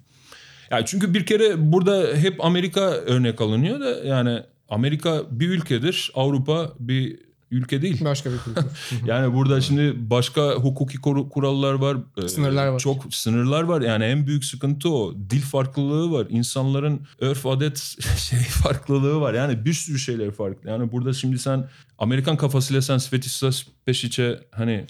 düşünüyorsun. 0.67 0.77
Ya 0.77 0.87
çünkü 0.87 1.15
bir 1.15 1.27
kere 1.27 1.73
burada 1.73 2.17
hep 2.17 2.45
Amerika 2.45 2.81
örnek 2.81 3.41
alınıyor 3.41 3.81
da 3.81 4.05
yani 4.05 4.43
Amerika 4.69 5.23
bir 5.31 5.49
ülkedir, 5.49 6.11
Avrupa 6.15 6.73
bir 6.79 7.27
ülke 7.51 7.83
değil. 7.83 8.05
Başka 8.05 8.31
bir 8.33 8.39
kültür. 8.39 8.65
Yani 9.07 9.35
burada 9.35 9.61
şimdi 9.61 10.11
başka 10.11 10.53
hukuki 10.53 10.99
kurallar 11.31 11.73
var. 11.75 11.97
Ee, 12.25 12.29
Sınırlar 12.29 12.67
var. 12.67 12.79
Çok 12.79 13.15
sınırlar 13.15 13.63
var. 13.63 13.81
Yani 13.81 14.05
en 14.05 14.27
büyük 14.27 14.45
sıkıntı 14.45 14.91
o. 14.91 15.15
Dil 15.31 15.41
farklılığı 15.41 16.13
var. 16.13 16.27
İnsanların 16.31 17.01
örf 17.19 17.47
adet 17.47 17.79
şey 18.19 18.39
farklılığı 18.39 19.21
var. 19.21 19.35
Yani 19.35 19.65
bir 19.65 19.73
sürü 19.73 19.99
şeyler 19.99 20.31
farklı. 20.31 20.71
Yani 20.71 20.93
burada 20.93 21.13
şimdi 21.13 21.39
sen 21.39 21.69
Amerikan 21.99 22.37
kafasıyla 22.37 22.83
sen 22.83 22.99
Svetislas 22.99 23.65
Pesic'e 23.85 24.41
hani 24.51 24.85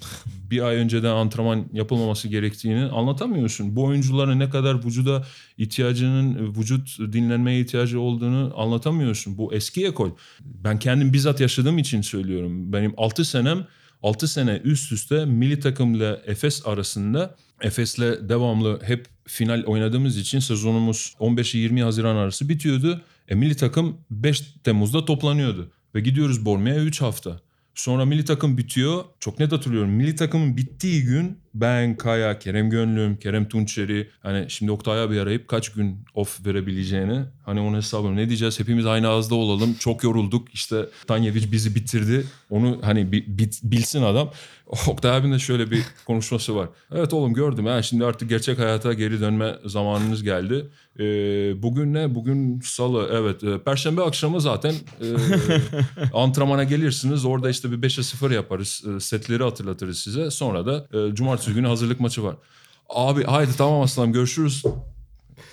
bir 0.51 0.63
ay 0.63 0.77
önceden 0.77 1.11
antrenman 1.11 1.69
yapılmaması 1.73 2.29
gerektiğini 2.29 2.85
anlatamıyorsun. 2.85 3.77
Bu 3.77 3.85
oyuncuların 3.85 4.39
ne 4.39 4.51
kadar 4.51 4.85
vücuda 4.85 5.25
ihtiyacının, 5.59 6.55
vücut 6.59 6.99
dinlenmeye 6.99 7.61
ihtiyacı 7.61 8.01
olduğunu 8.01 8.53
anlatamıyorsun. 8.57 9.39
Bu 9.39 9.55
eski 9.55 9.87
ekol. 9.87 10.11
Ben 10.41 10.79
kendim 10.79 11.13
bizzat 11.13 11.41
yaşadığım 11.41 11.79
için 11.79 12.03
söylüyorum. 12.03 12.73
Benim 12.73 12.95
6 12.97 13.25
senem 13.25 13.67
6 14.03 14.29
sene 14.29 14.61
üst 14.65 14.93
üste 14.93 15.25
milli 15.25 15.61
takımla 15.61 16.21
Efes 16.27 16.67
arasında 16.67 17.37
Efes'le 17.61 18.29
devamlı 18.29 18.81
hep 18.83 19.07
final 19.27 19.63
oynadığımız 19.65 20.19
için 20.19 20.39
sezonumuz 20.39 21.15
15-20 21.21 21.83
Haziran 21.83 22.17
arası 22.17 22.49
bitiyordu. 22.49 23.03
E, 23.29 23.35
milli 23.35 23.57
takım 23.57 23.97
5 24.11 24.41
Temmuz'da 24.65 25.05
toplanıyordu. 25.05 25.73
Ve 25.97 26.01
gidiyoruz 26.01 26.45
Borneo'ya 26.45 26.83
3 26.83 27.01
hafta. 27.03 27.41
Sonra 27.75 28.05
milli 28.05 28.25
takım 28.25 28.59
bitiyor. 28.59 29.05
Çok 29.21 29.39
net 29.39 29.53
hatırlıyorum. 29.53 29.91
Milli 29.91 30.17
takımın 30.17 30.57
bittiği 30.57 31.03
gün 31.03 31.39
ben, 31.61 31.97
Kaya, 31.97 32.39
Kerem 32.39 32.71
Gönlüm, 32.71 33.17
Kerem 33.17 33.49
Tunçeri 33.49 34.11
hani 34.23 34.51
şimdi 34.51 34.73
Oktay'a 34.73 35.11
bir 35.11 35.19
arayıp 35.21 35.49
kaç 35.49 35.73
gün 35.73 35.99
off 36.15 36.47
verebileceğini 36.47 37.21
hani 37.45 37.61
onun 37.61 37.77
hesabını 37.77 38.17
ne 38.17 38.29
diyeceğiz 38.29 38.61
hepimiz 38.61 38.87
aynı 38.87 39.09
ağızda 39.09 39.35
olalım. 39.35 39.75
Çok 39.75 40.05
yorulduk 40.05 40.49
işte 40.55 40.87
Tanyevic 41.07 41.53
bizi 41.53 41.75
bitirdi. 41.75 42.25
Onu 42.51 42.79
hani 42.83 43.13
bilsin 43.63 44.03
adam. 44.03 44.31
Oktay 44.87 45.17
abinin 45.17 45.33
de 45.33 45.39
şöyle 45.39 45.71
bir 45.71 45.83
konuşması 46.07 46.57
var. 46.57 46.69
Evet 46.95 47.13
oğlum 47.13 47.35
gördüm 47.35 47.67
ha 47.67 47.83
şimdi 47.83 48.05
artık 48.05 48.29
gerçek 48.29 48.59
hayata 48.59 48.93
geri 48.93 49.21
dönme 49.21 49.55
zamanınız 49.65 50.23
geldi. 50.23 50.67
Ee, 50.99 51.03
bugün 51.63 51.95
ne? 51.95 52.15
Bugün 52.15 52.61
salı 52.61 53.09
evet. 53.13 53.45
Ee, 53.45 53.59
Perşembe 53.59 54.03
akşamı 54.03 54.41
zaten 54.41 54.75
e, 55.01 55.07
antrenmana 56.15 56.65
gelirsiniz. 56.65 57.25
Orada 57.25 57.51
işte 57.51 57.71
bir 57.73 57.89
5'e 57.89 58.03
0 58.03 58.31
yaparız. 58.31 58.85
Ee, 58.89 59.01
setleri 59.01 59.43
hatırlatırız 59.43 59.99
size. 59.99 60.31
Sonra 60.31 60.67
da 60.67 60.89
e, 60.99 61.15
cumartesi 61.15 61.46
günü 61.55 61.67
hazırlık 61.67 62.01
maçı 62.01 62.23
var. 62.23 62.37
Abi 62.89 63.25
haydi 63.25 63.57
tamam 63.57 63.81
aslanım 63.81 64.13
görüşürüz. 64.13 64.63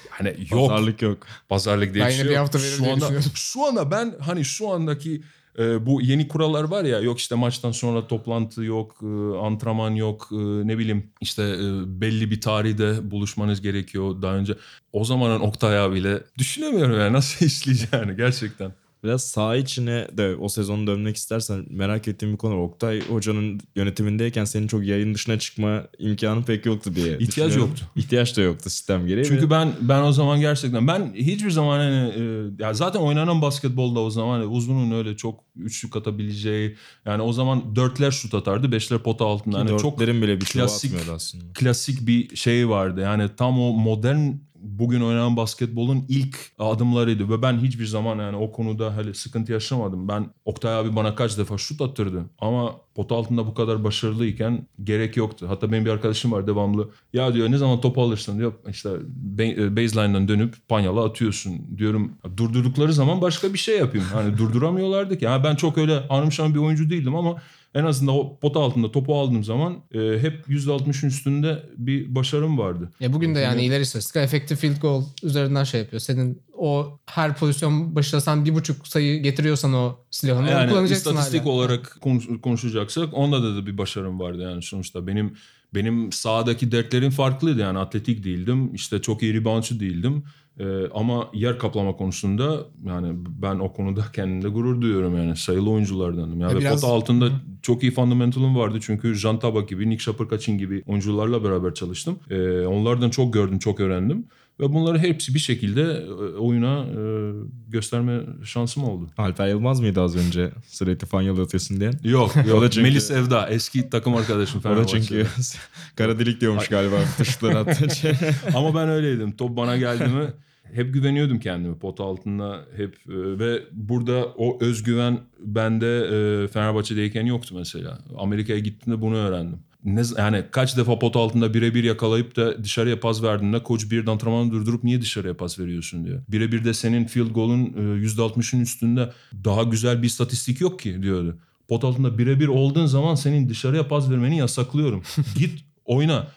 Hani 0.10 0.36
yok. 0.52 0.70
Pazarlık 0.70 1.02
yok. 1.02 1.18
Pazarlık 1.50 1.94
diye 1.94 2.04
Ben 2.04 2.10
bir 2.12 2.16
şey 2.16 2.26
bir 2.26 2.30
yok. 2.30 2.40
hafta 2.40 2.60
şu 2.60 2.92
anda, 2.92 3.22
şu 3.34 3.66
anda 3.66 3.92
ben 3.92 4.16
hani 4.20 4.46
şu 4.46 4.70
andaki 4.70 5.22
e, 5.60 5.86
bu 5.86 6.02
yeni 6.02 6.28
kurallar 6.28 6.64
var 6.64 6.84
ya 6.84 7.00
yok 7.00 7.20
işte 7.20 7.36
maçtan 7.36 7.72
sonra 7.72 8.08
toplantı 8.08 8.64
yok, 8.64 8.96
e, 9.04 9.38
antrenman 9.38 9.92
yok, 9.92 10.28
e, 10.32 10.36
ne 10.68 10.78
bileyim 10.78 11.12
işte 11.22 11.44
e, 11.44 12.02
belli 12.02 12.32
bir 12.32 12.42
tarihte 12.42 13.12
buluşmanız 13.12 13.62
gerekiyor 13.62 14.22
daha 14.22 14.34
önce. 14.36 14.56
O 14.94 15.06
zamanın 15.06 15.40
Oktay 15.40 15.80
abiyle 15.80 16.24
düşünemiyorum 16.38 17.00
yani 17.00 17.14
nasıl 17.14 17.46
işleyeceğini 17.46 18.16
gerçekten. 18.16 18.72
Biraz 19.04 19.24
saha 19.24 19.56
içine 19.56 20.08
de 20.18 20.36
o 20.36 20.50
sezonu 20.50 20.88
dönmek 20.88 21.16
istersen 21.16 21.66
merak 21.70 22.08
ettiğim 22.08 22.34
bir 22.34 22.38
konu 22.38 22.54
var. 22.54 22.60
Oktay 22.60 23.02
Hoca'nın 23.08 23.60
yönetimindeyken 23.76 24.46
senin 24.46 24.68
çok 24.68 24.86
yayın 24.86 25.14
dışına 25.14 25.40
çıkma 25.40 25.84
imkanı 26.00 26.44
pek 26.44 26.66
yoktu 26.66 26.96
diye 26.96 27.18
İhtiyaç 27.18 27.56
yoktu. 27.56 27.86
İhtiyaç 27.96 28.38
da 28.38 28.42
yoktu 28.42 28.70
sistem 28.70 29.08
gereği. 29.08 29.26
Çünkü 29.26 29.46
ve 29.46 29.50
ben 29.50 29.74
ben 29.82 30.02
o 30.02 30.12
zaman 30.12 30.40
gerçekten 30.40 30.88
ben 30.88 31.14
hiçbir 31.16 31.52
zaman 31.52 31.78
hani 31.80 32.14
e, 32.18 32.24
ya 32.64 32.74
zaten 32.74 33.00
oynanan 33.00 33.42
basketbolda 33.42 34.00
o 34.00 34.10
zaman 34.10 34.40
hani 34.40 34.46
uzunun 34.46 34.92
öyle 34.92 35.18
çok 35.18 35.44
üçlük 35.56 35.96
atabileceği 35.96 36.76
yani 37.06 37.22
o 37.22 37.34
zaman 37.34 37.76
dörtler 37.76 38.12
şut 38.12 38.34
atardı 38.34 38.72
beşler 38.72 39.00
pota 39.00 39.26
altında 39.26 39.60
hani 39.60 39.80
çok 39.80 40.00
dörtlerin 40.00 40.22
bile 40.22 40.42
bir 40.42 40.46
klasik- 40.46 41.12
aslında. 41.16 41.44
klasik 41.54 42.08
bir 42.08 42.36
şey 42.36 42.70
vardı. 42.70 43.02
Yani 43.02 43.30
tam 43.38 43.60
o 43.60 43.74
modern 43.74 44.32
bugün 44.64 45.02
oynanan 45.02 45.38
basketbolun 45.38 46.06
ilk 46.10 46.52
adımlarıydı 46.60 47.30
ve 47.30 47.42
ben 47.42 47.58
hiçbir 47.58 47.86
zaman 47.86 48.20
yani 48.20 48.38
o 48.38 48.52
konuda 48.52 48.98
hele 48.98 49.14
sıkıntı 49.14 49.52
yaşamadım. 49.52 50.08
Ben 50.08 50.26
Oktay 50.46 50.76
abi 50.76 50.96
bana 50.96 51.16
kaç 51.16 51.38
defa 51.38 51.58
şut 51.58 51.82
attırdı 51.82 52.26
ama 52.40 52.76
pot 52.96 53.12
altında 53.12 53.48
bu 53.48 53.54
kadar 53.54 53.84
başarılıyken 53.84 54.68
gerek 54.84 55.18
yoktu. 55.18 55.46
Hatta 55.50 55.72
benim 55.72 55.86
bir 55.86 55.90
arkadaşım 55.90 56.32
var 56.32 56.48
devamlı. 56.48 56.90
Ya 57.14 57.34
diyor 57.34 57.52
ne 57.52 57.58
zaman 57.58 57.82
topu 57.82 58.02
alırsın 58.02 58.38
diyor 58.40 58.54
işte 58.70 58.90
ba- 59.36 59.76
baseline'dan 59.76 60.28
dönüp 60.28 60.56
panyalı 60.68 61.04
atıyorsun 61.04 61.78
diyorum. 61.78 62.12
Durdurdukları 62.38 62.94
zaman 62.94 63.22
başka 63.22 63.54
bir 63.54 63.60
şey 63.60 63.78
yapayım. 63.78 64.08
Hani 64.14 64.38
durduramıyorlardı 64.38 65.18
ki. 65.18 65.26
Yani 65.26 65.44
ben 65.44 65.56
çok 65.56 65.78
öyle 65.78 66.00
anımşan 66.10 66.54
bir 66.54 66.60
oyuncu 66.60 66.90
değildim 66.90 67.16
ama 67.16 67.42
en 67.76 67.84
azından 67.84 68.16
o 68.16 68.40
pot 68.40 68.58
altında 68.58 68.92
topu 68.92 69.20
aldığım 69.20 69.44
zaman 69.44 69.74
e, 69.94 70.00
hep 70.00 70.48
%60'ın 70.50 71.10
üstünde 71.10 71.64
bir 71.78 72.16
başarım 72.16 72.58
vardı. 72.58 72.92
Ya 73.00 73.14
bugün 73.14 73.36
de 73.36 73.40
yani 73.40 73.66
ileri 73.66 73.82
istatistik 73.82 74.16
efektif 74.16 74.60
field 74.60 74.82
goal 74.82 75.04
üzerinden 75.24 75.64
şey 75.64 75.82
yapıyor. 75.82 76.00
Senin 76.00 76.42
o 76.64 77.00
her 77.06 77.36
pozisyon 77.38 77.96
başına 77.96 78.22
sen 78.22 78.46
bir 78.46 78.56
buçuk 78.56 78.88
sayı 78.88 79.24
getiriyorsan 79.24 79.74
o 79.74 79.96
silahını 80.12 80.44
onu 80.44 80.52
Yani 80.52 80.70
kullanacaksın 80.70 81.10
istatistik 81.12 81.42
hala. 81.42 81.50
olarak 81.50 81.98
konuş- 82.02 82.42
konuşacaksak 82.42 83.14
onda 83.14 83.44
da, 83.44 83.56
da 83.56 83.66
bir 83.66 83.78
başarım 83.78 84.20
vardı 84.20 84.42
yani 84.42 84.62
sonuçta. 84.62 85.08
Benim 85.08 85.34
benim 85.76 86.12
sahadaki 86.12 86.72
dertlerim 86.72 87.12
farklıydı 87.12 87.60
yani 87.62 87.80
atletik 87.80 88.24
değildim. 88.24 88.74
işte 88.74 89.02
çok 89.02 89.24
iyi 89.24 89.34
reboundçı 89.34 89.80
değildim. 89.80 90.24
Ee, 90.60 90.66
ama 90.94 91.30
yer 91.34 91.60
kaplama 91.60 91.96
konusunda 91.96 92.60
yani 92.86 93.08
ben 93.42 93.60
o 93.60 93.74
konuda 93.74 94.02
kendimde 94.14 94.48
gurur 94.50 94.82
duyuyorum 94.82 95.18
yani 95.18 95.36
sayılı 95.36 95.70
oyunculardanım. 95.70 96.42
Yani 96.42 96.54
Ya 96.54 96.60
biraz- 96.60 96.82
pota 96.82 96.94
altında 96.94 97.30
çok 97.62 97.84
iyi 97.84 97.92
fundamentalım 97.92 98.56
vardı 98.56 98.78
çünkü 98.82 99.16
Jan 99.16 99.40
Tabak 99.40 99.70
gibi, 99.70 99.90
Nick 99.90 100.04
Şapırkaçin 100.04 100.58
gibi 100.58 100.84
oyuncularla 100.88 101.44
beraber 101.44 101.74
çalıştım. 101.74 102.20
Ee, 102.30 102.62
onlardan 102.66 103.10
çok 103.10 103.34
gördüm, 103.34 103.60
çok 103.60 103.80
öğrendim. 103.80 104.26
Ve 104.60 104.74
bunları 104.74 105.00
hepsi 105.00 105.34
bir 105.34 105.40
şekilde 105.40 105.82
e, 105.82 106.12
oyuna 106.38 106.86
e, 106.86 107.32
gösterme 107.70 108.20
şansım 108.46 108.84
oldu. 108.84 109.10
Alper 109.18 109.48
Yılmaz 109.48 109.80
mıydı 109.80 110.02
az 110.02 110.16
önce 110.16 110.52
sürekli 110.68 111.08
fanyalı 111.08 111.42
atıyorsun 111.42 111.80
diyen? 111.80 111.94
Yok 112.04 112.36
yok. 112.48 112.64
çünkü- 112.72 112.82
Melis 112.82 113.12
Evda 113.12 113.50
eski 113.50 113.90
takım 113.90 114.16
arkadaşım 114.16 114.62
Fenerbahçe'de. 114.62 115.02
çünkü 115.02 115.28
kara 115.96 116.20
delik 116.20 116.42
diyormuş 116.42 116.68
galiba 116.68 116.96
tuşları 117.18 117.58
attığı 117.58 117.86
için. 117.86 118.12
Ama 118.56 118.76
ben 118.76 118.90
öyleydim. 118.90 119.32
Top 119.32 119.58
bana 119.58 119.78
geldi 119.78 120.04
mi 120.08 120.28
hep 120.74 120.94
güveniyordum 120.94 121.40
kendime 121.40 121.76
pot 121.78 122.00
altında 122.00 122.60
hep 122.78 122.94
e, 123.10 123.40
ve 123.40 123.64
burada 123.72 124.26
o 124.26 124.58
özgüven 124.64 125.20
bende 125.40 126.48
Fenerbahçe'deyken 126.48 127.26
yoktu 127.26 127.56
mesela. 127.58 128.00
Amerika'ya 128.18 128.60
gittiğimde 128.60 129.02
bunu 129.02 129.16
öğrendim. 129.16 129.60
Ne, 129.86 130.02
yani 130.18 130.46
kaç 130.52 130.78
defa 130.78 131.00
pot 131.00 131.16
altında 131.16 131.54
birebir 131.54 131.84
yakalayıp 131.84 132.36
da 132.36 132.64
dışarıya 132.64 133.00
pas 133.00 133.24
verdiğinde 133.24 133.64
koç 133.64 133.92
bir 133.92 134.08
antrenmanı 134.08 134.52
durdurup 134.52 134.84
niye 134.84 135.02
dışarıya 135.02 135.38
pas 135.38 135.60
veriyorsun 135.60 136.06
diyor. 136.06 136.22
Birebir 136.30 136.66
de 136.66 136.74
senin 136.74 137.06
field 137.06 137.32
goal'un 137.32 137.66
e, 137.66 138.06
%60'ın 138.06 138.62
üstünde 138.62 139.14
daha 139.44 139.64
güzel 139.64 140.02
bir 140.02 140.08
istatistik 140.08 140.62
yok 140.62 140.80
ki 140.80 141.04
diyordu. 141.04 141.38
Pot 141.68 141.84
altında 141.84 142.18
birebir 142.18 142.48
olduğun 142.48 142.86
zaman 142.86 143.16
senin 143.16 143.50
dışarıya 143.50 143.88
pas 143.88 144.10
vermeni 144.10 144.38
yasaklıyorum. 144.38 145.04
Git 145.38 145.66
oyna. 145.86 146.28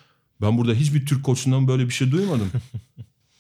Ben 0.41 0.59
burada 0.59 0.75
hiçbir 0.75 1.07
Türk 1.07 1.25
koçundan 1.25 1.69
böyle 1.69 1.85
bir 1.85 1.93
şey 1.93 2.11
duymadım. 2.11 2.51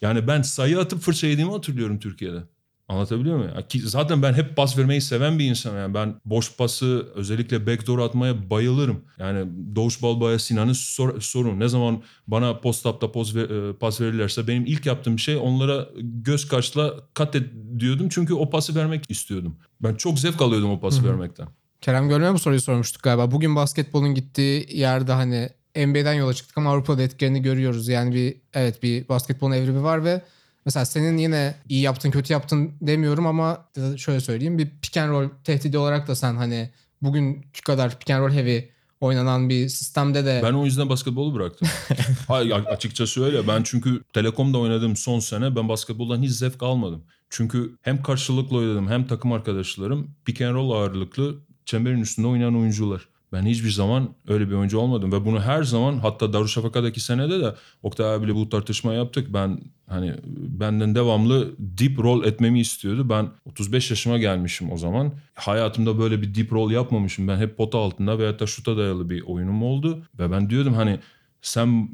Yani 0.01 0.27
ben 0.27 0.43
sayı 0.43 0.81
atıp 0.81 1.01
fırça 1.01 1.27
yediğimi 1.27 1.53
hatırlıyorum 1.53 1.99
Türkiye'de. 1.99 2.43
Anlatabiliyor 2.89 3.37
muyum? 3.37 3.53
Ki 3.69 3.81
zaten 3.81 4.23
ben 4.23 4.33
hep 4.33 4.57
pas 4.57 4.79
vermeyi 4.79 5.01
seven 5.01 5.39
bir 5.39 5.45
insanım. 5.45 5.77
Yani 5.79 5.95
ben 5.95 6.15
boş 6.25 6.57
pası 6.57 7.07
özellikle 7.15 7.67
backdoor 7.67 7.99
atmaya 7.99 8.51
bayılırım. 8.51 9.05
Yani 9.19 9.47
Doğuş 9.77 10.03
Balbaya 10.03 10.39
Sinan'ın 10.39 10.73
sor, 10.73 11.21
sorun. 11.21 11.61
Ne 11.61 11.69
zaman 11.69 12.03
bana 12.27 12.61
post-up'ta 12.61 13.13
poz 13.13 13.37
ver- 13.37 13.71
e, 13.71 13.73
pas 13.73 14.01
verirlerse 14.01 14.49
benim 14.49 14.67
ilk 14.67 14.87
yaptığım 14.87 15.19
şey 15.19 15.37
onlara 15.37 15.89
göz 16.01 16.49
kaşla 16.49 16.95
kat 17.15 17.37
et 17.37 17.47
diyordum. 17.79 18.09
Çünkü 18.09 18.35
o 18.35 18.51
pası 18.51 18.75
vermek 18.75 19.11
istiyordum. 19.11 19.57
Ben 19.81 19.95
çok 19.95 20.19
zevk 20.19 20.43
alıyordum 20.43 20.71
o 20.71 20.81
pası 20.81 21.09
vermekten. 21.09 21.49
Kerem 21.81 22.09
Gölme 22.09 22.33
bu 22.33 22.39
soruyu 22.39 22.61
sormuştuk 22.61 23.03
galiba. 23.03 23.31
Bugün 23.31 23.57
basketbolun 23.57 24.15
gittiği 24.15 24.67
yerde 24.79 25.13
hani 25.13 25.49
NBA'den 25.77 26.15
yola 26.15 26.35
çıktık 26.35 26.59
ama 26.59 26.71
Avrupa'da 26.71 27.03
etkilerini 27.03 27.43
görüyoruz. 27.43 27.89
Yani 27.89 28.15
bir 28.15 28.37
evet 28.55 28.83
bir 28.83 29.09
basketbolun 29.09 29.53
evrimi 29.53 29.83
var 29.83 30.05
ve 30.05 30.23
mesela 30.67 30.85
senin 30.85 31.17
yine 31.17 31.55
iyi 31.69 31.81
yaptın 31.81 32.11
kötü 32.11 32.33
yaptın 32.33 32.73
demiyorum 32.81 33.27
ama 33.27 33.69
şöyle 33.97 34.21
söyleyeyim 34.21 34.59
bir 34.59 34.71
pick 34.83 34.97
and 34.97 35.11
roll 35.11 35.29
tehdidi 35.45 35.79
olarak 35.79 36.09
da 36.09 36.15
sen 36.15 36.37
hani 36.37 36.71
bugünkü 37.03 37.63
kadar 37.63 37.99
pick 37.99 38.11
and 38.11 38.23
roll 38.23 38.33
heavy 38.33 38.61
oynanan 39.01 39.49
bir 39.49 39.69
sistemde 39.69 40.25
de 40.25 40.41
Ben 40.45 40.53
o 40.53 40.65
yüzden 40.65 40.89
basketbolu 40.89 41.35
bıraktım. 41.35 41.69
Hayır 42.29 42.51
açıkçası 42.51 43.25
öyle. 43.25 43.49
Ben 43.49 43.63
çünkü 43.63 44.03
Telekom'da 44.13 44.59
oynadığım 44.59 44.97
son 44.97 45.21
sene 45.21 45.57
ben 45.57 45.69
basketboldan 45.69 46.23
hiç 46.23 46.31
zevk 46.31 46.63
almadım. 46.63 47.05
Çünkü 47.31 47.77
hem 47.83 48.03
karşılıklı 48.03 48.57
oynadım 48.57 48.89
hem 48.89 49.07
takım 49.07 49.33
arkadaşlarım 49.33 50.11
pick 50.25 50.41
and 50.41 50.55
roll 50.55 50.71
ağırlıklı 50.71 51.35
çemberin 51.65 52.01
üstünde 52.01 52.27
oynayan 52.27 52.57
oyuncular. 52.57 53.09
Ben 53.33 53.47
hiçbir 53.47 53.71
zaman 53.71 54.09
öyle 54.29 54.49
bir 54.49 54.55
oyuncu 54.55 54.79
olmadım 54.79 55.13
ve 55.13 55.25
bunu 55.25 55.41
her 55.41 55.63
zaman 55.63 55.99
hatta 55.99 56.33
Darüşşafaka'daki 56.33 57.01
senede 57.01 57.41
de 57.41 57.55
Oktay 57.83 58.15
abiyle 58.15 58.35
bu 58.35 58.49
tartışma 58.49 58.95
yaptık. 58.95 59.35
Ben 59.35 59.61
hani 59.87 60.15
benden 60.37 60.95
devamlı 60.95 61.55
deep 61.59 61.99
roll 61.99 62.25
etmemi 62.25 62.61
istiyordu. 62.61 63.09
Ben 63.09 63.29
35 63.45 63.91
yaşıma 63.91 64.19
gelmişim 64.19 64.73
o 64.73 64.77
zaman. 64.77 65.13
Hayatımda 65.35 65.99
böyle 65.99 66.23
bir 66.23 66.35
deep 66.35 66.53
roll 66.53 66.71
yapmamışım. 66.71 67.29
Ben 67.29 67.39
hep 67.39 67.57
pota 67.57 67.79
altında 67.79 68.19
veyahut 68.19 68.41
da 68.41 68.47
şuta 68.47 68.77
dayalı 68.77 69.11
bir 69.11 69.23
oyunum 69.23 69.63
oldu. 69.63 70.03
Ve 70.19 70.31
ben 70.31 70.51
diyordum 70.51 70.75
hani 70.75 70.99
sen 71.43 71.89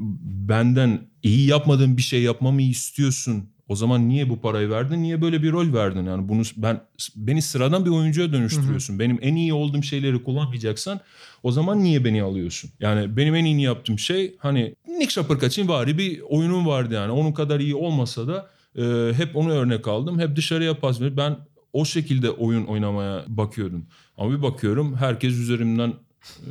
benden 0.48 1.08
iyi 1.22 1.46
yapmadığın 1.48 1.96
bir 1.96 2.02
şey 2.02 2.22
yapmamı 2.22 2.62
istiyorsun. 2.62 3.51
O 3.68 3.76
zaman 3.76 4.08
niye 4.08 4.28
bu 4.28 4.40
parayı 4.40 4.70
verdin? 4.70 5.02
Niye 5.02 5.22
böyle 5.22 5.42
bir 5.42 5.52
rol 5.52 5.72
verdin? 5.72 6.04
Yani 6.06 6.28
bunu 6.28 6.42
ben 6.56 6.80
beni 7.16 7.42
sıradan 7.42 7.84
bir 7.84 7.90
oyuncuya 7.90 8.32
dönüştürüyorsun. 8.32 8.98
Benim 8.98 9.18
en 9.22 9.34
iyi 9.36 9.52
olduğum 9.52 9.82
şeyleri 9.82 10.22
kullanmayacaksan 10.22 11.00
o 11.42 11.52
zaman 11.52 11.82
niye 11.84 12.04
beni 12.04 12.22
alıyorsun? 12.22 12.70
Yani 12.80 13.16
benim 13.16 13.34
en 13.34 13.44
iyi 13.44 13.62
yaptığım 13.62 13.98
şey 13.98 14.34
hani 14.38 14.74
Nick 14.98 15.10
Şapırkaç'ın 15.10 15.68
vari 15.68 15.98
bir 15.98 16.20
oyunum 16.20 16.66
vardı 16.66 16.94
yani. 16.94 17.12
Onun 17.12 17.32
kadar 17.32 17.60
iyi 17.60 17.74
olmasa 17.74 18.28
da 18.28 18.50
e, 18.78 19.12
hep 19.16 19.36
onu 19.36 19.50
örnek 19.50 19.88
aldım. 19.88 20.18
Hep 20.20 20.36
dışarıya 20.36 20.78
pas 20.80 21.00
verip 21.00 21.16
ben 21.16 21.36
o 21.72 21.84
şekilde 21.84 22.30
oyun 22.30 22.64
oynamaya 22.64 23.24
bakıyordum. 23.28 23.86
Ama 24.16 24.30
bir 24.38 24.42
bakıyorum 24.42 24.96
herkes 24.96 25.32
üzerimden 25.34 25.88
e, 25.88 26.48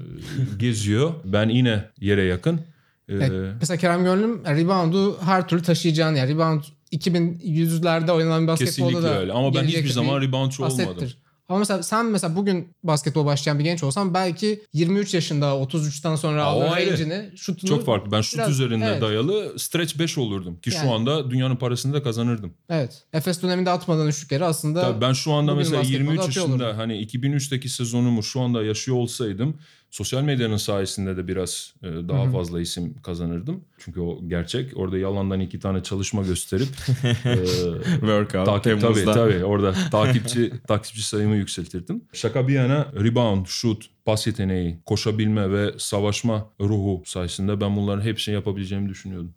geziyor. 0.59 1.14
Ben 1.26 1.49
yine 1.49 1.84
yere 1.99 2.24
yakın. 2.24 2.55
E, 2.55 2.62
Evet, 3.16 3.32
mesela 3.59 3.78
Kerem 3.78 4.03
Gönlüm 4.03 4.45
e, 4.45 4.55
reboundu 4.55 5.22
her 5.22 5.47
türlü 5.47 5.62
taşıyacağını 5.62 6.18
yani 6.18 6.34
rebound 6.34 6.62
2100'lerde 6.92 8.12
oynanan 8.12 8.48
basketbolda 8.48 8.88
Kesinlikle 8.88 9.04
da 9.04 9.20
öyle. 9.20 9.34
Ama 9.34 9.54
ben 9.56 9.64
hiçbir 9.64 9.84
bir 9.84 9.89
zaman 9.89 10.22
reboundçu 10.22 10.64
olmadım. 10.66 10.80
asettir. 10.89 11.18
Ama 11.50 11.60
mesela 11.60 11.84
sen 11.84 12.06
mesela 12.06 12.36
bugün 12.36 12.68
basketbol 12.84 13.26
başlayan 13.26 13.60
bir 13.60 13.64
genç 13.64 13.84
olsan 13.84 14.14
belki 14.14 14.64
23 14.74 15.14
yaşında 15.14 15.46
33'ten 15.46 16.16
sonra 16.16 16.44
aldığın 16.44 16.66
range'ini 16.72 17.30
şutunu 17.38 17.70
Çok 17.70 17.86
farklı. 17.86 18.12
Ben 18.12 18.22
şut 18.22 18.36
biraz- 18.39 18.52
üzerinde 18.52 18.86
evet. 18.86 19.02
dayalı 19.02 19.60
stretch 19.60 20.00
5 20.00 20.18
olurdum. 20.18 20.60
Ki 20.60 20.70
Yani. 20.74 20.82
şu 20.84 20.92
anda 20.94 21.32
dünyanın 21.32 21.56
parasını 21.56 21.94
da 21.94 22.04
kazanırdım. 22.04 22.54
Evet. 22.70 23.04
Efes 23.14 23.42
döneminde 23.44 23.70
atmadığın 23.70 24.08
üçlükleri 24.08 24.46
aslında 24.46 24.82
Tabii 24.82 25.02
ben 25.02 25.14
şu 25.14 25.32
anda 25.34 25.56
mesela 25.56 25.80
basketbolda 25.80 26.04
23 26.04 26.20
atıyor 26.20 26.46
yaşında 26.46 26.66
olurdum. 26.66 26.78
hani 26.80 26.98
2003'teki 27.06 27.70
sezonumu 27.70 28.24
şu 28.24 28.42
anda 28.42 28.64
yaşıyor 28.64 28.98
olsaydım 28.98 29.58
sosyal 29.92 30.24
medyanın 30.24 30.58
sayesinde 30.58 31.18
de 31.18 31.28
biraz 31.28 31.74
e, 31.84 31.88
daha 31.88 32.32
fazla 32.32 32.62
isim 32.62 32.94
kazanırdım. 33.02 33.62
Çünkü 33.78 34.00
o 34.00 34.28
gerçek. 34.28 34.78
Orada 34.78 34.98
yalandan 34.98 35.39
iki 35.39 35.60
tane 35.60 35.84
çalışma 35.84 36.22
gösterip 36.22 36.68
e, 37.26 37.36
Workout. 38.00 38.46
takip 38.46 38.82
tabii 38.82 39.06
tabii 39.06 39.46
orada 39.46 39.74
takipçi 39.92 40.54
takipçi 40.68 41.04
sayımı 41.04 41.36
yükseltirdim. 41.36 42.02
Şaka 42.14 42.48
bir 42.48 42.54
yana 42.54 42.88
rebound, 42.94 43.46
shoot, 43.46 43.86
pas 44.06 44.28
yeteneği, 44.28 44.80
koşabilme 44.86 45.52
ve 45.52 45.74
savaşma 45.78 46.50
ruhu 46.62 47.04
sayesinde 47.06 47.62
ben 47.62 47.76
bunların 47.76 48.02
hepsini 48.02 48.36
yapabileceğimi 48.36 48.89
düşünüyordum. 48.89 49.34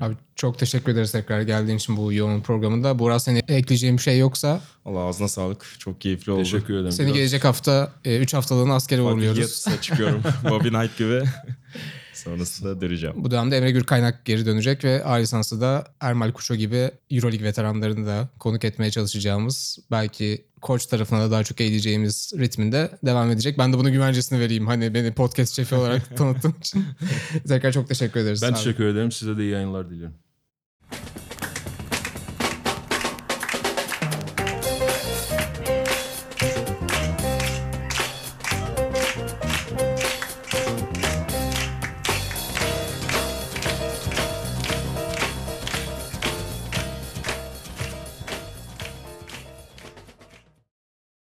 Abi 0.00 0.14
çok 0.36 0.58
teşekkür 0.58 0.92
ederiz 0.92 1.12
tekrar 1.12 1.42
geldiğin 1.42 1.76
için 1.78 1.96
bu 1.96 2.12
yoğun 2.12 2.40
programında. 2.40 2.98
Burak 2.98 3.22
senin 3.22 3.42
ekleyeceğin 3.48 3.96
bir 3.96 4.02
şey 4.02 4.18
yoksa 4.18 4.60
Allah 4.84 5.00
ağzına 5.00 5.28
sağlık. 5.28 5.66
Çok 5.78 6.00
keyifli 6.00 6.32
oldu. 6.32 6.42
Teşekkür 6.42 6.74
ederim. 6.74 6.92
seni 6.92 7.06
Biraz- 7.06 7.16
gelecek 7.16 7.44
hafta 7.44 7.92
3 8.04 8.34
haftalığına 8.34 8.74
askere 8.74 9.04
Bak, 9.04 9.12
uğurluyoruz. 9.12 9.38
Yatıs'a 9.38 9.80
çıkıyorum. 9.80 10.22
Bobby 10.50 10.68
Knight 10.68 10.98
gibi. 10.98 11.22
Sonrasında 12.26 12.80
döneceğim. 12.80 13.24
Bu 13.24 13.30
dönemde 13.30 13.56
Emre 13.56 13.70
Gür 13.70 13.84
Kaynak 13.84 14.24
geri 14.24 14.46
dönecek 14.46 14.84
ve 14.84 15.04
A 15.04 15.12
lisansı 15.14 15.60
da 15.60 15.84
Ermal 16.00 16.32
Kuşo 16.32 16.54
gibi 16.54 16.90
Euroleague 17.10 17.46
veteranlarını 17.46 18.06
da 18.06 18.28
konuk 18.38 18.64
etmeye 18.64 18.90
çalışacağımız 18.90 19.78
belki 19.90 20.44
koç 20.60 20.86
tarafına 20.86 21.20
da 21.20 21.30
daha 21.30 21.44
çok 21.44 21.60
eğileceğimiz 21.60 22.32
ritminde 22.38 22.90
devam 23.04 23.30
edecek. 23.30 23.58
Ben 23.58 23.72
de 23.72 23.78
bunun 23.78 23.92
güvencesini 23.92 24.40
vereyim. 24.40 24.66
Hani 24.66 24.94
beni 24.94 25.12
podcast 25.12 25.56
şefi 25.56 25.74
olarak 25.74 26.16
tanıttığın 26.16 26.54
için. 26.60 26.84
Tekrar 27.48 27.72
çok 27.72 27.88
teşekkür 27.88 28.20
ederiz. 28.20 28.42
Ben 28.42 28.48
abi. 28.48 28.54
teşekkür 28.56 28.84
ederim. 28.86 29.12
Size 29.12 29.36
de 29.36 29.42
iyi 29.42 29.50
yayınlar 29.50 29.90
diliyorum. 29.90 30.14